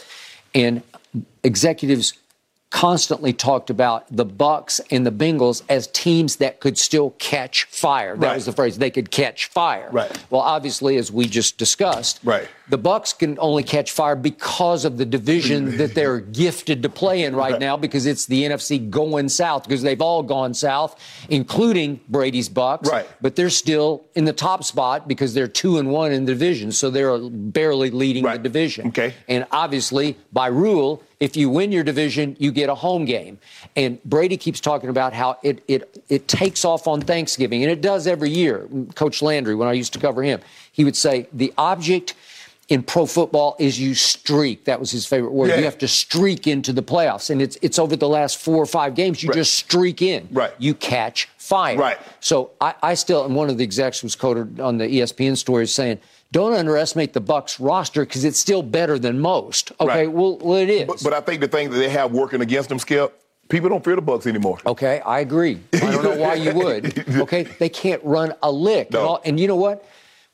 [0.55, 0.81] and
[1.43, 2.13] executives
[2.69, 8.17] constantly talked about the Bucks and the Bengals as teams that could still catch fire.
[8.17, 8.35] That Right.
[8.35, 9.87] was the phrase they could catch fire.
[9.91, 10.11] Right.
[10.29, 12.47] Well, obviously, as we just discussed, Right.
[12.69, 17.23] the Bucks can only catch fire because of the division that they're gifted to play
[17.23, 17.61] in right, Right.
[17.61, 20.97] now because it's the NFC going south because they've all gone south,
[21.29, 22.89] including Brady's Bucks.
[22.89, 23.07] Right.
[23.21, 26.73] But they're still in the top spot because they're two and one in the division,
[26.73, 28.87] so they're barely leading the division.
[28.89, 29.13] Okay.
[29.29, 33.39] And obviously, by rule, if you win your division, you get a home game.
[33.75, 37.81] And Brady keeps talking about how it it it takes off on Thanksgiving, and it
[37.81, 38.67] does every year.
[38.95, 40.41] Coach Landry, when I used to cover him,
[40.71, 42.13] he would say the object
[42.69, 44.65] in pro football is you streak.
[44.65, 45.49] That was his favorite word.
[45.49, 45.57] Yeah.
[45.59, 48.65] You have to streak into the playoffs, and it's it's over the last four or
[48.65, 49.23] five games.
[49.23, 49.37] You Right.
[49.37, 50.27] just streak in.
[50.31, 50.51] Right.
[50.59, 51.77] You catch fire.
[51.77, 51.97] Right.
[52.19, 55.65] So I, I still, and one of the execs was quoted on the ESPN story
[55.65, 55.97] saying,
[56.31, 60.11] "Don't underestimate the Bucks roster because it's still better than most." Okay, Right.
[60.11, 60.87] well, well, it is.
[60.87, 63.83] But, but I think the thing that they have working against them, Skip, people don't
[63.83, 64.59] fear the Bucks anymore.
[64.65, 65.59] Okay, I agree.
[65.73, 67.05] I don't know why you would.
[67.17, 68.91] Okay, they can't run a lick.
[68.91, 69.17] No.
[69.17, 69.85] And, and you know what?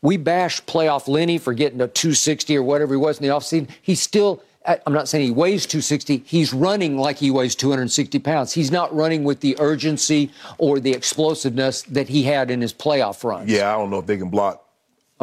[0.02, 3.70] We bashed playoff Lenny for getting to 260 or whatever he was in the offseason.
[3.82, 6.24] He's still, I- I'm not saying he weighs 260.
[6.26, 8.52] He's running like he weighs 260 pounds.
[8.52, 13.24] He's not running with the urgency or the explosiveness that he had in his playoff
[13.24, 13.50] runs.
[13.50, 14.63] Yeah, I don't know if they can block.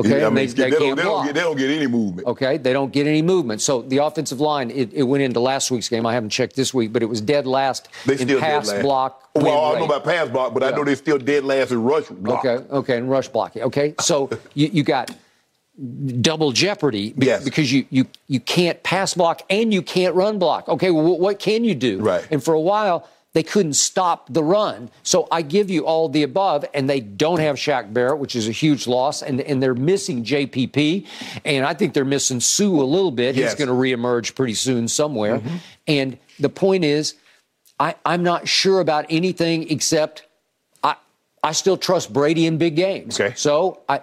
[0.01, 2.27] Okay, I mean, they- they don't, can't they, don't get, they don't get any movement.
[2.27, 3.61] Okay, they don't get any movement.
[3.63, 6.05] So the offensive line, it, it went into last week's game.
[6.07, 8.83] I haven't checked this week, but it was dead last They in still pass last.
[8.83, 9.29] block.
[9.35, 11.83] Well, I don't know about pass block, but I know they're still dead last in
[11.83, 12.45] rush block.
[12.45, 13.63] Okay, okay, and rush blocking.
[13.63, 15.11] Okay, so you, you got
[16.21, 17.45] double jeopardy be- Yes.
[17.45, 20.69] because you, you you can't pass block and you can't run block.
[20.69, 22.01] Okay, well, what can you do?
[22.01, 22.27] Right.
[22.31, 24.91] And for a while, they couldn't stop the run.
[25.03, 28.49] So I give you all the above, and they don't have Shaq Barrett, which is
[28.49, 31.07] a huge loss, and, and they're missing JPP,
[31.45, 33.37] and I think they're missing Suh a little bit.
[33.37, 33.53] Yes.
[33.53, 35.39] He's going to reemerge pretty soon somewhere.
[35.39, 35.57] Mm-hmm.
[35.87, 37.15] And the point is,
[37.79, 40.27] I, I'm not sure about anything except
[40.85, 40.97] I
[41.43, 43.19] I still trust Brady in big games.
[43.19, 43.35] Okay.
[43.37, 44.03] So I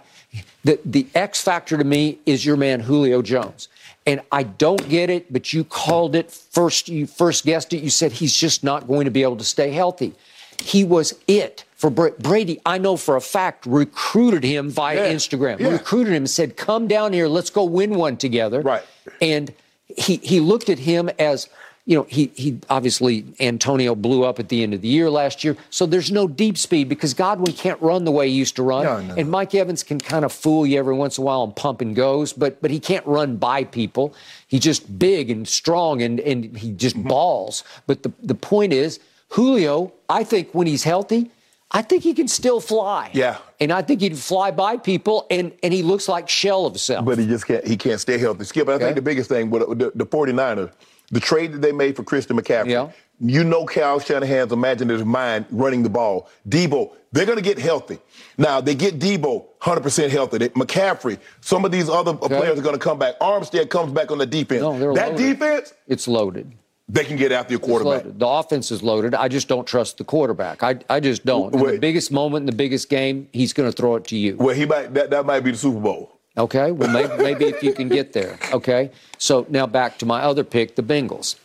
[0.64, 3.68] the the X factor to me is your man Julio Jones.
[4.08, 6.88] And I don't get it, but you called it first.
[6.88, 7.84] You first guessed it.
[7.84, 10.14] You said he's just not going to be able to stay healthy.
[10.60, 12.60] He was it for Bra- Brady.
[12.66, 15.14] I know for a fact recruited him via Yeah.
[15.14, 15.60] Instagram.
[15.60, 15.68] Yeah.
[15.72, 17.28] Recruited him and said, "Come down here.
[17.28, 18.84] Let's go win one together." Right.
[19.22, 19.54] And
[19.88, 21.50] he he looked at him as
[21.88, 25.44] you know he he obviously Antonio blew up at the end of the year last
[25.44, 28.64] year, so there's no deep speed because Godwin can't run the way he used to
[28.64, 29.16] run, No, no.
[29.16, 31.82] and Mike Evans can kind of fool you every once in a while and pump
[31.82, 34.14] and goes, but but he can't run by people.
[34.48, 37.08] He's just big and strong and and he just Mm-hmm.
[37.08, 37.64] balls.
[37.88, 39.00] But the the point is,
[39.30, 41.32] Julio, I think when he's healthy.
[41.70, 43.10] I think he can still fly.
[43.14, 43.40] Yeah.
[43.60, 47.04] And I think he'd fly by people and, and he looks like shell of himself.
[47.04, 47.68] But he just can't.
[47.68, 48.46] He can't stay healthy.
[48.46, 48.70] Skip.
[48.70, 48.86] I Okay.
[48.86, 50.72] think the biggest thing with the, the 49ers,
[51.12, 52.70] the trade that they made for Christian McCaffrey.
[52.70, 52.92] Yeah.
[53.20, 56.30] You know, Kyle Shanahan's imaginative mind running the ball.
[56.48, 57.98] Deebo, they're going to get healthy.
[58.38, 60.38] Now they get Deebo 100% healthy.
[60.38, 63.18] They, McCaffrey, some of these other players are going to come back.
[63.20, 64.62] Armstead comes back on the defense.
[64.62, 65.18] No, that loaded.
[65.18, 66.52] defense, it's loaded.
[66.90, 68.04] they can get after your quarterback.
[68.20, 69.16] The offense is loaded.
[69.16, 70.62] I just don't trust the quarterback.
[70.62, 71.56] I, I just don't.
[71.56, 74.36] In the biggest moment in the biggest game, he's going to throw it to you.
[74.38, 74.94] Well, he might.
[74.94, 76.17] That, that might be the Super Bowl.
[76.38, 76.72] Okay.
[76.72, 78.38] Well, maybe, maybe if you can get there.
[78.54, 78.92] Okay.
[79.18, 81.36] So now back to my other pick, the Bengals.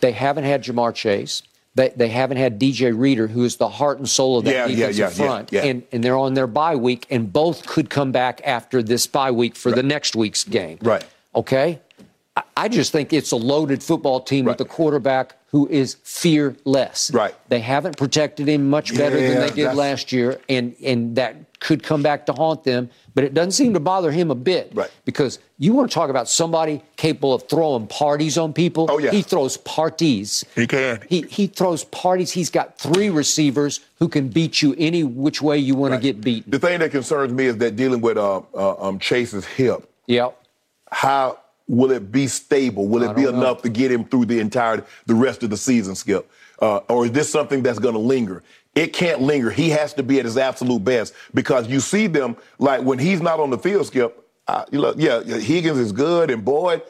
[0.00, 1.42] They haven't had Ja'Marr Chase.
[1.74, 4.66] They, they haven't had DJ Reader, who is the heart and soul of that Yeah,
[4.66, 5.52] defensive yeah, yeah, front.
[5.52, 5.64] yeah.
[5.64, 9.30] And, and they're on their bye week, and both could come back after this bye
[9.30, 10.78] week for the next week's game.
[10.80, 11.04] Right.
[11.34, 11.78] Okay.
[12.34, 14.66] I, I just think it's a loaded football team with Right.
[14.66, 17.10] a quarterback who is fearless.
[17.14, 17.34] Right.
[17.48, 21.82] They haven't protected him much better than they did last year, and and that could
[21.82, 22.90] come back to haunt them.
[23.14, 24.70] But it doesn't seem to bother him a bit.
[24.74, 24.90] Right.
[25.06, 28.86] Because you want to talk about somebody capable of throwing parties on people.
[28.90, 29.10] Oh, yeah.
[29.10, 30.44] He throws parties.
[30.54, 31.00] He can.
[31.08, 32.32] He he throws parties.
[32.32, 36.02] He's got three receivers who can beat you any which way you want Right.
[36.02, 36.50] to get beaten.
[36.50, 39.88] The thing that concerns me is that dealing with uh, uh, um, Chase's hip.
[40.06, 40.30] Yeah.
[40.92, 42.86] how will it be stable?
[42.86, 43.30] Will it be know.
[43.30, 46.30] enough to get him through the entire the rest of the season, Skip?
[46.60, 48.42] Uh, or is this something that's going to linger?
[48.74, 49.50] It can't linger.
[49.50, 53.20] He has to be at his absolute best because you see them like when he's
[53.20, 54.22] not on the field, Skip.
[54.48, 56.82] Uh, you look, yeah, Higgins is good and Boyd,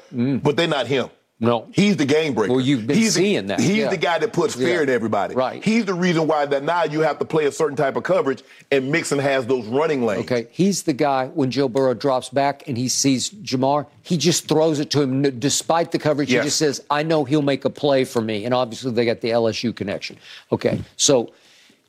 [0.42, 1.08] but they're not him.
[1.38, 1.66] No.
[1.72, 2.52] he's the game breaker.
[2.54, 3.90] Well, you've been he's the- seeing that, He's yeah.
[3.90, 4.82] the guy that puts fear Yeah.
[4.84, 5.34] in everybody.
[5.34, 5.62] Right.
[5.62, 8.42] He's the reason why that now you have to play a certain type of coverage,
[8.72, 10.22] and Mixon has those running lanes.
[10.24, 14.48] Okay, he's the guy when Joe Burrow drops back and he sees Ja'Marr, he just
[14.48, 16.32] throws it to him despite the coverage.
[16.32, 16.42] Yes.
[16.42, 19.20] He just says, "I know he'll make a play for me." And obviously, they got
[19.20, 20.16] the LSU connection.
[20.52, 21.30] Okay, so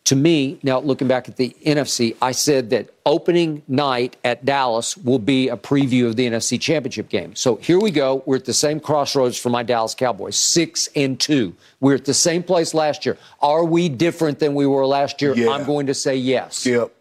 [0.07, 4.95] to me, now looking back at the NFC, I said that opening night at Dallas
[4.95, 7.35] will be a preview of the NFC Championship game.
[7.35, 8.23] So here we go.
[8.25, 11.53] We're at the same crossroads for my Dallas Cowboys, six and two.
[11.81, 13.17] We're at the same place last year.
[13.41, 15.35] Are we different than we were last year?
[15.35, 15.49] Yeah.
[15.49, 16.59] I'm going to say yes.
[16.59, 16.95] Skip,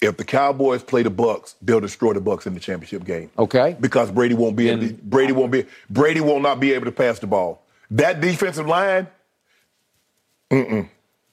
[0.00, 3.30] if the Cowboys play the Bucks, they'll destroy the Bucks in the championship game.
[3.38, 3.76] Okay.
[3.78, 6.92] Because Brady won't be able to, Brady won't be Brady will not be able to
[6.92, 7.62] pass the ball.
[7.90, 9.06] That defensive line,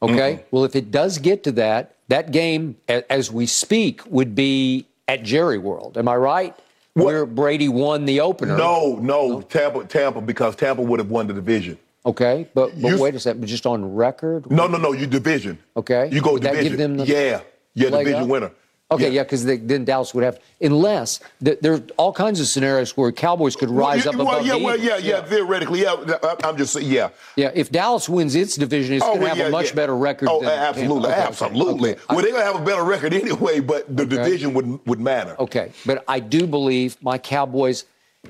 [0.02, 0.44] Okay.
[0.52, 5.24] Well, if it does get to that, that game, as we speak, would be at
[5.24, 5.98] Jerry World.
[5.98, 6.56] Am I right?
[6.96, 8.58] where Brady won the opener.
[8.58, 11.78] No, no, Tampa, Tampa, because Tampa would have won the division.
[12.06, 14.50] Okay, but, but You- wait a second, but just on record?
[14.50, 15.58] No, no, no, you division.
[15.76, 16.08] Okay.
[16.12, 16.72] You go Would that division.
[16.72, 17.42] give them the yeah,
[17.74, 18.28] yeah, division up?
[18.30, 18.52] winner.
[18.96, 22.96] Okay, yeah, because then Dallas would have, unless th- there are all kinds of scenarios
[22.98, 25.04] where Cowboys could Well, rise up well, above yeah, well, yeah, Eagles.
[25.04, 25.96] yeah, theoretically, yeah.
[26.24, 27.10] I- I'm just saying, yeah.
[27.36, 29.70] Yeah, if Dallas wins its division, it's oh, going to well, have yeah, a much
[29.70, 29.76] yeah.
[29.76, 30.30] better record.
[30.30, 31.92] Oh, than absolutely, Okay, absolutely.
[31.92, 32.02] okay.
[32.10, 35.36] Well, they're gonna have a better record anyway, but the division would would matter.
[35.40, 37.86] Okay, but I do believe my Cowboys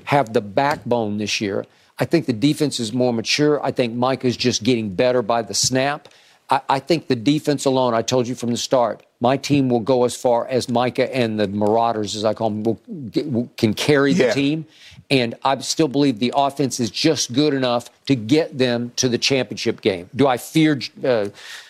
[0.05, 1.65] have the backbone this year.
[1.97, 3.63] I think the defense is more mature.
[3.63, 6.09] I think Mike is just getting better by the snap.
[6.49, 9.79] I, I think the defense alone, I told you from the start, my team will
[9.79, 12.79] go as far as Micah and the Marauders, as I call them, will,
[13.25, 14.67] will, can carry the team.
[15.09, 19.17] And I still believe the offense is just good enough to get them to the
[19.17, 20.11] championship game.
[20.15, 21.29] Do I fear uh,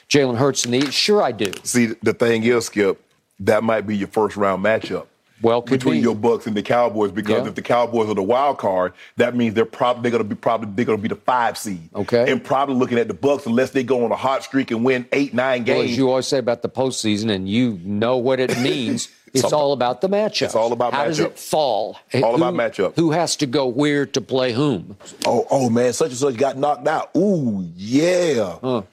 [0.09, 1.53] Jalen Hurts in the Sure, I do.
[1.63, 3.01] See, the thing is, Skip,
[3.39, 5.07] that might be your first round matchup.
[5.41, 5.99] Well, between be.
[5.99, 7.49] your Bucks and the Cowboys, because Yeah.
[7.49, 10.69] if the Cowboys are the wild card, that means they're probably they're gonna be probably
[10.75, 11.89] they're gonna be the five seed.
[11.93, 12.31] Okay.
[12.31, 15.05] And probably looking at the Bucks unless they go on a hot streak and win
[15.11, 15.91] eight, nine Well, games.
[15.91, 19.09] as you always say about the postseason, and you know what it means.
[19.35, 20.43] It's all- all about the matchup.
[20.43, 21.97] It's all about How does it fall?
[22.13, 22.93] All Who- about matchup.
[22.95, 24.95] Who has to go where to play whom?
[25.25, 27.09] oh, oh man, such and such got knocked out.
[27.17, 28.83] Ooh, yeah.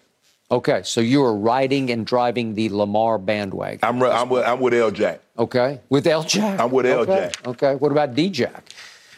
[0.51, 3.79] Okay, so you are riding and driving the Lamar bandwagon.
[3.85, 5.21] I'm I'm with, I'm with L Jack.
[5.39, 6.61] Okay, with L Jack.
[6.61, 7.01] I'm with L.
[7.01, 7.31] okay.
[7.33, 7.47] Jack.
[7.47, 8.65] Okay, what about D Jack?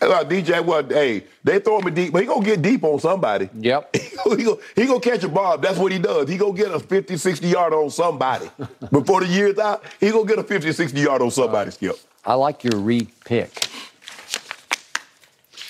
[0.03, 2.99] Uh, DJ, well, hey, they throw him a deep, but he gonna get deep on
[3.01, 3.49] somebody.
[3.59, 3.97] Yep.
[4.37, 5.61] he gonna, he gonna catch a bomb.
[5.63, 6.29] That's what he does.
[6.29, 8.51] He gonna get a 50, 60 yard on somebody.
[8.93, 11.97] Before the year's out, he gonna get a 50, 60 yard on somebody, Skip.
[12.25, 13.51] I like your re-pick.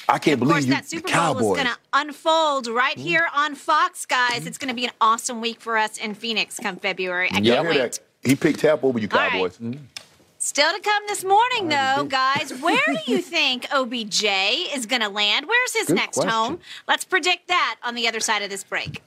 [0.08, 1.42] I can't Of course, believe you, that Super the Bowl Cowboys.
[1.42, 4.46] is going to unfold right here on Fox, guys.
[4.46, 7.30] It's going to be an awesome week for us in Phoenix come February.
[7.32, 7.78] I Y'all can't wait.
[7.78, 7.98] that?
[8.22, 9.32] He picked Tampa over you, All right.
[9.32, 9.58] Cowboys.
[10.44, 12.52] Still to come this morning, though, guys.
[12.60, 14.24] Where do you think OBJ
[14.74, 15.46] is going to land?
[15.48, 16.30] Where's his Good next question.
[16.30, 16.58] home?
[16.86, 19.02] Let's predict that on the other side of this break.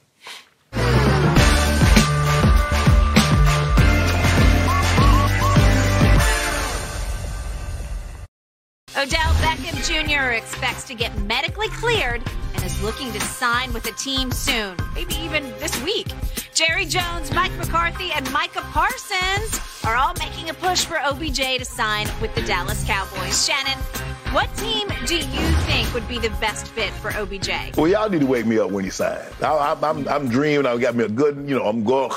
[8.98, 10.32] Odell Beckham Jr.
[10.32, 12.20] expects to get medically cleared
[12.54, 16.08] and is looking to sign with a team soon, maybe even this week.
[16.52, 21.64] Jerry Jones, Mike McCarthy, and Micah Parsons are all making a push for OBJ to
[21.64, 23.46] sign with the Dallas Cowboys.
[23.46, 23.78] Shannon,
[24.32, 27.76] what team do you think would be the best fit for OBJ?
[27.76, 29.30] Well, y'all need to wake me up when he signs.
[29.40, 30.66] I, I, I'm, I'm dreaming.
[30.66, 32.10] I got me a good, you know, I'm going.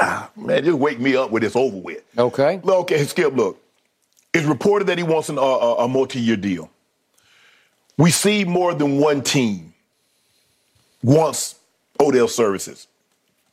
[0.00, 2.02] Ah, man, just wake me up when it's over with.
[2.18, 2.60] Okay.
[2.64, 3.60] Look, Okay, Skip, look.
[4.34, 6.68] It's reported that he wants an, uh, a, a multi year deal.
[7.96, 9.72] We see more than one team
[11.02, 11.54] wants
[12.00, 12.88] Odell services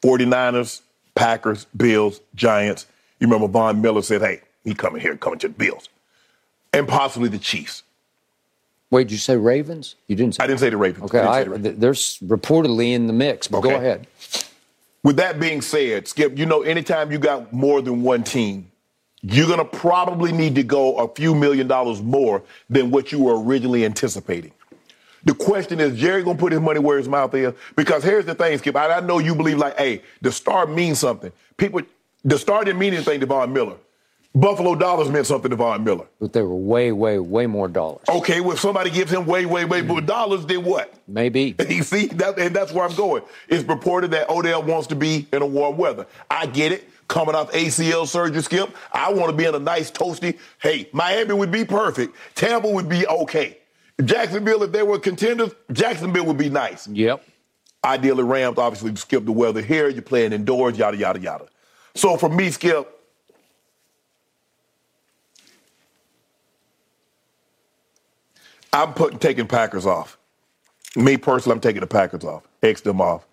[0.01, 0.81] 49ers,
[1.13, 2.87] Packers, Bills, Giants.
[3.19, 5.89] You remember Von Miller said, hey, he coming here, coming to the Bills.
[6.73, 7.83] And possibly the Chiefs.
[8.89, 9.95] Wait, did you say Ravens?
[10.07, 10.43] You didn't say.
[10.43, 11.05] I didn't say the Ravens.
[11.05, 11.65] Okay, I I, the Ravens.
[11.65, 14.07] th- there's reportedly in the mix, but go ahead.
[15.03, 18.70] With that being said, Skip, you know, anytime you got more than one team,
[19.21, 23.19] you're going to probably need to go a few million dollars more than what you
[23.19, 24.51] were originally anticipating.
[25.23, 27.53] The question is, Jerry going to put his money where his mouth is?
[27.75, 28.75] Because here's the thing, Skip.
[28.75, 31.31] I, I know you believe like, hey, the star means something.
[31.57, 31.81] People,
[32.23, 33.75] the star didn't mean anything to Von Miller.
[34.33, 36.05] Buffalo dollars meant something to Von Miller.
[36.19, 38.01] But there were way, way, way more dollars.
[38.07, 40.05] Okay, well, if somebody gives him way, way, way more mm.
[40.05, 40.93] dollars, then what?
[41.07, 41.55] Maybe.
[41.69, 43.23] You see, that, and that's where I'm going.
[43.49, 46.07] It's reported that Odell wants to be in a warm weather.
[46.29, 46.89] I get it.
[47.11, 50.39] Coming off ACL surgery, Skip, I want to be in a nice toasty.
[50.61, 52.15] Hey, Miami would be perfect.
[52.35, 53.57] Tampa would be okay.
[54.05, 56.87] Jacksonville, if they were contenders, Jacksonville would be nice.
[56.87, 57.21] Yep.
[57.83, 59.89] Ideally, Rams obviously skip the weather here.
[59.89, 61.47] You're playing indoors, yada yada yada.
[61.95, 62.87] So for me, Skip,
[68.71, 70.17] I'm putting taking Packers off.
[70.95, 72.47] Me personally, I'm taking the Packers off.
[72.63, 73.27] X them off.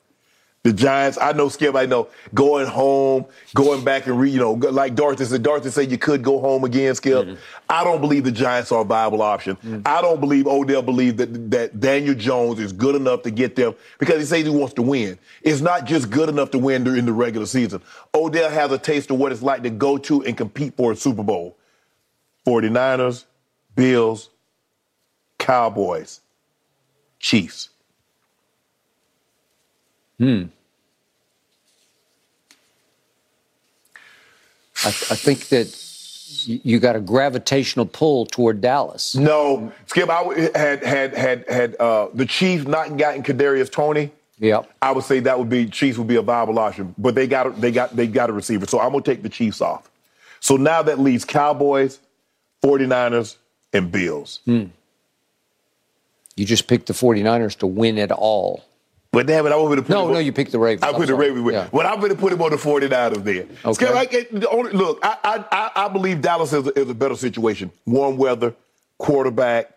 [0.68, 3.24] The Giants, I know Skip, I know going home,
[3.54, 6.62] going back and re, you know, like Darcy said, Darcy said you could go home
[6.62, 7.24] again, Skip.
[7.24, 7.40] Mm-hmm.
[7.70, 9.56] I don't believe the Giants are a viable option.
[9.56, 9.80] Mm-hmm.
[9.86, 13.74] I don't believe Odell believes that that Daniel Jones is good enough to get them
[13.98, 15.18] because he says he wants to win.
[15.40, 17.80] It's not just good enough to win during the regular season.
[18.14, 20.96] Odell has a taste of what it's like to go to and compete for a
[20.96, 21.56] Super Bowl.
[22.46, 23.24] 49ers,
[23.74, 24.28] Bills,
[25.38, 26.20] Cowboys,
[27.20, 27.70] Chiefs.
[30.18, 30.48] Hmm.
[34.84, 35.74] I, I think that
[36.46, 39.14] you got a gravitational pull toward Dallas.
[39.14, 40.08] No, Skip.
[40.08, 44.12] I had had had had uh, the Chiefs not gotten Kadarius Toney.
[44.40, 44.70] Yep.
[44.80, 47.60] I would say that would be Chiefs would be a viable option, but they got
[47.60, 49.90] they got they got a receiver, so I'm gonna take the Chiefs off.
[50.40, 51.98] So now that leaves Cowboys,
[52.62, 53.36] 49ers
[53.72, 54.40] and Bills.
[54.44, 54.66] Hmm.
[56.36, 58.64] You just picked the 49ers to win it all.
[59.10, 60.82] But damn it, I want to put No, him no, you picked the Ravens.
[60.82, 61.28] I I'm put the sorry.
[61.28, 61.42] Ravens.
[61.44, 61.68] with Yeah.
[61.72, 63.56] Well, I'm going to put him on the 49ers then.
[63.64, 63.72] Okay.
[63.72, 66.94] Skip, I, it- the only- look, I, I, I, believe Dallas is a, is a
[66.94, 67.70] better situation.
[67.86, 68.54] Warm weather,
[68.98, 69.70] quarterback,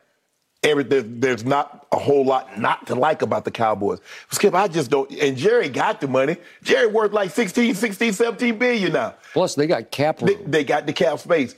[0.64, 1.22] everything.
[1.22, 4.00] There's not a whole lot not to like about the Cowboys.
[4.32, 5.10] Skip, I just don't.
[5.14, 6.36] And Jerry got the money.
[6.62, 9.16] Jerry worth like 16, 16, 17 billion now.
[9.32, 10.52] Plus, they got cap They, room.
[10.52, 11.56] they got the cap space.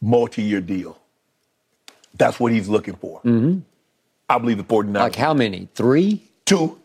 [0.00, 0.98] Multi-year deal.
[2.18, 3.20] That's what he's looking for.
[3.20, 3.60] Mm-hmm.
[4.28, 4.94] I believe the 49ers.
[4.94, 5.68] Like how many?
[5.74, 6.22] Three?
[6.44, 6.78] Two.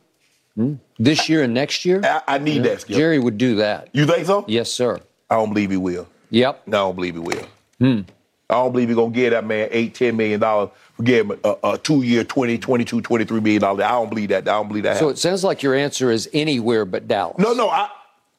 [0.55, 0.75] Hmm?
[0.97, 2.01] This year and next year?
[2.03, 2.95] I, I need that, Skip.
[2.95, 3.89] Jerry would do that.
[3.93, 4.43] You think so?
[4.47, 4.99] Yes, sir.
[5.29, 6.07] I don't believe he will.
[6.31, 6.63] Yep.
[6.67, 7.47] No, I don't believe he will.
[7.79, 8.01] Hmm.
[8.49, 10.69] I don't believe he's going to give that man eight, ten million dollars.
[11.03, 13.83] Give him a, a two-year, 20, 22, 23 million dollars.
[13.83, 14.43] I don't believe that.
[14.47, 14.97] I don't believe that.
[14.97, 15.19] So happens.
[15.19, 17.37] it sounds like your answer is anywhere but Dallas.
[17.37, 17.69] no, no.
[17.69, 17.89] I,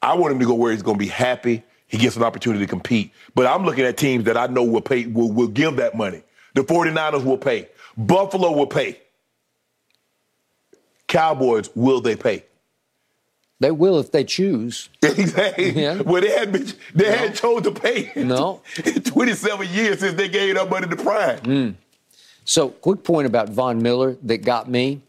[0.01, 1.63] I want him to go where he's going to be happy.
[1.87, 3.11] He gets an opportunity to compete.
[3.35, 6.23] But I'm looking at teams that I know will pay, will, will give that money.
[6.53, 7.67] The 49ers will pay.
[7.97, 8.99] Buffalo will pay.
[11.09, 12.45] Cowboys, will they pay?
[13.59, 14.87] They will if they choose.
[15.03, 15.71] Exactly.
[15.71, 16.01] Yeah.
[16.01, 18.13] Well, they had been, they had chose to pay.
[18.15, 18.61] No.
[19.03, 21.39] 27 years since they gave that money to Prime.
[21.39, 21.69] Hmm.
[22.45, 25.01] So, quick point about Von Miller that got me.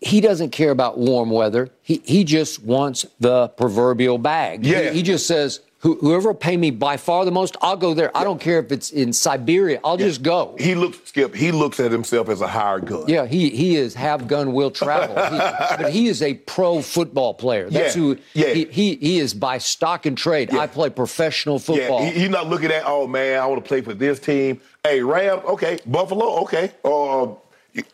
[0.00, 1.68] He doesn't care about warm weather.
[1.82, 4.66] He he just wants the proverbial bag.
[4.66, 4.90] Yeah.
[4.90, 7.92] He, he just says, Who, "Whoever will pay me by far the most, I'll go
[7.92, 8.16] there.
[8.16, 9.80] I don't care if it's in Siberia.
[9.84, 11.34] I'll just go." He looks Skip.
[11.34, 13.04] He looks at himself as a hired gun.
[13.08, 15.38] Yeah, he he is have gun will travel, He-
[15.82, 17.68] but he is a pro football player.
[17.68, 18.48] That's Yeah, who yeah.
[18.54, 20.50] he, he he is by stock and trade.
[20.52, 20.60] Yeah.
[20.60, 22.00] I play professional football.
[22.04, 24.60] Yeah, he, he's not looking at, oh man, I want to play for this team.
[24.84, 25.78] Hey, Ram, okay.
[25.86, 26.72] Buffalo, okay.
[26.84, 27.28] Uh,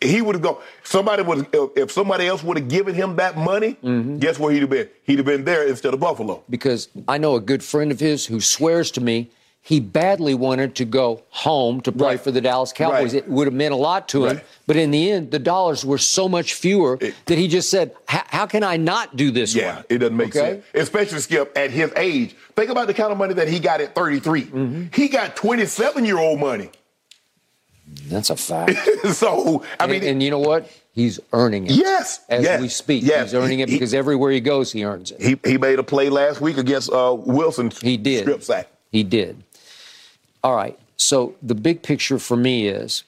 [0.01, 0.57] he would have gone.
[0.83, 1.47] Somebody would,
[1.77, 4.19] if, somebody else would have given him that money, Mm-hmm.
[4.19, 4.89] guess where he'd have been?
[5.05, 6.43] He'd have been there instead of Buffalo.
[6.51, 9.31] because I know a good friend of his who swears to me
[9.61, 12.21] he badly wanted to go home to play Right.
[12.21, 13.13] for the Dallas Cowboys.
[13.13, 13.23] Right.
[13.25, 14.37] It would have meant a lot to him.
[14.37, 14.45] Right.
[14.67, 17.93] But in the end, the dollars were so much fewer It- that he just said,
[18.07, 20.53] "How how can I not do this Yeah, one?" it doesn't make Okay?
[20.53, 20.65] sense.
[20.75, 22.35] Especially Skip at his age.
[22.57, 24.45] Think about the kind of money that he got at 33.
[24.45, 24.83] Mm-hmm.
[24.95, 26.71] He got 27 year old money.
[28.09, 28.73] That's a fact.
[29.13, 30.71] so I mean, and, and you know what?
[30.93, 31.73] He's earning it.
[31.73, 33.27] yes, As yes, we speak, yes.
[33.31, 35.21] he's earning it He- because everywhere he goes, he earns it.
[35.23, 37.71] He he made a play last week against uh, Wilson.
[37.83, 38.23] He did.
[38.23, 38.69] strip sack.
[38.91, 39.43] He did.
[40.43, 40.79] All right.
[40.97, 43.05] So the big picture for me is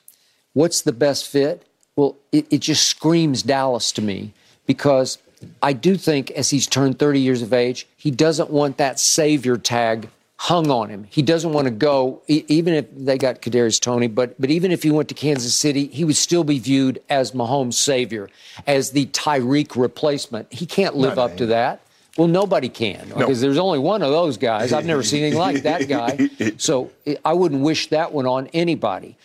[0.53, 1.65] what's the best fit?
[1.97, 4.33] Well, it, it just screams Dallas to me
[4.67, 5.19] because
[5.63, 9.57] I do think as he's turned 30 years of age, he doesn't want that savior
[9.57, 10.09] tag
[10.41, 11.07] hung on him.
[11.11, 14.83] He doesn't want to go, even if they got Kadarius Toney, but but even if
[14.83, 18.31] he went to Kansas City, he would still be viewed as Mahomes' savior,
[18.67, 20.51] as the Tyreek replacement.
[20.51, 21.83] He can't live up to that.
[22.17, 24.73] Well, nobody can because there's only one of those guys.
[24.73, 26.31] I've never seen anything like that guy.
[26.57, 29.17] So eh, I wouldn't wish that one on anybody.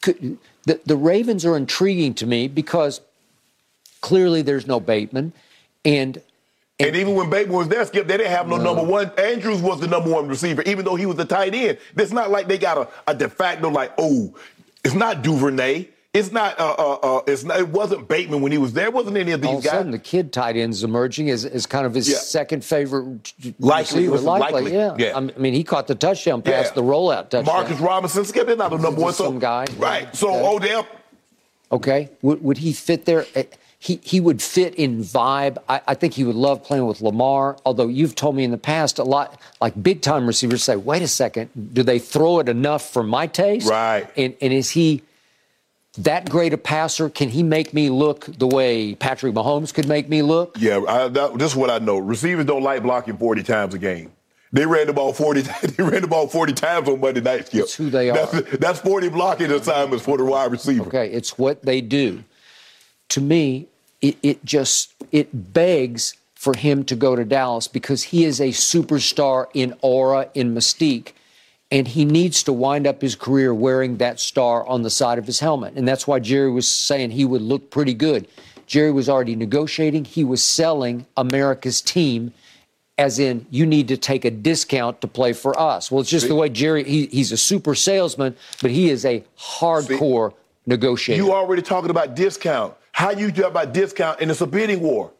[0.00, 3.02] Could, the, the Ravens are intriguing to me because
[4.00, 5.34] clearly there's no Bateman,
[5.84, 6.22] and
[6.80, 9.12] And even when Bateman was there, Skip, they didn't have no, number one.
[9.16, 11.78] Andrews was the number one receiver, even though he was the tight end.
[11.96, 14.34] It's not like they got a, a de facto like, oh,
[14.82, 15.86] it's not Duvernay.
[16.12, 16.58] It's not.
[16.58, 17.58] Uh, uh, uh, it's not.
[17.60, 18.86] It wasn't Bateman when he was there.
[18.86, 21.44] It wasn't any of these all of a sudden the kid tight end's emerging as,
[21.44, 22.18] as kind of his Yeah.
[22.18, 24.10] second favorite Likely, receiver.
[24.12, 24.94] listen, likely, yeah.
[24.98, 25.16] yeah.
[25.16, 26.74] I mean, he caught the touchdown pass, Yeah.
[26.74, 27.44] the rollout touchdown.
[27.46, 29.12] Marcus Robinson, Skip, they're not the number one.
[29.12, 29.66] So, Some guy.
[29.76, 30.14] right?
[30.14, 30.46] So Okay.
[30.74, 30.86] Odell,
[31.72, 33.26] Okay, would, would he fit there?
[33.84, 35.58] He he would fit in vibe.
[35.68, 37.58] I, I think he would love playing with Lamar.
[37.66, 41.02] Although you've told me in the past a lot, like big time receivers say, "Wait
[41.02, 44.08] a second, do they throw it enough for my taste?" Right.
[44.16, 45.02] And and is he
[45.98, 47.10] that great a passer?
[47.10, 50.56] Can he make me look the way Patrick Mahomes could make me look?
[50.58, 51.98] yeah, I, that, this is what I know.
[51.98, 54.12] Receivers don't like blocking forty times a game.
[54.50, 55.42] They ran the ball forty.
[55.60, 57.48] They ran the ball forty times on Monday night.
[57.48, 57.60] Skip.
[57.60, 58.14] That's who they are.
[58.28, 60.86] That's, that's forty blocking assignments for the wide receiver.
[60.86, 62.24] Okay, it's what they do.
[63.10, 63.68] To me,
[64.04, 68.48] it, it just it begs for him to go to Dallas because he is a
[68.48, 71.12] superstar in aura, in mystique,
[71.70, 75.26] and he needs to wind up his career wearing that star on the side of
[75.26, 75.72] his helmet.
[75.74, 78.28] And that's why Jerry was saying he would look pretty good.
[78.66, 82.32] Jerry was already negotiating, he was selling America's team.
[82.96, 85.90] As in, you need to take a discount to play for us.
[85.90, 89.24] Well, it's just the way Jerry, he, he's a super salesman, but he is a
[89.36, 90.32] hardcore
[90.66, 91.20] negotiator.
[91.20, 92.74] You already talking about discount.
[92.94, 95.10] How you talk about discount and it's a bidding war.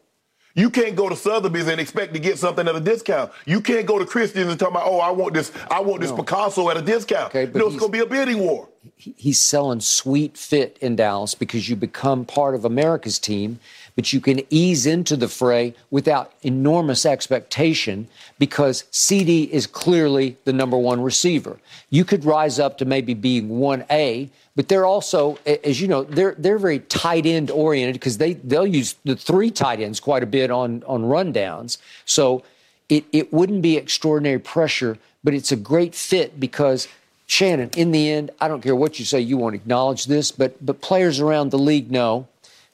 [0.53, 3.33] You can't go to Sotheby's and expect to get something at a discount.
[3.45, 6.13] You can't go to Christie's and talk about, oh, I want this, I want this
[6.13, 7.25] Picasso at a discount.
[7.35, 8.69] Okay, but no, it's gonna be a bidding war.
[8.95, 13.59] he's selling sweet fit in Dallas because you become part of America's team.
[13.95, 18.07] but you can ease into the fray without enormous expectation
[18.37, 21.59] because CeeDee is clearly the number one receiver.
[21.89, 26.35] You could rise up to maybe being 1A, but they're also, as you know, they're
[26.37, 30.25] they're very tight end oriented because they they'll use the three tight ends quite a
[30.25, 31.77] bit on on rundowns.
[32.05, 32.43] So
[32.87, 36.87] it it wouldn't be extraordinary pressure, but it's a great fit because
[37.27, 40.65] Shannon, in the end, I don't care what you say, you won't acknowledge this, but
[40.65, 42.27] but players around the league know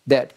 [0.05, 0.33] that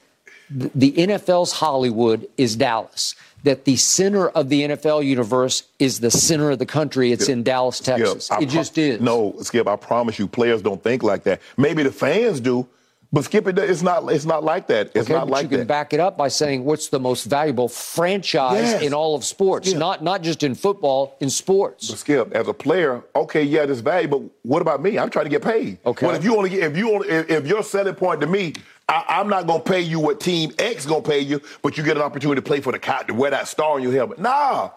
[0.50, 3.14] the NFL's Hollywood is Dallas.
[3.44, 7.12] That the center of the NFL universe is the center of the country.
[7.12, 8.26] It's in Dallas, Texas.
[8.26, 9.00] Skip, it just is.
[9.00, 11.40] No, Skip, I promise you, players don't think like that.
[11.58, 12.66] Maybe the fans do,
[13.12, 14.10] but Skip, it, it's not.
[14.10, 14.86] It's not like that.
[14.94, 15.66] It's okay, not but like you can that.
[15.68, 18.82] back it up by saying what's the most valuable franchise Yes.
[18.82, 19.78] in all of sports, Yeah.
[19.78, 21.90] not not just in football, in sports.
[21.90, 24.20] But Skip, as a player, okay, yeah, it's valuable.
[24.20, 24.98] but what about me?
[24.98, 25.78] I'm trying to get paid.
[25.84, 26.06] Okay.
[26.06, 28.54] Well, if you only get, if you only, if, if your selling point to me,
[28.88, 31.96] I, I'm not gonna pay you what Team X gonna pay you, but you get
[31.96, 34.18] an opportunity to play for the Cow to wear that star on your helmet.
[34.18, 34.70] Nah.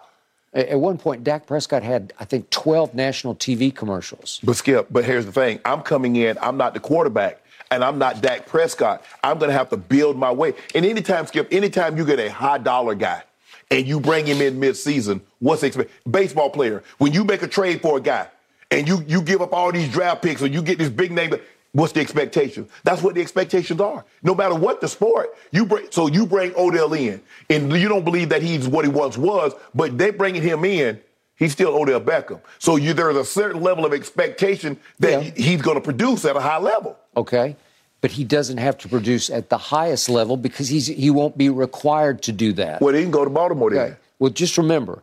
[0.54, 4.40] At at one point, Dak Prescott had, I think, 12 national TV commercials.
[4.42, 6.38] But Skip, but here's the thing: I'm coming in.
[6.40, 9.04] I'm not the quarterback, and I'm not Dak Prescott.
[9.22, 10.54] I'm gonna have to build my way.
[10.74, 13.22] And anytime, Skip, anytime you get a high dollar guy,
[13.70, 15.86] and you bring him in mid-season, what's the?
[16.10, 18.28] Baseball player, when you make a trade for a guy,
[18.70, 21.34] and you you give up all these draft picks, or you get this big name.
[21.72, 22.68] What's the expectation?
[22.82, 24.04] That's what the expectations are.
[24.22, 25.86] No matter what the sport, you bring.
[25.90, 27.20] So you bring Odell in,
[27.50, 31.00] and you don't believe that he's what he once was, but they bringing him in.
[31.36, 32.40] He's still Odell Beckham.
[32.58, 35.30] So you, there's a certain level of expectation that Yeah.
[35.36, 36.96] he's going to produce at a high level.
[37.16, 37.54] Okay.
[38.00, 41.48] But he doesn't have to produce at the highest level because he's he won't be
[41.48, 42.80] required to do that.
[42.80, 43.78] Well, he can go to Baltimore then.
[43.80, 43.96] Okay.
[44.18, 45.02] Well, just remember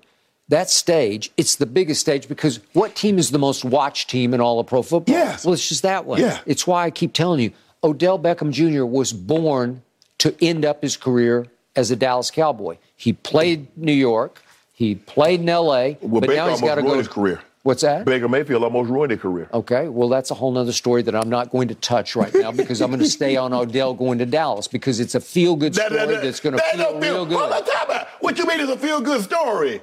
[0.49, 4.41] that stage, it's the biggest stage because what team is the most watched team in
[4.41, 5.13] all of pro football?
[5.15, 5.43] Yes.
[5.45, 6.19] Well, it's just that one.
[6.21, 6.39] Yeah.
[6.45, 7.51] It's why I keep telling you
[7.83, 8.85] Odell Beckham Jr.
[8.85, 9.81] was born
[10.19, 12.77] to end up his career as a Dallas Cowboy.
[12.95, 14.41] He played New York,
[14.73, 16.97] he played in LA, Well, but Baker now he's got to go.
[16.97, 17.41] his career.
[17.63, 18.05] What's that?
[18.05, 19.49] Baker Mayfield almost ruined his career.
[19.51, 22.51] Okay, well, that's a whole nother story that I'm not going to touch right now
[22.61, 25.73] because I'm going to stay on Odell going to Dallas because it's a feel good
[25.73, 27.65] story That- that- that's going to that feel don't real good.
[27.65, 28.05] time.
[28.19, 29.81] What you mean is a feel good story?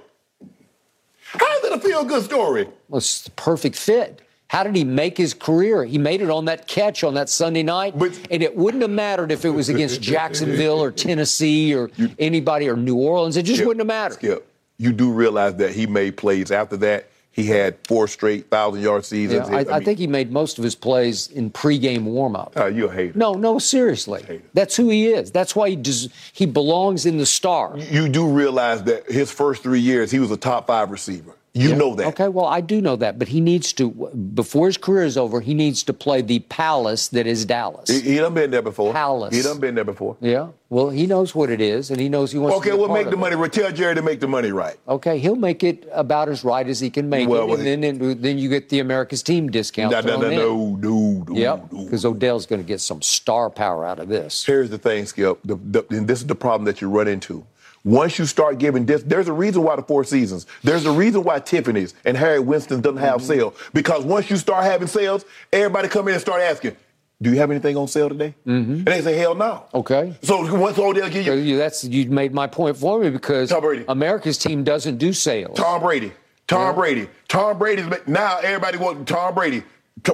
[1.33, 2.69] How's it a feel good story?
[2.89, 4.21] Well, it's the perfect fit.
[4.49, 5.83] How did he make his career?
[5.85, 8.91] He made it on that catch on that Sunday night, But- and it wouldn't have
[8.91, 13.37] mattered if it was against Jacksonville or Tennessee or anybody or New Orleans.
[13.39, 14.15] It just Skip, wouldn't have mattered.
[14.17, 14.47] Skip,
[14.77, 17.09] you do realize that he made plays after that.
[17.33, 19.49] He had four straight thousand yard Yeah, seasons.
[19.49, 22.53] I, I mean, think he made most of his plays in pregame warm-up.
[22.57, 23.19] uh, you're a hater.
[23.19, 24.43] No, no, seriously.
[24.53, 25.31] That's who he is.
[25.31, 27.77] That's why he does, he belongs in the star.
[27.79, 31.35] You do realize that his first three years, he was a top five receiver.
[31.55, 32.07] You know that.
[32.09, 35.43] Okay, well, I do know that, but he needs to, before his career is over,
[35.43, 37.91] he needs to play the palace that is Dallas.
[37.91, 38.91] He, he done been there before.
[38.95, 39.37] Palace.
[39.37, 40.16] He done been there before.
[40.23, 42.79] yeah, well, he knows what it is, and he knows he wants Okay, to a
[42.79, 43.19] well, make the it.
[43.19, 43.49] money.
[43.51, 44.79] Tell Jerry to make the money right.
[44.89, 47.66] Okay, he'll make it about as right as he can make Well, it, well, and
[47.66, 49.93] then and then you get the America's team discount.
[49.93, 51.37] No, no, no, no, no, no.
[51.37, 51.85] Yep, no.
[51.85, 54.43] because Odell's going to get some star power out of this.
[54.43, 55.39] Here's the thing, Skip.
[55.45, 57.45] The, the, and this is the problem that you run into.
[57.85, 61.25] Once you start giving this, there's a reason why the Four Seasons, there's a reason
[61.25, 63.27] why Tiffany's and Harry Winston doesn't have Mm-hmm.
[63.27, 63.55] sales.
[63.75, 66.77] Because once you start having sales, everybody come in and start asking,
[67.21, 68.73] "Do you have anything on sale today?" Mm-hmm.
[68.73, 70.15] And they say, "Hell no." Okay.
[70.23, 73.51] So once Odell give So you you, that's you made my point for me because
[73.51, 73.85] Tom Brady.
[73.89, 75.57] America's team doesn't do sales.
[75.59, 76.13] Tom Brady,
[76.47, 76.73] Tom Yeah.
[76.73, 79.65] Brady, Tom Brady's now everybody wants Tom Brady.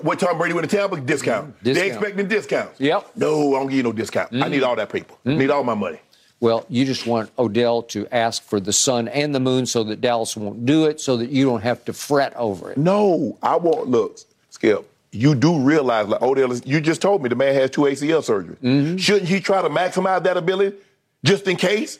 [0.03, 1.55] What Tom Brady with a Tampa discount?
[1.62, 1.93] They Discount.
[1.93, 2.81] expecting discounts.
[2.81, 3.01] Yep.
[3.11, 3.20] Mm-hmm.
[3.20, 4.32] No, I don't give you no discount.
[4.35, 5.15] I need all that paper.
[5.24, 6.01] I need all my money.
[6.40, 10.01] Well, you just want Odell to ask for the sun and the moon so that
[10.01, 12.78] Dallas won't do it, so that you don't have to fret over it.
[12.78, 14.19] No, I want look,
[14.51, 14.89] Skip.
[15.10, 18.23] You do realize, like Odell, is, you just told me the man has two ACL
[18.23, 18.56] surgery.
[18.62, 18.98] Mm-hmm.
[18.98, 20.77] Shouldn't he try to maximize that ability
[21.24, 21.98] just in case?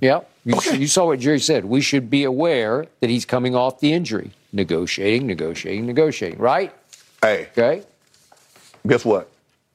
[0.00, 0.28] Yep.
[0.44, 0.76] You, Okay.
[0.76, 1.64] you saw what Jerry said.
[1.64, 4.32] We should be aware that he's coming off the injury.
[4.52, 6.74] Negotiating, negotiating, negotiating, right?
[7.22, 7.82] Hey, Okay.
[8.86, 9.30] guess what?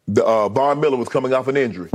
[0.07, 1.89] The, uh, Von Miller was coming off an injury,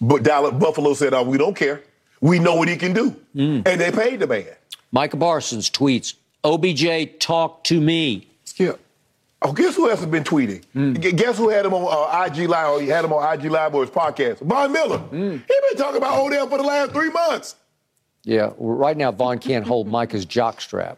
[0.00, 1.82] but Dallas Buffalo said, "Oh, we don't care.
[2.20, 3.66] We know what he can do," Mm.
[3.66, 4.44] and they paid the man.
[4.92, 6.14] Micah Parsons tweets,
[6.44, 8.26] OBJ, talk to me.
[8.44, 8.80] Skip.
[9.42, 10.62] Oh, guess who else has been tweeting?
[10.76, 11.16] Mm.
[11.16, 12.70] Guess who had him on uh, IG Live?
[12.72, 14.38] Or he had him on IG Live or his podcast.
[14.40, 14.98] Von Miller.
[14.98, 15.32] Mm.
[15.32, 17.56] He been talking about Odell for the last three months.
[18.24, 20.96] Yeah, right now Von can't hold Micah's jockstrap.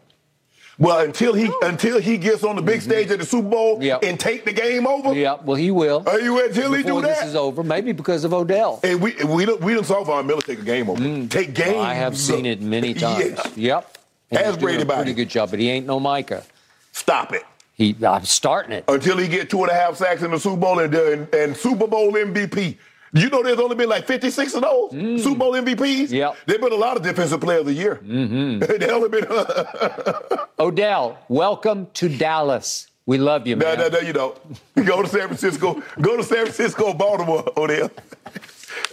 [0.79, 3.83] Well, until he until he gets on the big stage at the Super Bowl Mm-hmm.
[3.83, 4.03] Yep.
[4.03, 5.13] and take the game over.
[5.13, 6.03] Yeah, well, he will.
[6.07, 7.27] Are you until he do Before this that?
[7.27, 8.79] is over, maybe because of Odell.
[8.83, 10.99] And we we don't we don't saw Von Miller take a game over.
[11.27, 11.75] Take game.
[11.75, 11.79] Mm.
[11.85, 13.39] I have seen it many times.
[13.55, 13.75] Yeah.
[13.75, 13.97] Yep.
[14.31, 16.43] And doing Brady pretty good job, but he ain't no Micah.
[16.91, 17.43] Stop it.
[17.75, 18.83] He, I'm starting it.
[18.87, 21.57] Until he get two and a half sacks in the Super Bowl and, and, and
[21.57, 22.77] Super Bowl MVP.
[23.15, 25.19] You know, there's only been like 56 of those Mm.
[25.19, 26.09] Super Bowl MVPs.
[26.11, 26.35] Yep.
[26.47, 27.99] There've been a lot of defensive player of the year.
[28.03, 28.59] Mm-hmm.
[28.79, 29.25] they only been.
[30.59, 32.87] Odell, welcome to Dallas.
[33.05, 33.77] We love you, man.
[33.77, 34.37] no, no, no, you don't.
[34.85, 35.81] Go to San Francisco.
[36.01, 37.91] Go to San Francisco, Baltimore, Odell.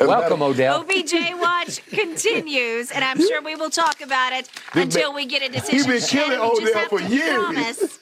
[0.01, 0.81] Welcome, Odell.
[0.81, 5.27] OBJ watch continues, and I'm sure we will talk about it This until man- we
[5.27, 5.77] get a decision.
[5.79, 7.99] You've been killing Shannon, we just Odell for years.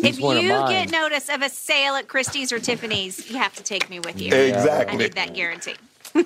[0.00, 0.70] Promise, if one of you mine.
[0.70, 4.20] get notice of a sale at Christie's or Tiffany's, you have to take me with
[4.20, 4.34] you.
[4.34, 4.94] Exactly.
[4.94, 5.74] I need that guarantee.
[6.14, 6.22] All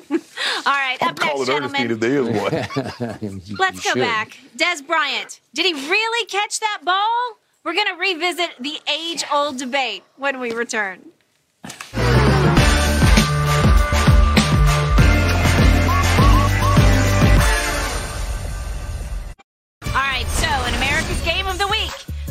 [0.66, 2.00] right, I'm up next, calling Ernestine if gentlemen.
[2.00, 3.40] there is one.
[3.58, 4.00] Let's go should.
[4.00, 4.38] back.
[4.56, 7.38] Dez Bryant, did he really catch that ball?
[7.64, 11.00] We're going to revisit the age old debate when we return.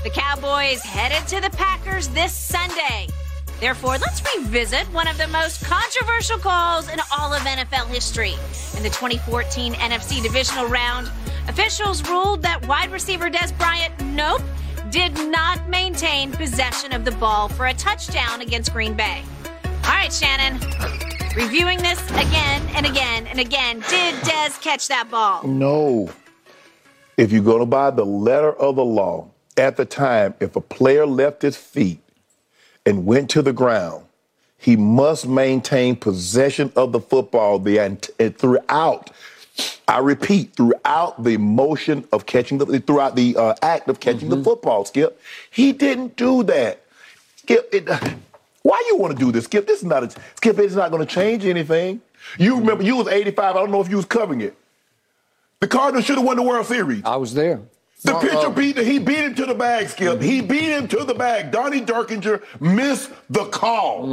[0.03, 3.07] The Cowboys headed to the Packers this Sunday.
[3.59, 8.33] Therefore, let's revisit one of the most controversial calls in all of NFL history.
[8.75, 11.07] In the 2014 NFC Divisional Round,
[11.47, 14.41] officials ruled that wide receiver Dez Bryant, nope,
[14.89, 19.21] did not maintain possession of the ball for a touchdown against Green Bay.
[19.83, 20.59] All right, Shannon,
[21.35, 25.43] reviewing this again and again and again, did Dez catch that ball?
[25.43, 26.09] No.
[27.17, 30.61] If you're going to buy the letter of the law, at the time, if a
[30.61, 31.99] player left his feet
[32.85, 34.05] and went to the ground,
[34.57, 38.01] he must maintain possession of the football the and
[38.37, 39.09] throughout.
[39.87, 44.41] I repeat, throughout the motion of catching the, throughout the uh, act of catching the
[44.41, 45.19] football, Skip,
[45.49, 46.83] he didn't do that.
[47.37, 47.89] Skip, it,
[48.61, 49.67] why you want to do this, Skip?
[49.67, 50.57] This is not a Skip.
[50.59, 52.01] It's not going to change anything.
[52.37, 53.55] You remember you was 85.
[53.55, 54.55] I don't know if you was covering it.
[55.59, 57.03] The Cardinals should have won the World Series.
[57.03, 57.61] I was there.
[58.03, 60.21] The pitcher beat he beat him to the bag, Skip.
[60.21, 61.51] He beat him to the bag.
[61.51, 64.07] Donnie Denkinger missed the call.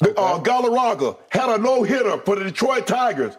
[0.00, 3.36] The, uh, Galarraga had a no hitter for the Detroit Tigers.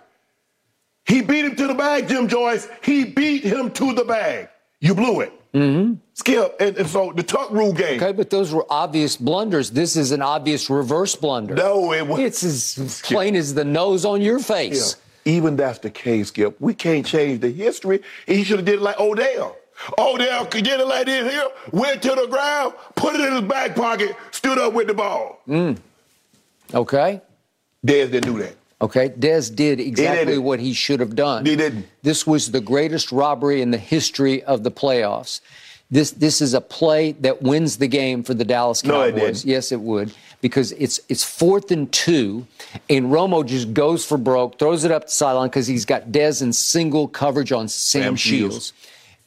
[1.05, 2.67] He beat him to the bag, Jim Joyce.
[2.81, 4.49] He beat him to the bag.
[4.79, 5.33] You blew it.
[5.53, 5.95] Mm-hmm.
[6.13, 6.55] Skip.
[6.59, 8.01] And, and so the tuck rule game.
[8.01, 9.71] Okay, but those were obvious blunders.
[9.71, 11.55] This is an obvious reverse blunder.
[11.55, 12.19] No, it was.
[12.19, 14.95] It's as plain as the nose on your face.
[15.26, 16.56] Even that's the case, Skip.
[16.61, 18.02] We can't change the history.
[18.27, 19.57] He should have did it like Odell.
[19.97, 23.41] Odell could get it like this here, went to the ground, put it in his
[23.41, 25.41] back pocket, stood up with the ball.
[25.47, 25.77] Mm.
[26.73, 27.22] Okay?
[27.85, 28.56] Dez didn't do that.
[28.81, 31.45] Okay, Dez did exactly what he should have done.
[31.45, 31.88] He didn't.
[32.03, 35.41] This was the greatest robbery in the history of the playoffs.
[35.95, 38.91] This this is a play that wins the game for the Dallas Cowboys.
[38.91, 39.45] No, it didn't.
[39.45, 42.45] Yes, it would because it's it's fourth and two,
[42.89, 46.41] and Romo just goes for broke, throws it up the sideline because he's got Dez
[46.41, 48.53] in single coverage on Sam, Sam Shields.
[48.53, 48.73] Shields.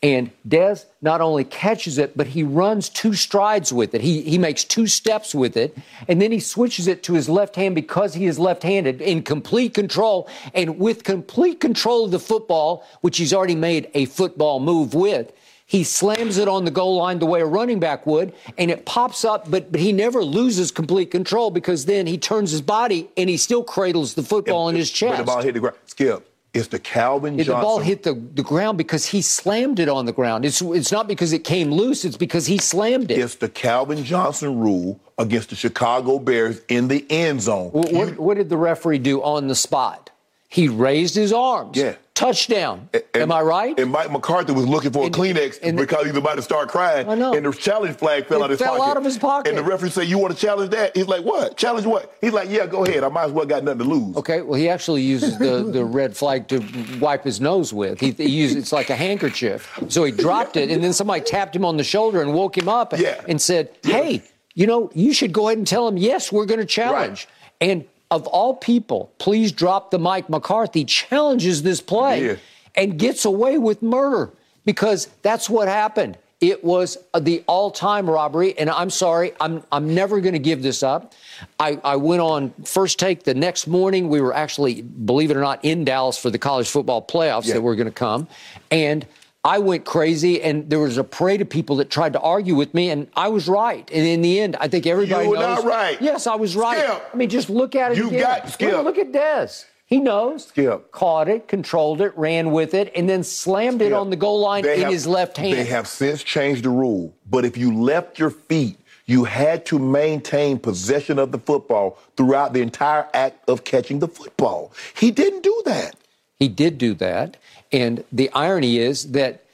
[0.02, 4.02] And Dez not only catches it, but he runs two strides with it.
[4.02, 5.76] He, he makes two steps with it,
[6.06, 9.22] and then he switches it to his left hand because he is left handed in
[9.22, 10.28] complete control.
[10.54, 15.32] And with complete control of the football, which he's already made a football move with,
[15.68, 18.86] he slams it on the goal line the way a running back would, and it
[18.86, 23.10] pops up, but, but he never loses complete control because then he turns his body
[23.18, 25.12] and he still cradles the football in his chest.
[25.12, 25.76] But the ball hit the ground.
[25.84, 26.26] Skip.
[26.54, 30.06] It's the Calvin Yeah, the ball hit the, the ground because he slammed it on
[30.06, 30.46] the ground.
[30.46, 32.06] It's it's not because it came loose.
[32.06, 33.18] It's because he slammed it.
[33.18, 37.68] It's the Calvin Johnson rule against the Chicago Bears in the end zone.
[37.72, 40.10] What, what, what did the referee do on the spot?
[40.50, 41.76] He raised his arms.
[41.76, 41.96] Yeah.
[42.14, 42.88] Touchdown.
[42.94, 43.78] And- Am I right?
[43.78, 46.42] And Mike McCarthy was looking for And- a Kleenex and- because he was about to
[46.42, 47.08] start crying.
[47.08, 47.32] I know.
[47.34, 48.90] And the challenge flag fell It out of his fell pocket.
[48.90, 49.48] out of his pocket.
[49.50, 51.56] And the referee said, "You want to challenge that?" He's like, "What?
[51.56, 53.04] Challenge what?" He's like, "Yeah, go ahead.
[53.04, 55.84] I might as well got nothing to lose." Okay, well, he actually uses the, the
[55.84, 56.64] red flag to
[56.98, 58.00] wipe his nose with.
[58.00, 59.70] He, he uses it's like a handkerchief.
[59.88, 62.68] So he dropped it, and then somebody tapped him on the shoulder and woke him
[62.68, 63.20] up Yeah.
[63.28, 64.22] and said, "Hey,
[64.54, 67.28] you know, you should go ahead and tell him yes, we're going to challenge."
[67.60, 67.68] Right.
[67.70, 72.36] And of all people, please drop the Mike McCarthy challenges this play Yeah.
[72.74, 74.32] and gets away with murder
[74.64, 76.16] because that's what happened.
[76.40, 80.84] It was the all-time robbery, and I'm sorry, I'm I'm never going to give this
[80.84, 81.12] up.
[81.58, 84.08] I, I went on first take the next morning.
[84.08, 87.54] We were actually, believe it or not, in Dallas for the college football playoffs Yeah.
[87.54, 88.28] that were going to come,
[88.70, 89.04] and
[89.44, 90.42] I went crazy.
[90.42, 93.28] And there was a parade of people that tried to argue with me, and I
[93.28, 93.88] was right.
[93.92, 95.64] And in the end, I think everybody You were knows.
[95.64, 96.00] not right.
[96.02, 96.78] Yes, I was right.
[96.84, 97.10] Skip.
[97.12, 98.20] I mean, just look at it You again.
[98.20, 98.72] got- Skip.
[98.72, 99.64] Look, look at Dez.
[99.86, 100.46] He knows.
[100.48, 100.90] Skip.
[100.92, 104.62] Caught it, controlled it, ran with it, and then slammed it on the goal line
[104.64, 105.54] They in have- his left hand.
[105.54, 109.78] They have since changed the rule, but if you left your feet, you had to
[109.78, 114.72] maintain possession of the football throughout the entire act of catching the football.
[114.94, 115.94] He didn't do that.
[116.38, 117.38] He did do that.
[117.72, 119.44] And the irony is that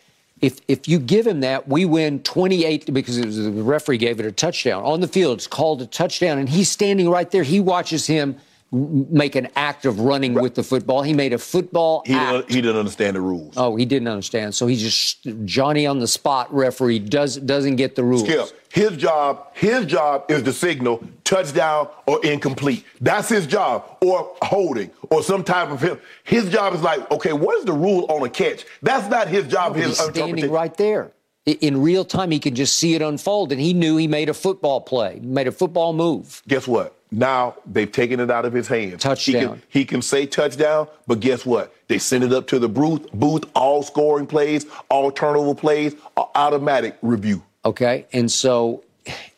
[0.41, 4.27] if if you give him that, we win 28 because was, the referee gave it
[4.27, 4.83] a touchdown.
[4.85, 7.43] On the field, it's called a touchdown, and he's standing right there.
[7.43, 8.37] He watches him
[8.75, 11.03] make an act of running with the football.
[11.03, 13.55] He made a football He didn't, he didn't understand the rules.
[13.57, 14.55] Oh, he didn't understand.
[14.55, 18.25] So he's just Johnny on the spot referee does doesn't get the rules.
[18.25, 22.85] Skip, his job, his job is to signal touchdown or incomplete.
[23.01, 26.01] That's his job, or holding, or some type of him.
[26.25, 28.65] His job is like, okay, what is the rule on a catch?
[28.83, 29.75] That's not his job.
[29.75, 31.13] But his he's standing right there.
[31.47, 34.35] In real time, he can just see it unfold, and he knew he made a
[34.35, 36.43] football play, made a football move.
[36.49, 36.97] Guess what?
[37.15, 38.93] Now they've taken it out of his hands.
[38.93, 39.49] He Touchdown.
[39.49, 41.73] can, he can say touchdown, but guess what?
[41.87, 43.11] They send it up to the booth.
[43.13, 47.43] Booth, all scoring plays, all turnover plays, are automatic review.
[47.65, 48.83] Okay, and so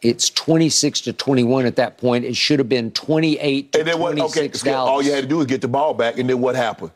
[0.00, 2.24] it's 26 to 21 at that point.
[2.24, 4.12] It should have been 28 to And then what?
[4.12, 6.40] Okay, 26 Skip, all you had to do is get the ball back, and then
[6.40, 6.92] what happened?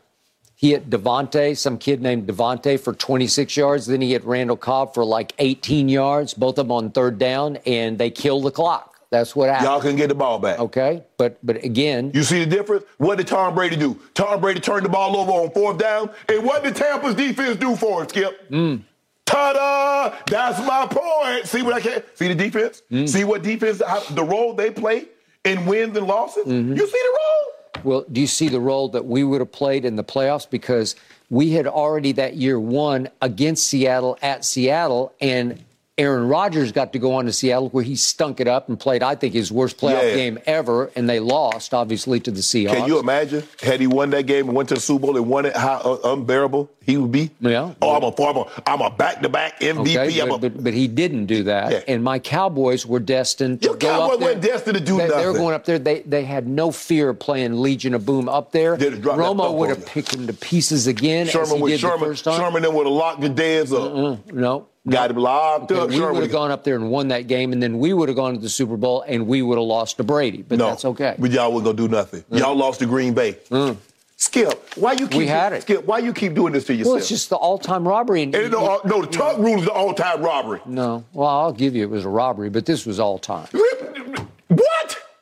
[0.55, 3.87] He hit Davante, some kid named Davante, for 26 yards.
[3.87, 7.57] Then he hit Randall Cobb for like 18 yards, both of them on third down,
[7.65, 8.90] and they killed the clock.
[9.11, 9.67] That's what happened.
[9.67, 10.57] Y'all couldn't get the ball back.
[10.59, 12.85] Okay, but but again, You see the difference?
[12.97, 13.99] What did Tom Brady do?
[14.13, 16.09] Tom Brady turned the ball over on fourth down.
[16.29, 18.49] And what did Tampa's defense do for him, Skip?
[18.49, 18.81] Mm.
[19.25, 20.15] Ta-da!
[20.27, 21.45] That's my point.
[21.45, 22.03] See what I can?
[22.15, 22.81] See the defense?
[22.91, 23.07] Mm.
[23.07, 25.05] See what defense, how, the role they play
[25.45, 26.45] in wins and losses?
[26.45, 26.73] Mm-hmm.
[26.73, 27.83] You see the role?
[27.83, 30.49] well, do you see the role that we would have played in the playoffs?
[30.49, 30.95] Because
[31.29, 35.63] we had already that year won against Seattle at Seattle, and
[35.97, 39.03] Aaron Rodgers got to go on to Seattle where he stunk it up and played,
[39.03, 40.15] I think, his worst playoff Yeah.
[40.15, 42.73] game ever, and they lost, obviously, to the Seahawks.
[42.75, 45.27] Can you imagine had he won that game and went to the Super Bowl and
[45.27, 47.29] won it, how uh, unbearable he would be?
[47.41, 47.73] Yeah.
[47.81, 49.97] Oh, I'm a former, I'm a back-to-back MVP.
[49.97, 51.71] Okay, I'm but, a, but, but he didn't do that.
[51.71, 51.81] Yeah.
[51.93, 55.33] And my Cowboys were destined to Your Cowboys weren't destined to do they, They were
[55.33, 55.77] going up there.
[55.77, 58.77] They they had no fear of playing Legion of Boom up there.
[58.77, 61.71] They'd have dropped Romo would have picked him to pieces again as Sherman he with
[61.73, 62.39] did the Sherman, first time.
[62.39, 63.93] Sherman then would have locked the deads up.
[64.33, 64.67] No.
[64.89, 65.89] Got him locked Okay, up.
[65.89, 68.15] we would have gone up there and won that game, and then we would have
[68.15, 70.41] gone to the Super Bowl, and we would have lost to Brady.
[70.41, 71.15] But no, that's okay.
[71.19, 72.23] But y'all wasn't gonna do nothing.
[72.31, 72.39] Mm.
[72.39, 73.33] Y'all lost to Green Bay.
[73.51, 73.77] Mm.
[74.17, 75.63] Skip, why you keep We had it.
[75.63, 76.93] Skip, why you keep doing this to yourself?
[76.93, 78.21] well, it's just the all-time robbery.
[78.21, 79.11] And, and no, uh, no, the mm.
[79.11, 80.61] Tuck rule is the all-time robbery.
[80.65, 83.47] no, well, I'll give you it was a robbery, but this was all-time.
[83.51, 83.70] What?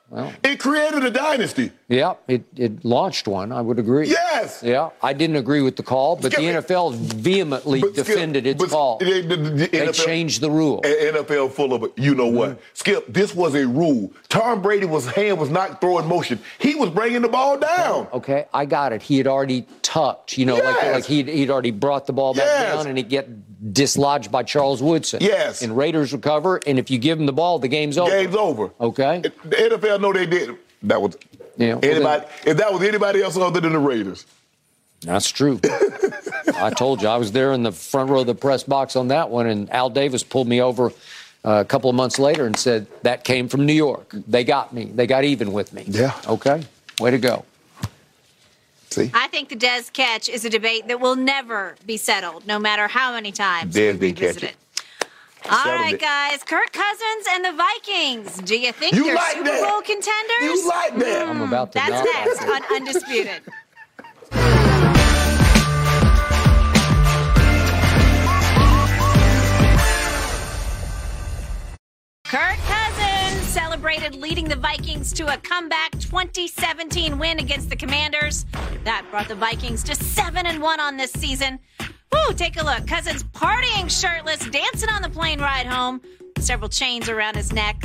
[0.10, 0.34] Well.
[0.44, 1.72] It created a dynasty.
[1.88, 3.52] Yeah, it, it launched one.
[3.52, 4.08] I would agree.
[4.10, 4.62] Yes.
[4.64, 8.46] Yeah, I didn't agree with the call, but the Skip- NFL vehemently But Skip, defended
[8.48, 8.98] its but call.
[9.00, 10.82] the- the- the they NFL changed the rule.
[10.84, 11.92] NFL full of it.
[11.98, 12.52] You know what?
[12.52, 12.60] Mm-hmm.
[12.74, 14.12] Skip, this was a rule.
[14.30, 16.40] Tom Brady was hand was not throwing motion.
[16.60, 18.08] He was bringing the ball down.
[18.14, 19.02] Okay, I got it.
[19.02, 20.94] He had already tucked, you know, like Yes.
[20.94, 22.76] like he'd, he'd already brought the ball back Yes.
[22.76, 23.28] down and he'd get
[23.74, 25.20] dislodged by Charles Woodson.
[25.22, 25.62] Yes.
[25.62, 28.10] And Raiders recover, and if you give him the ball, the game's over.
[28.12, 28.72] Game's over.
[28.80, 29.20] Okay.
[29.22, 30.56] The NFL know they did.
[30.84, 31.18] That was
[31.58, 32.26] Yeah, well, anybody.
[32.46, 34.26] if that was anybody else other than the Raiders.
[35.02, 35.60] That's true.
[36.56, 39.10] I told you I was there in the front row of the press box on
[39.10, 40.88] that one, and Al Davis pulled me over
[41.46, 44.14] uh, a couple of months later and said that came from New York.
[44.28, 44.86] They got me.
[44.86, 45.84] They got even with me.
[45.88, 46.20] Yeah.
[46.28, 46.64] Okay.
[47.00, 47.46] Way to go.
[48.90, 52.58] See, I think the Dez catch is a debate that will never be settled, no
[52.58, 54.56] matter how many times Dez we didn't catch revisit it.
[55.46, 56.00] All right, it.
[56.02, 56.44] guys.
[56.44, 58.38] Kirk Cousins and the Vikings.
[58.42, 59.70] Do you think You they're like Super that?
[59.70, 60.42] Bowl contenders?
[60.42, 61.26] You like that?
[61.26, 63.42] Hmm, I'm about to That's next on Undisputed.
[72.26, 78.46] Kirk Cousins celebrated leading the Vikings to a comeback 2017 win against the Commanders.
[78.84, 81.58] That brought the Vikings to 7 and 1 on this season.
[82.12, 82.88] Woo, take a look.
[82.88, 86.02] Cousins partying shirtless, dancing on the plane ride home,
[86.40, 87.84] several chains around his neck.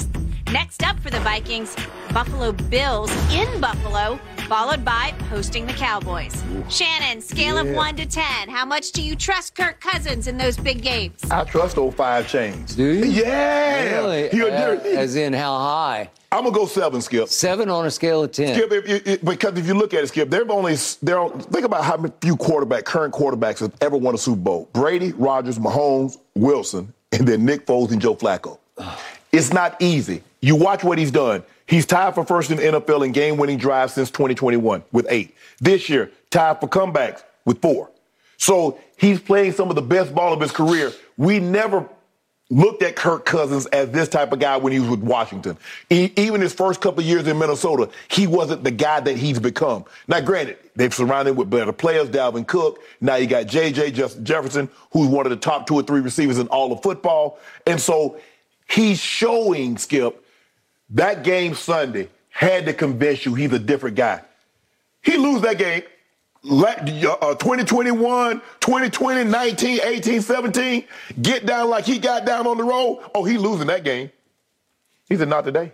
[0.52, 1.74] Next up for the Vikings,
[2.12, 4.18] Buffalo Bills in Buffalo,
[4.48, 6.42] followed by hosting the Cowboys.
[6.68, 8.48] Shannon, scale of 1 to 10.
[8.48, 11.18] How much do you trust Kirk Cousins in those big games?
[11.30, 12.74] I trust those five chains.
[12.74, 13.04] Do you?
[13.06, 13.94] Yeah.
[13.94, 14.28] Really?
[14.32, 14.90] You're Uh, dirty.
[14.90, 16.10] as in how high?
[16.32, 17.28] I'm gonna go seven, Skip.
[17.28, 18.54] Seven on a scale of ten.
[18.56, 21.18] Skip, if, if, if- because if you look at it, Skip, there've only there.
[21.18, 24.68] are- Think about how many few quarterback, current quarterbacks have ever won a Super Bowl:
[24.72, 28.58] Brady, Rodgers, Mahomes, Wilson, and then Nick Foles and Joe Flacco.
[29.32, 30.22] It's not easy.
[30.40, 31.42] You watch what he's done.
[31.66, 35.34] He's tied for first in the NFL in game-winning drives since 2021 with eight.
[35.60, 37.90] This year, tied for comebacks with four.
[38.36, 40.92] So he's playing some of the best ball of his career.
[41.16, 41.88] We never
[42.50, 45.56] looked at Kirk Cousins as this type of guy when he was with Washington.
[45.88, 49.84] E- even his first couple years in Minnesota, he wasn't the guy that he's become.
[50.08, 52.80] Now, granted, they've surrounded him with better players, Dalvin Cook.
[53.00, 53.92] Now you got J.J.
[53.92, 57.38] Justin Jefferson, who's one of the top two or three receivers in all of football.
[57.66, 58.20] And so
[58.68, 60.23] he's showing, Skip,
[60.94, 64.22] that game Sunday had to convince you he's a different guy.
[65.02, 65.82] He lose that game.
[66.44, 70.84] uh, 2021, 2020, 19, 18, 17,
[71.22, 73.02] get down like he got down on the road.
[73.14, 74.10] Oh, he losing that game.
[75.08, 75.72] He said, not today.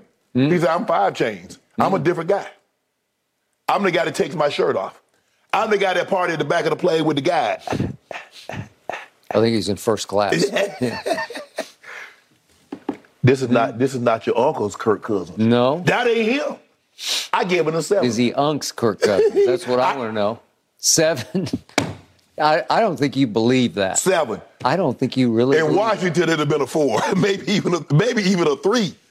[0.51, 1.59] He said, I'm five chains.
[1.78, 2.48] I'm a different guy.
[3.68, 5.01] I'm the guy that takes my shirt off.
[5.52, 7.60] I'm the guy that party at the back of the plane with the guy.
[9.32, 10.44] I think he's in first class.
[13.22, 15.38] This is not this is not your uncle's Kirk Cousins.
[15.38, 15.80] No.
[15.80, 16.56] That ain't him.
[17.32, 18.05] I gave him a seven.
[18.06, 19.34] Is he Unk's Kirk Cousins?
[19.47, 20.40] That's what I, want to know.
[20.78, 21.48] Seven.
[22.40, 23.98] I, I don't think you believe that.
[23.98, 24.40] Seven.
[24.64, 25.59] I don't think you really.
[25.59, 28.94] In Washington, it'd have been a four, maybe even a, maybe even a three.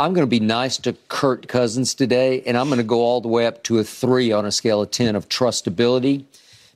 [0.00, 3.20] I'm going to be nice to Kirk Cousins today, and I'm going to go all
[3.20, 6.24] the way up to a three on a scale of 10 of trustability,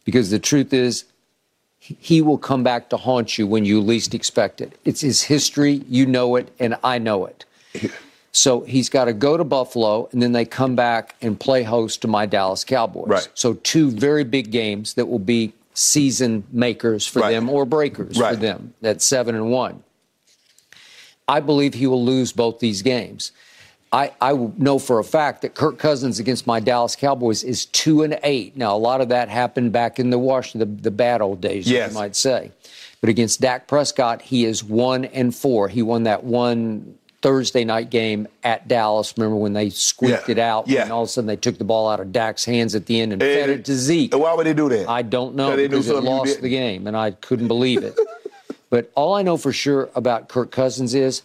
[0.04, 1.04] because the truth is,
[1.82, 4.78] he will come back to haunt you when you least expect it.
[4.84, 5.82] It's his history.
[5.88, 7.44] You know it, and I know it.
[8.30, 12.00] So he's got to go to Buffalo, and then they come back and play host
[12.02, 13.08] to my Dallas Cowboys.
[13.08, 13.28] Right.
[13.34, 17.32] So two very big games that will be season makers for Right.
[17.32, 18.74] them or breakers for them.
[18.80, 19.82] That's seven and one.
[21.26, 23.32] I believe he will lose both these games.
[23.92, 28.02] I, I know for a fact that Kirk Cousins against my Dallas Cowboys is two
[28.02, 28.56] and eight.
[28.56, 31.68] Now, a lot of that happened back in the Washington, the, the bad old days,
[31.70, 31.90] Yes.
[31.92, 32.50] you might say.
[33.02, 35.68] But against Dak Prescott, he is one and four.
[35.68, 39.12] He won that one Thursday night game at Dallas.
[39.16, 40.32] Remember when they squeaked Yeah.
[40.32, 40.68] it out?
[40.68, 40.84] Yeah.
[40.84, 42.98] And all of a sudden they took the ball out of Dak's hands at the
[43.00, 44.16] end and And- fed it to Zeke.
[44.16, 44.88] Why would they do that?
[44.88, 47.94] I don't know they because it lost the game, and I couldn't believe it.
[48.70, 51.22] but all I know for sure about Kirk Cousins is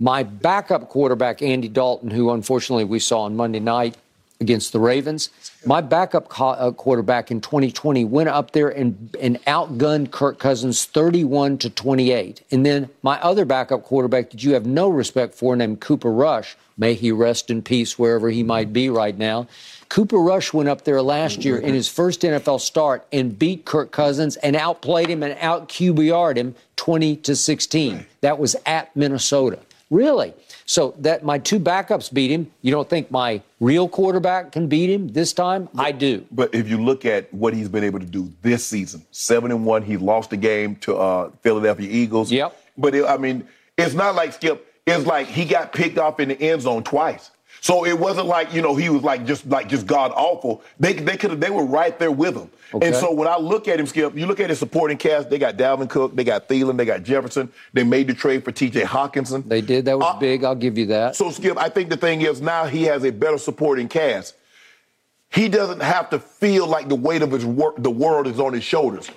[0.00, 3.96] my backup quarterback, Andy Dalton, who unfortunately we saw on Monday night
[4.40, 5.30] against the Ravens.
[5.66, 11.58] My backup uh, quarterback in 2020 went up there and, and outgunned Kirk Cousins 31
[11.58, 12.42] to 28.
[12.52, 16.56] And then my other backup quarterback that you have no respect for, named Cooper Rush,
[16.76, 19.48] may he rest in peace wherever he might be right now.
[19.88, 23.90] Cooper Rush went up there last year in his first NFL start and beat Kirk
[23.90, 28.06] Cousins and outplayed him and out QBR'd him 20 to 16.
[28.20, 29.58] That was at Minnesota.
[29.90, 30.34] Really?
[30.66, 32.50] So that my two backups beat him.
[32.60, 35.68] You don't think my real quarterback can beat him this time?
[35.76, 36.26] I do.
[36.30, 39.64] But if you look at what he's been able to do this season, seven and
[39.64, 42.30] one, he lost the game to uh, Philadelphia Eagles.
[42.30, 42.54] Yep.
[42.76, 43.48] But it, I mean,
[43.78, 44.66] it's not like Skip.
[44.86, 47.30] It's like he got picked off in the end zone twice.
[47.60, 50.62] So it wasn't like you know he was like just like just god awful.
[50.78, 52.50] They they could they were right there with him.
[52.72, 52.86] Okay.
[52.86, 55.30] And so when I look at him, Skip, you look at his supporting cast.
[55.30, 57.50] They got Dalvin Cook, they got Thielen, they got Jefferson.
[57.72, 58.82] They made the trade for T.J.
[58.82, 59.48] Hockenson.
[59.48, 59.86] They did.
[59.86, 60.44] That was Uh, big.
[60.44, 61.16] I'll give you that.
[61.16, 64.34] So, Skip, I think the thing is now he has a better supporting cast.
[65.30, 68.52] He doesn't have to feel like the weight of his work, the world is on
[68.52, 69.10] his shoulders.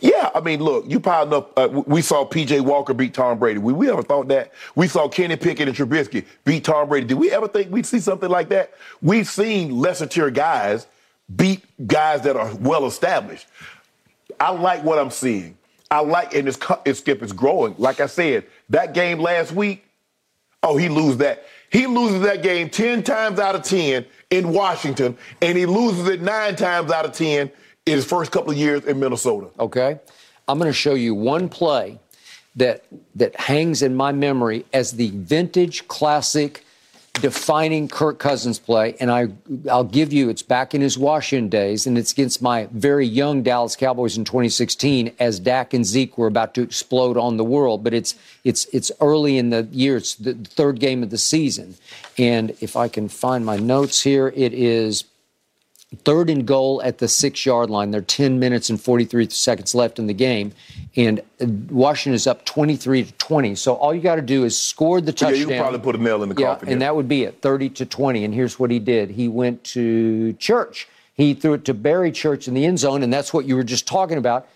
[0.00, 1.52] Yeah, I mean, look, you piled up.
[1.58, 2.60] Uh, we saw P.J.
[2.60, 3.58] Walker beat Tom Brady.
[3.58, 4.52] We, we ever thought that?
[4.74, 7.06] We saw Kenny Pickett and Trubisky beat Tom Brady.
[7.06, 8.72] Did we ever think we'd see something like that?
[9.00, 10.86] We've seen lesser tier guys
[11.34, 13.46] beat guys that are well established.
[14.38, 15.56] I like what I'm seeing.
[15.90, 17.74] I like, and it's, it's Skip is growing.
[17.78, 19.86] Like I said, that game last week,
[20.62, 21.44] Oh, he loses that.
[21.70, 26.20] He loses that game 10 times out of 10 in Washington, and he loses it
[26.20, 27.50] nine times out of 10
[27.86, 29.48] in his first couple of years in Minnesota.
[29.58, 29.98] Okay?
[30.48, 31.98] I'm going to show you one play
[32.56, 32.84] that
[33.14, 36.64] that hangs in my memory as the vintage classic
[37.20, 39.28] defining Kirk Cousins play and I
[39.70, 43.42] I'll give you it's back in his Washington days and it's against my very young
[43.42, 47.82] Dallas Cowboys in 2016 as Dak and Zeke were about to explode on the world
[47.82, 51.74] but it's it's it's early in the year it's the third game of the season
[52.18, 55.04] and if I can find my notes here it is
[56.04, 57.90] third and goal at the six yard line.
[57.90, 60.52] There are 10 minutes and 43 seconds left in the game.
[60.96, 61.20] And
[61.70, 63.54] Washington is up 23 to 20.
[63.54, 65.48] So all you got to do is score the touchdown.
[65.48, 66.68] Yeah, you probably put a nail in the Yeah, coffin.
[66.70, 68.24] and that would be it 30 to 20.
[68.24, 70.88] And here's what he did he went to church.
[71.14, 73.64] He threw it to Barry Church in the end zone, and that's what you were
[73.64, 74.46] just talking about.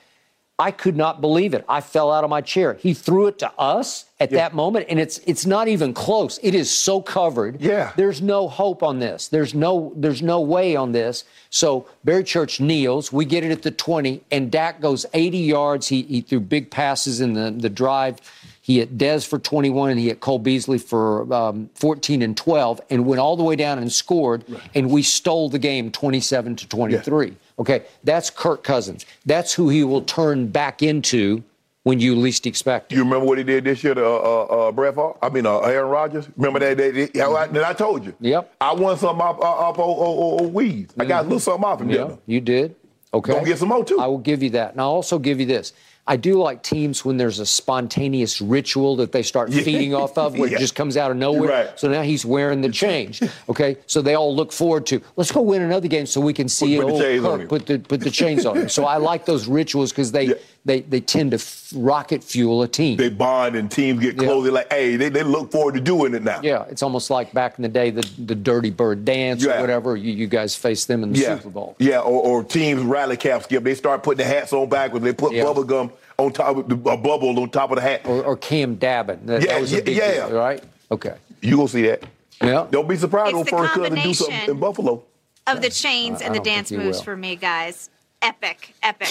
[0.59, 1.65] I could not believe it.
[1.69, 2.75] I fell out of my chair.
[2.75, 6.39] He threw it to us at that moment, and it's it's not even close.
[6.43, 7.61] It is so covered.
[7.61, 7.93] Yeah.
[7.97, 9.29] There's no hope on this.
[9.29, 11.25] There's no there's no way on this.
[11.49, 13.11] So Barry Church kneels.
[13.13, 15.89] We get it at the 20, and Dak goes 80 yards.
[15.89, 18.19] He he threw big passes in the the drive.
[18.61, 22.81] He hit Dez for 21, and he hit Cole Beasley for um, 14 and 12,
[22.91, 24.45] and went all the way down and scored.
[24.75, 27.35] And we stole the game 27 to 23.
[27.59, 29.07] Okay, that's Kirk Cousins.
[29.27, 31.43] That's who he will turn back into
[31.85, 32.97] when you least expect it.
[32.97, 35.15] You remember what he did this year to uh, uh, uh, Brett Favre?
[35.23, 36.29] I mean, uh, Aaron Rodgers.
[36.37, 36.77] Remember that?
[36.77, 38.15] Day, that, I, that I told you.
[38.21, 38.55] Yep.
[38.61, 40.95] I won something off, uh, off old, old, old weeds.
[40.99, 42.19] I got a little something off him, Yeah, I?
[42.27, 42.77] you did.
[43.13, 43.33] Okay.
[43.33, 43.99] Gonna get some more, too.
[43.99, 44.73] I will give you that.
[44.73, 45.73] And I'll also give you this.
[46.07, 49.63] I do like teams when there's a spontaneous ritual that they start Yeah.
[49.63, 50.57] feeding off of where Yeah.
[50.57, 51.49] it just comes out of nowhere.
[51.51, 51.79] Right.
[51.79, 53.23] So now he's wearing the change.
[53.49, 53.77] Okay.
[53.87, 56.77] So they all look forward to, let's go win another game so we can see
[56.79, 57.49] Put- put the chains on him.
[57.49, 58.69] put the put the chains on him.
[58.69, 60.35] So I like those rituals because they Yeah.
[60.65, 62.97] They, they tend to f- rocket fuel a team.
[62.99, 64.43] They bond and teams get close.
[64.45, 66.41] They're like, hey, they, they look forward to doing it now.
[66.43, 69.57] yeah, it's almost like back in the day, the, the Dirty Bird dance Yeah.
[69.59, 69.97] or whatever.
[69.97, 71.77] You, you guys faced them in the Yeah, Super Bowl.
[71.79, 73.65] yeah, or, or teams rally cap skip.
[73.65, 75.05] They start putting the hats on backwards.
[75.05, 75.45] They put Yeah.
[75.45, 78.03] bubble gum on top of the a bubble on top of the hat.
[78.05, 79.25] Or, or Cam Dabbin.
[79.27, 80.27] That, Yeah, that was yeah, big yeah.
[80.29, 80.63] deal, right?
[80.91, 81.15] Okay.
[81.41, 82.03] You gonna see that?
[82.43, 82.67] Yeah.
[82.71, 85.03] Don't be surprised when It's the first cousin do something in Buffalo.
[85.47, 87.05] of the chains I- and I the dance moves will.
[87.05, 87.89] for me, guys.
[88.23, 89.09] Epic, epic.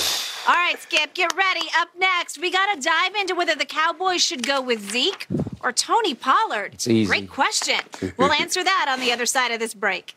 [0.48, 1.66] All right, Skip, get ready.
[1.80, 5.26] Up next, we got to dive into whether the Cowboys should go with Zeke
[5.62, 6.76] or Tony Pollard.
[6.76, 7.08] It's easy.
[7.08, 7.80] Great question.
[8.18, 10.16] We'll answer that on the other side of this break.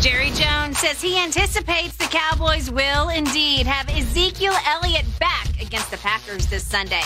[0.00, 5.96] Jerry Jones says he anticipates the Cowboys will indeed have Ezekiel Elliott back against the
[5.98, 7.02] Packers this Sunday.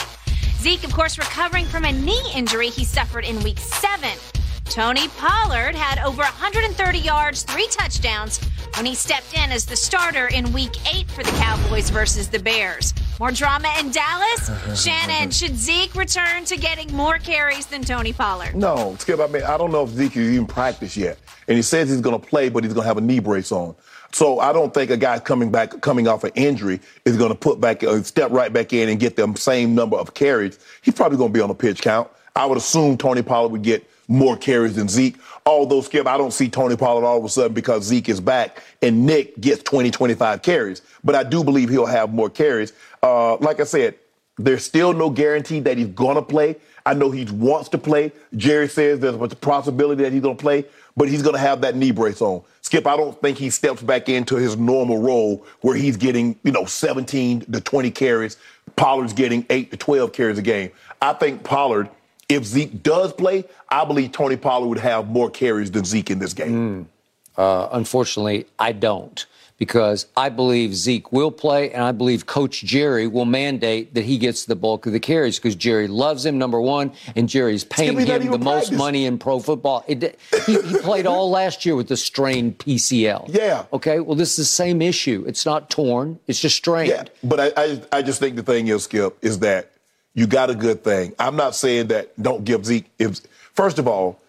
[0.59, 4.19] Zeke, of course, recovering from a knee injury he suffered in week seven.
[4.65, 8.41] Tony Pollard had over 130 yards, three touchdowns
[8.75, 12.39] when he stepped in as the starter in week eight for the Cowboys versus the
[12.39, 12.93] Bears.
[13.21, 14.51] More drama in Dallas?
[14.85, 18.55] Shannon, should Zeke return to getting more carries than Tony Pollard?
[18.55, 19.21] No, Skip.
[19.21, 21.19] I mean, I don't know if Zeke is even practiced yet,
[21.49, 23.53] and he says he's going to play, but he's going to have a knee brace
[23.53, 23.75] on.
[24.13, 27.39] So I don't think a guy coming back, coming off an injury, is going to
[27.39, 30.59] put back, uh, step right back in and get the same number of carries.
[30.83, 32.09] He's probably going to be on a pitch count.
[32.35, 35.17] I would assume Tony Pollard would get more carries than Zeke.
[35.45, 38.63] Although, Skip, I don't see Tony Pollard all of a sudden because Zeke is back
[38.83, 40.83] and Nick gets 20, 25 carries.
[41.03, 42.73] But I do believe he'll have more carries.
[43.03, 43.97] Uh, like I said,
[44.39, 46.57] there's still no guarantee that he's going to play.
[46.85, 48.13] I know he wants to play.
[48.37, 50.65] Jerry says there's a possibility that he's going to play,
[50.97, 52.43] but he's going to have that knee brace on.
[52.63, 56.51] Skip, I don't think he steps back into his normal role where he's getting, you
[56.51, 58.37] know, 17 to 20 carries.
[58.75, 60.73] Pollard's getting 8 to 12 carries a game.
[61.01, 61.89] I think Pollard,
[62.29, 66.19] if Zeke does play, I believe Tony Pollard would have more carries than Zeke in
[66.19, 66.89] this game.
[67.37, 69.25] Uh, unfortunately, I don't
[69.59, 74.19] because I believe Zeke will play, and I believe Coach Jerry will mandate that he
[74.19, 77.99] gets the bulk of the carries because Jerry loves him, number one, and Jerry's paying
[77.99, 78.73] him the most practiced.
[78.73, 79.85] money in pro football.
[79.87, 83.31] It, he, he played all last year with the strained PCL.
[83.37, 83.67] Yeah.
[83.73, 84.01] Okay.
[84.01, 85.23] Well, this is the same issue.
[85.27, 86.19] It's not torn.
[86.27, 86.89] It's just strained.
[86.89, 89.73] Yeah, but I, I, I just think the thing is, Skip, is that
[90.15, 91.15] you got a good thing.
[91.19, 92.87] I'm not saying that don't give Zeke.
[92.99, 93.21] If
[93.53, 94.21] first of all,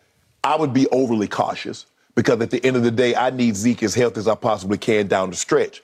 [0.43, 1.85] I would be overly cautious
[2.17, 4.79] because at the end of the day, I need Zeke as healthy as I possibly
[4.79, 5.83] can down the stretch.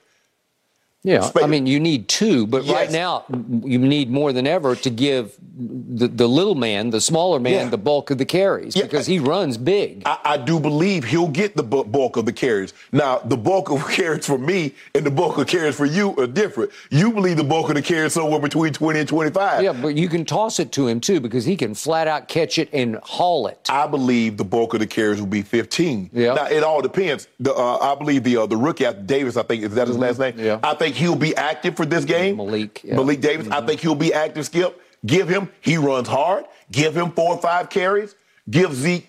[1.04, 3.24] Yeah, I mean, you need two, but right now
[3.62, 7.68] you need more than ever to give the, the little man, the smaller man, Yeah.
[7.68, 8.84] the bulk of the carries Yeah.
[8.84, 10.02] because he runs big.
[10.06, 12.72] I, I do believe he'll get the bulk of the carries.
[12.90, 16.26] Now, the bulk of carries for me and the bulk of carries for you are
[16.26, 16.70] different.
[16.90, 19.62] You believe the bulk of the carries somewhere between 20 and 25.
[19.62, 22.58] yeah, but you can toss it to him too because he can flat out catch
[22.58, 23.60] it and haul it.
[23.68, 26.10] I believe the bulk of the carries will be 15.
[26.14, 26.32] Yeah.
[26.32, 27.28] Now it all depends.
[27.40, 30.18] The, uh, I believe the uh, the rookie Davis, I think is that his last
[30.18, 30.32] name.
[30.32, 30.44] Mm-hmm.
[30.44, 30.60] Yeah.
[30.62, 32.36] I think he'll be active for this game.
[32.36, 32.94] Malik, yeah.
[32.96, 33.46] Malik Davis.
[33.46, 33.62] Mm-hmm.
[33.62, 34.46] I think he'll be active.
[34.46, 34.80] Skip.
[35.04, 35.50] Give him.
[35.60, 36.46] He runs hard.
[36.70, 38.14] Give him four or five carries.
[38.48, 39.08] Give Zeke.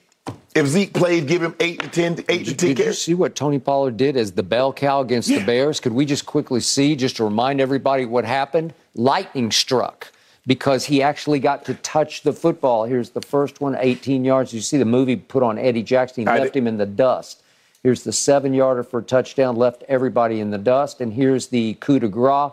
[0.56, 2.24] If Zeke plays, give him eight to ten.
[2.30, 5.28] Eight to ten Did you see what Tony Pollard did as the bell cow against
[5.28, 5.80] the Bears?
[5.80, 8.74] Could we just quickly see, just to remind everybody what happened?
[8.96, 10.12] Lightning struck
[10.48, 12.86] because he actually got to touch the football.
[12.86, 14.54] Here's the first one, 18 yards.
[14.54, 16.24] You see the movie put on Eddie Jackson.
[16.24, 17.42] He I left did- him in the dust.
[17.86, 21.02] Here's the seven yarder for a touchdown, left everybody in the dust.
[21.02, 22.52] And here's the coup de grace,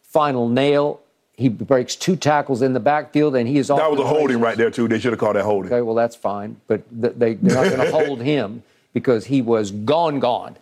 [0.00, 1.02] final nail.
[1.34, 3.80] He breaks two tackles in the backfield, and he is off.
[3.80, 4.88] That was a holding right there too.
[4.88, 5.70] They should have called that holding.
[5.70, 6.58] Okay, well, that's fine.
[6.68, 8.62] But th- they, they're not going to hold him
[8.94, 10.56] because he was gone, gone.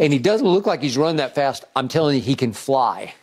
[0.00, 1.64] And he doesn't look like he's run that fast.
[1.76, 3.14] I'm telling you, he can fly.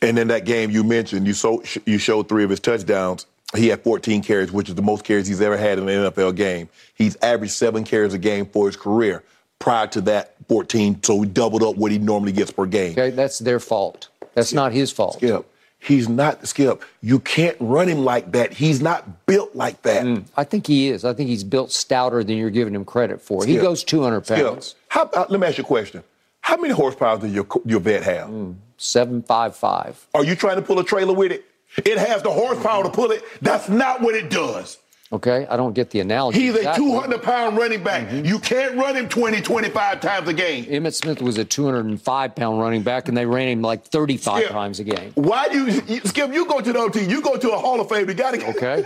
[0.00, 3.26] And in that game you mentioned, you so, you showed three of his touchdowns.
[3.56, 6.36] He had 14 carries, which is the most carries he's ever had in an NFL
[6.36, 6.68] game.
[6.94, 9.24] He's averaged seven carries a game for his career.
[9.60, 12.92] Prior to that, 14, so he doubled up what he normally gets per game.
[12.92, 14.08] Okay, that's their fault.
[14.34, 15.16] That's not his fault.
[15.16, 15.44] Skip,
[15.78, 16.82] he's not Skip.
[17.02, 18.54] You can't run him like that.
[18.54, 20.24] He's not built like that.
[20.34, 21.04] I think he is.
[21.04, 23.44] I think he's built stouter than you're giving him credit for.
[23.44, 24.76] He goes 200 Skip, pounds.
[24.88, 26.02] how, uh, let me ask you a question.
[26.40, 28.30] How many horsepower does your your vet have?
[28.30, 28.54] Mm.
[28.78, 30.06] 755.
[30.14, 31.44] Are you trying to pull a trailer with it?
[31.76, 33.22] It has the horsepower to pull it.
[33.42, 34.78] That's not what it does.
[35.12, 36.38] Okay, I don't get the analogy.
[36.38, 38.12] He's a 200 pound running back.
[38.12, 40.66] You can't run him 20, 25 times a game.
[40.66, 44.52] Emmitt Smith was a 205 pound running back, and they ran him like 35 Skip,
[44.52, 45.10] times a game.
[45.16, 46.32] Why do you, you- Skip?
[46.32, 47.04] You go to the OT.
[47.04, 48.08] You go to a Hall of Fame.
[48.08, 48.84] You got to Okay,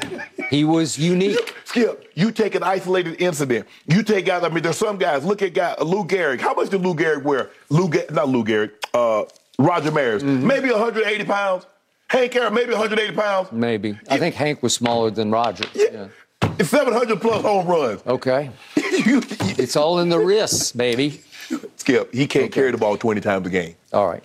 [0.48, 1.54] he was unique.
[1.66, 3.66] Skip, you take an isolated incident.
[3.86, 4.42] You take guys.
[4.44, 5.26] I mean, there's some guys.
[5.26, 6.40] Look at guy Lou Gehrig.
[6.40, 7.50] How much did Lou Gehrig wear?
[7.68, 8.70] Lou, Ge- not Lou Gehrig.
[8.94, 9.24] Uh,
[9.58, 10.22] Roger Maris.
[10.22, 10.46] Mm-hmm.
[10.46, 11.66] Maybe 180 pounds.
[12.14, 13.50] Hank Aaron, maybe 180 pounds.
[13.50, 13.98] Maybe.
[14.08, 15.64] I think Hank was smaller than Roger.
[15.74, 16.06] Yeah.
[16.60, 18.02] It's 700 plus home runs.
[18.06, 18.50] Okay.
[18.76, 21.22] it's all in the wrists, baby.
[21.76, 22.52] Skip, he can't okay.
[22.52, 23.74] carry the ball 20 times a game.
[23.92, 24.22] All right.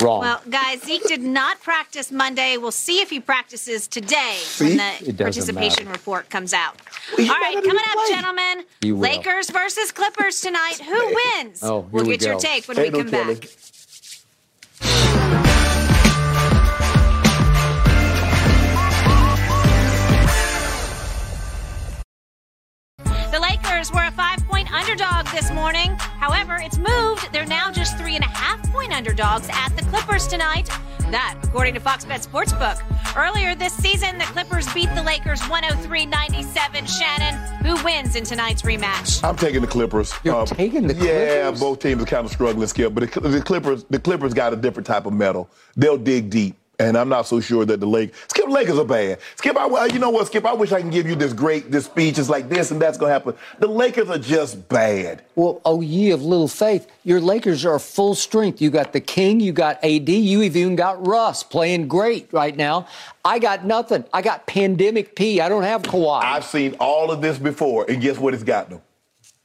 [0.00, 0.20] Wrong.
[0.20, 2.56] Well, guys, Zeke did not practice Monday.
[2.56, 4.76] We'll see if he practices today See?
[4.76, 5.98] when the participation matter.
[5.98, 6.80] report comes out.
[7.16, 8.08] Well, All right, coming up, play.
[8.08, 8.64] gentlemen.
[8.82, 10.80] Lakers versus Clippers tonight.
[10.80, 11.62] Who wins?
[11.62, 12.26] Oh, we'll we get go.
[12.30, 13.46] your take when hey, we come back.
[23.80, 25.92] Lakers were a five point underdog this morning.
[25.98, 27.32] However, it's moved.
[27.32, 30.68] They're now just three and a half point underdogs at the Clippers tonight.
[31.10, 32.78] That, according to Fox Bet Sportsbook.
[33.16, 36.84] Earlier this season, the Clippers beat the Lakers 103 97.
[36.84, 39.24] Shannon, who wins in tonight's rematch?
[39.24, 40.12] I'm taking the Clippers.
[40.24, 41.10] You're um, taking the Clippers?
[41.10, 44.52] Yeah, both teams are kind of struggling, Skip, but the, the Clippers, the Clippers got
[44.52, 45.48] a different type of metal.
[45.74, 46.59] They'll dig deep.
[46.80, 49.18] And I'm not so sure that the Lakers, Skip Lakers are bad.
[49.36, 50.46] Skip, I, you know what, Skip?
[50.46, 52.96] I wish I can give you this great, this speech is like this and that's
[52.96, 53.34] going to happen.
[53.58, 55.22] The Lakers are just bad.
[55.34, 58.62] Well, oh, ye of little faith, your Lakers are full strength.
[58.62, 62.86] You got the King, you got AD, you even got Russ playing great right now.
[63.26, 64.06] I got nothing.
[64.14, 65.42] I got pandemic P.
[65.42, 66.22] I don't have Kawhi.
[66.24, 68.80] I've seen all of this before, and guess what it's got them?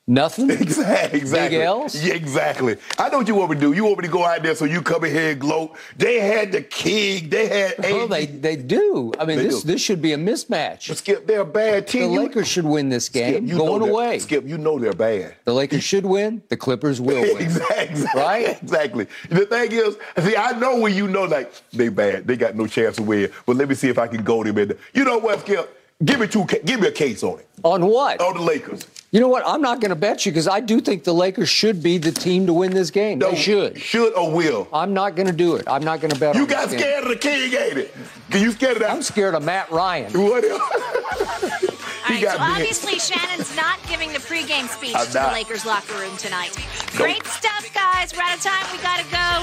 [0.08, 0.52] Nothing?
[0.66, 1.20] Exactly.
[1.20, 1.58] exactly.
[1.58, 2.04] Big L's?
[2.04, 2.78] Yeah, exactly.
[2.98, 3.74] I know what you want me to do.
[3.74, 5.76] You want me to go out there so you come in here and gloat.
[5.98, 7.30] They had the king.
[7.30, 9.14] They had Oh, they, they do.
[9.20, 9.68] I mean, this do.
[9.68, 10.88] this should be a mismatch.
[10.88, 12.04] But Skip, they're a bad team.
[12.04, 13.48] The you, Lakers should win this game.
[13.48, 14.20] Skip, going away.
[14.20, 15.36] Skip, you know they're bad.
[15.46, 16.44] The Lakers should win.
[16.50, 17.38] The Clippers will win.
[17.42, 18.06] exactly.
[18.16, 18.62] Right?
[18.62, 19.08] Exactly.
[19.30, 22.28] The thing is, see, I know when you know, like, they bad.
[22.28, 23.32] They got no chance to win.
[23.46, 24.78] But let me see if I can go them in.
[24.94, 25.82] You know what, Skip?
[26.04, 26.46] Give me two.
[26.46, 27.48] Give me a case on it.
[27.64, 28.20] On what?
[28.20, 28.86] On the Lakers.
[29.12, 29.44] You know what?
[29.48, 32.12] I'm not going to bet you because I do think the Lakers should be the
[32.12, 33.20] team to win this game.
[33.20, 33.80] No, they should.
[33.80, 34.68] Should or will?
[34.74, 35.64] I'm not going to do it.
[35.68, 36.36] I'm not going to bet.
[36.36, 37.04] You got scared game.
[37.04, 37.96] of the king, ain't it?
[38.30, 38.92] Can you scared of that?
[38.92, 40.12] I'm scared of Matt Ryan.
[40.12, 40.44] What?
[42.06, 46.16] All right, so obviously Shannon's not giving the pregame speech to the Lakers locker room
[46.18, 46.54] tonight.
[46.98, 48.14] Great stuff, guys.
[48.14, 48.66] We're out of time.
[48.76, 49.36] We got to go.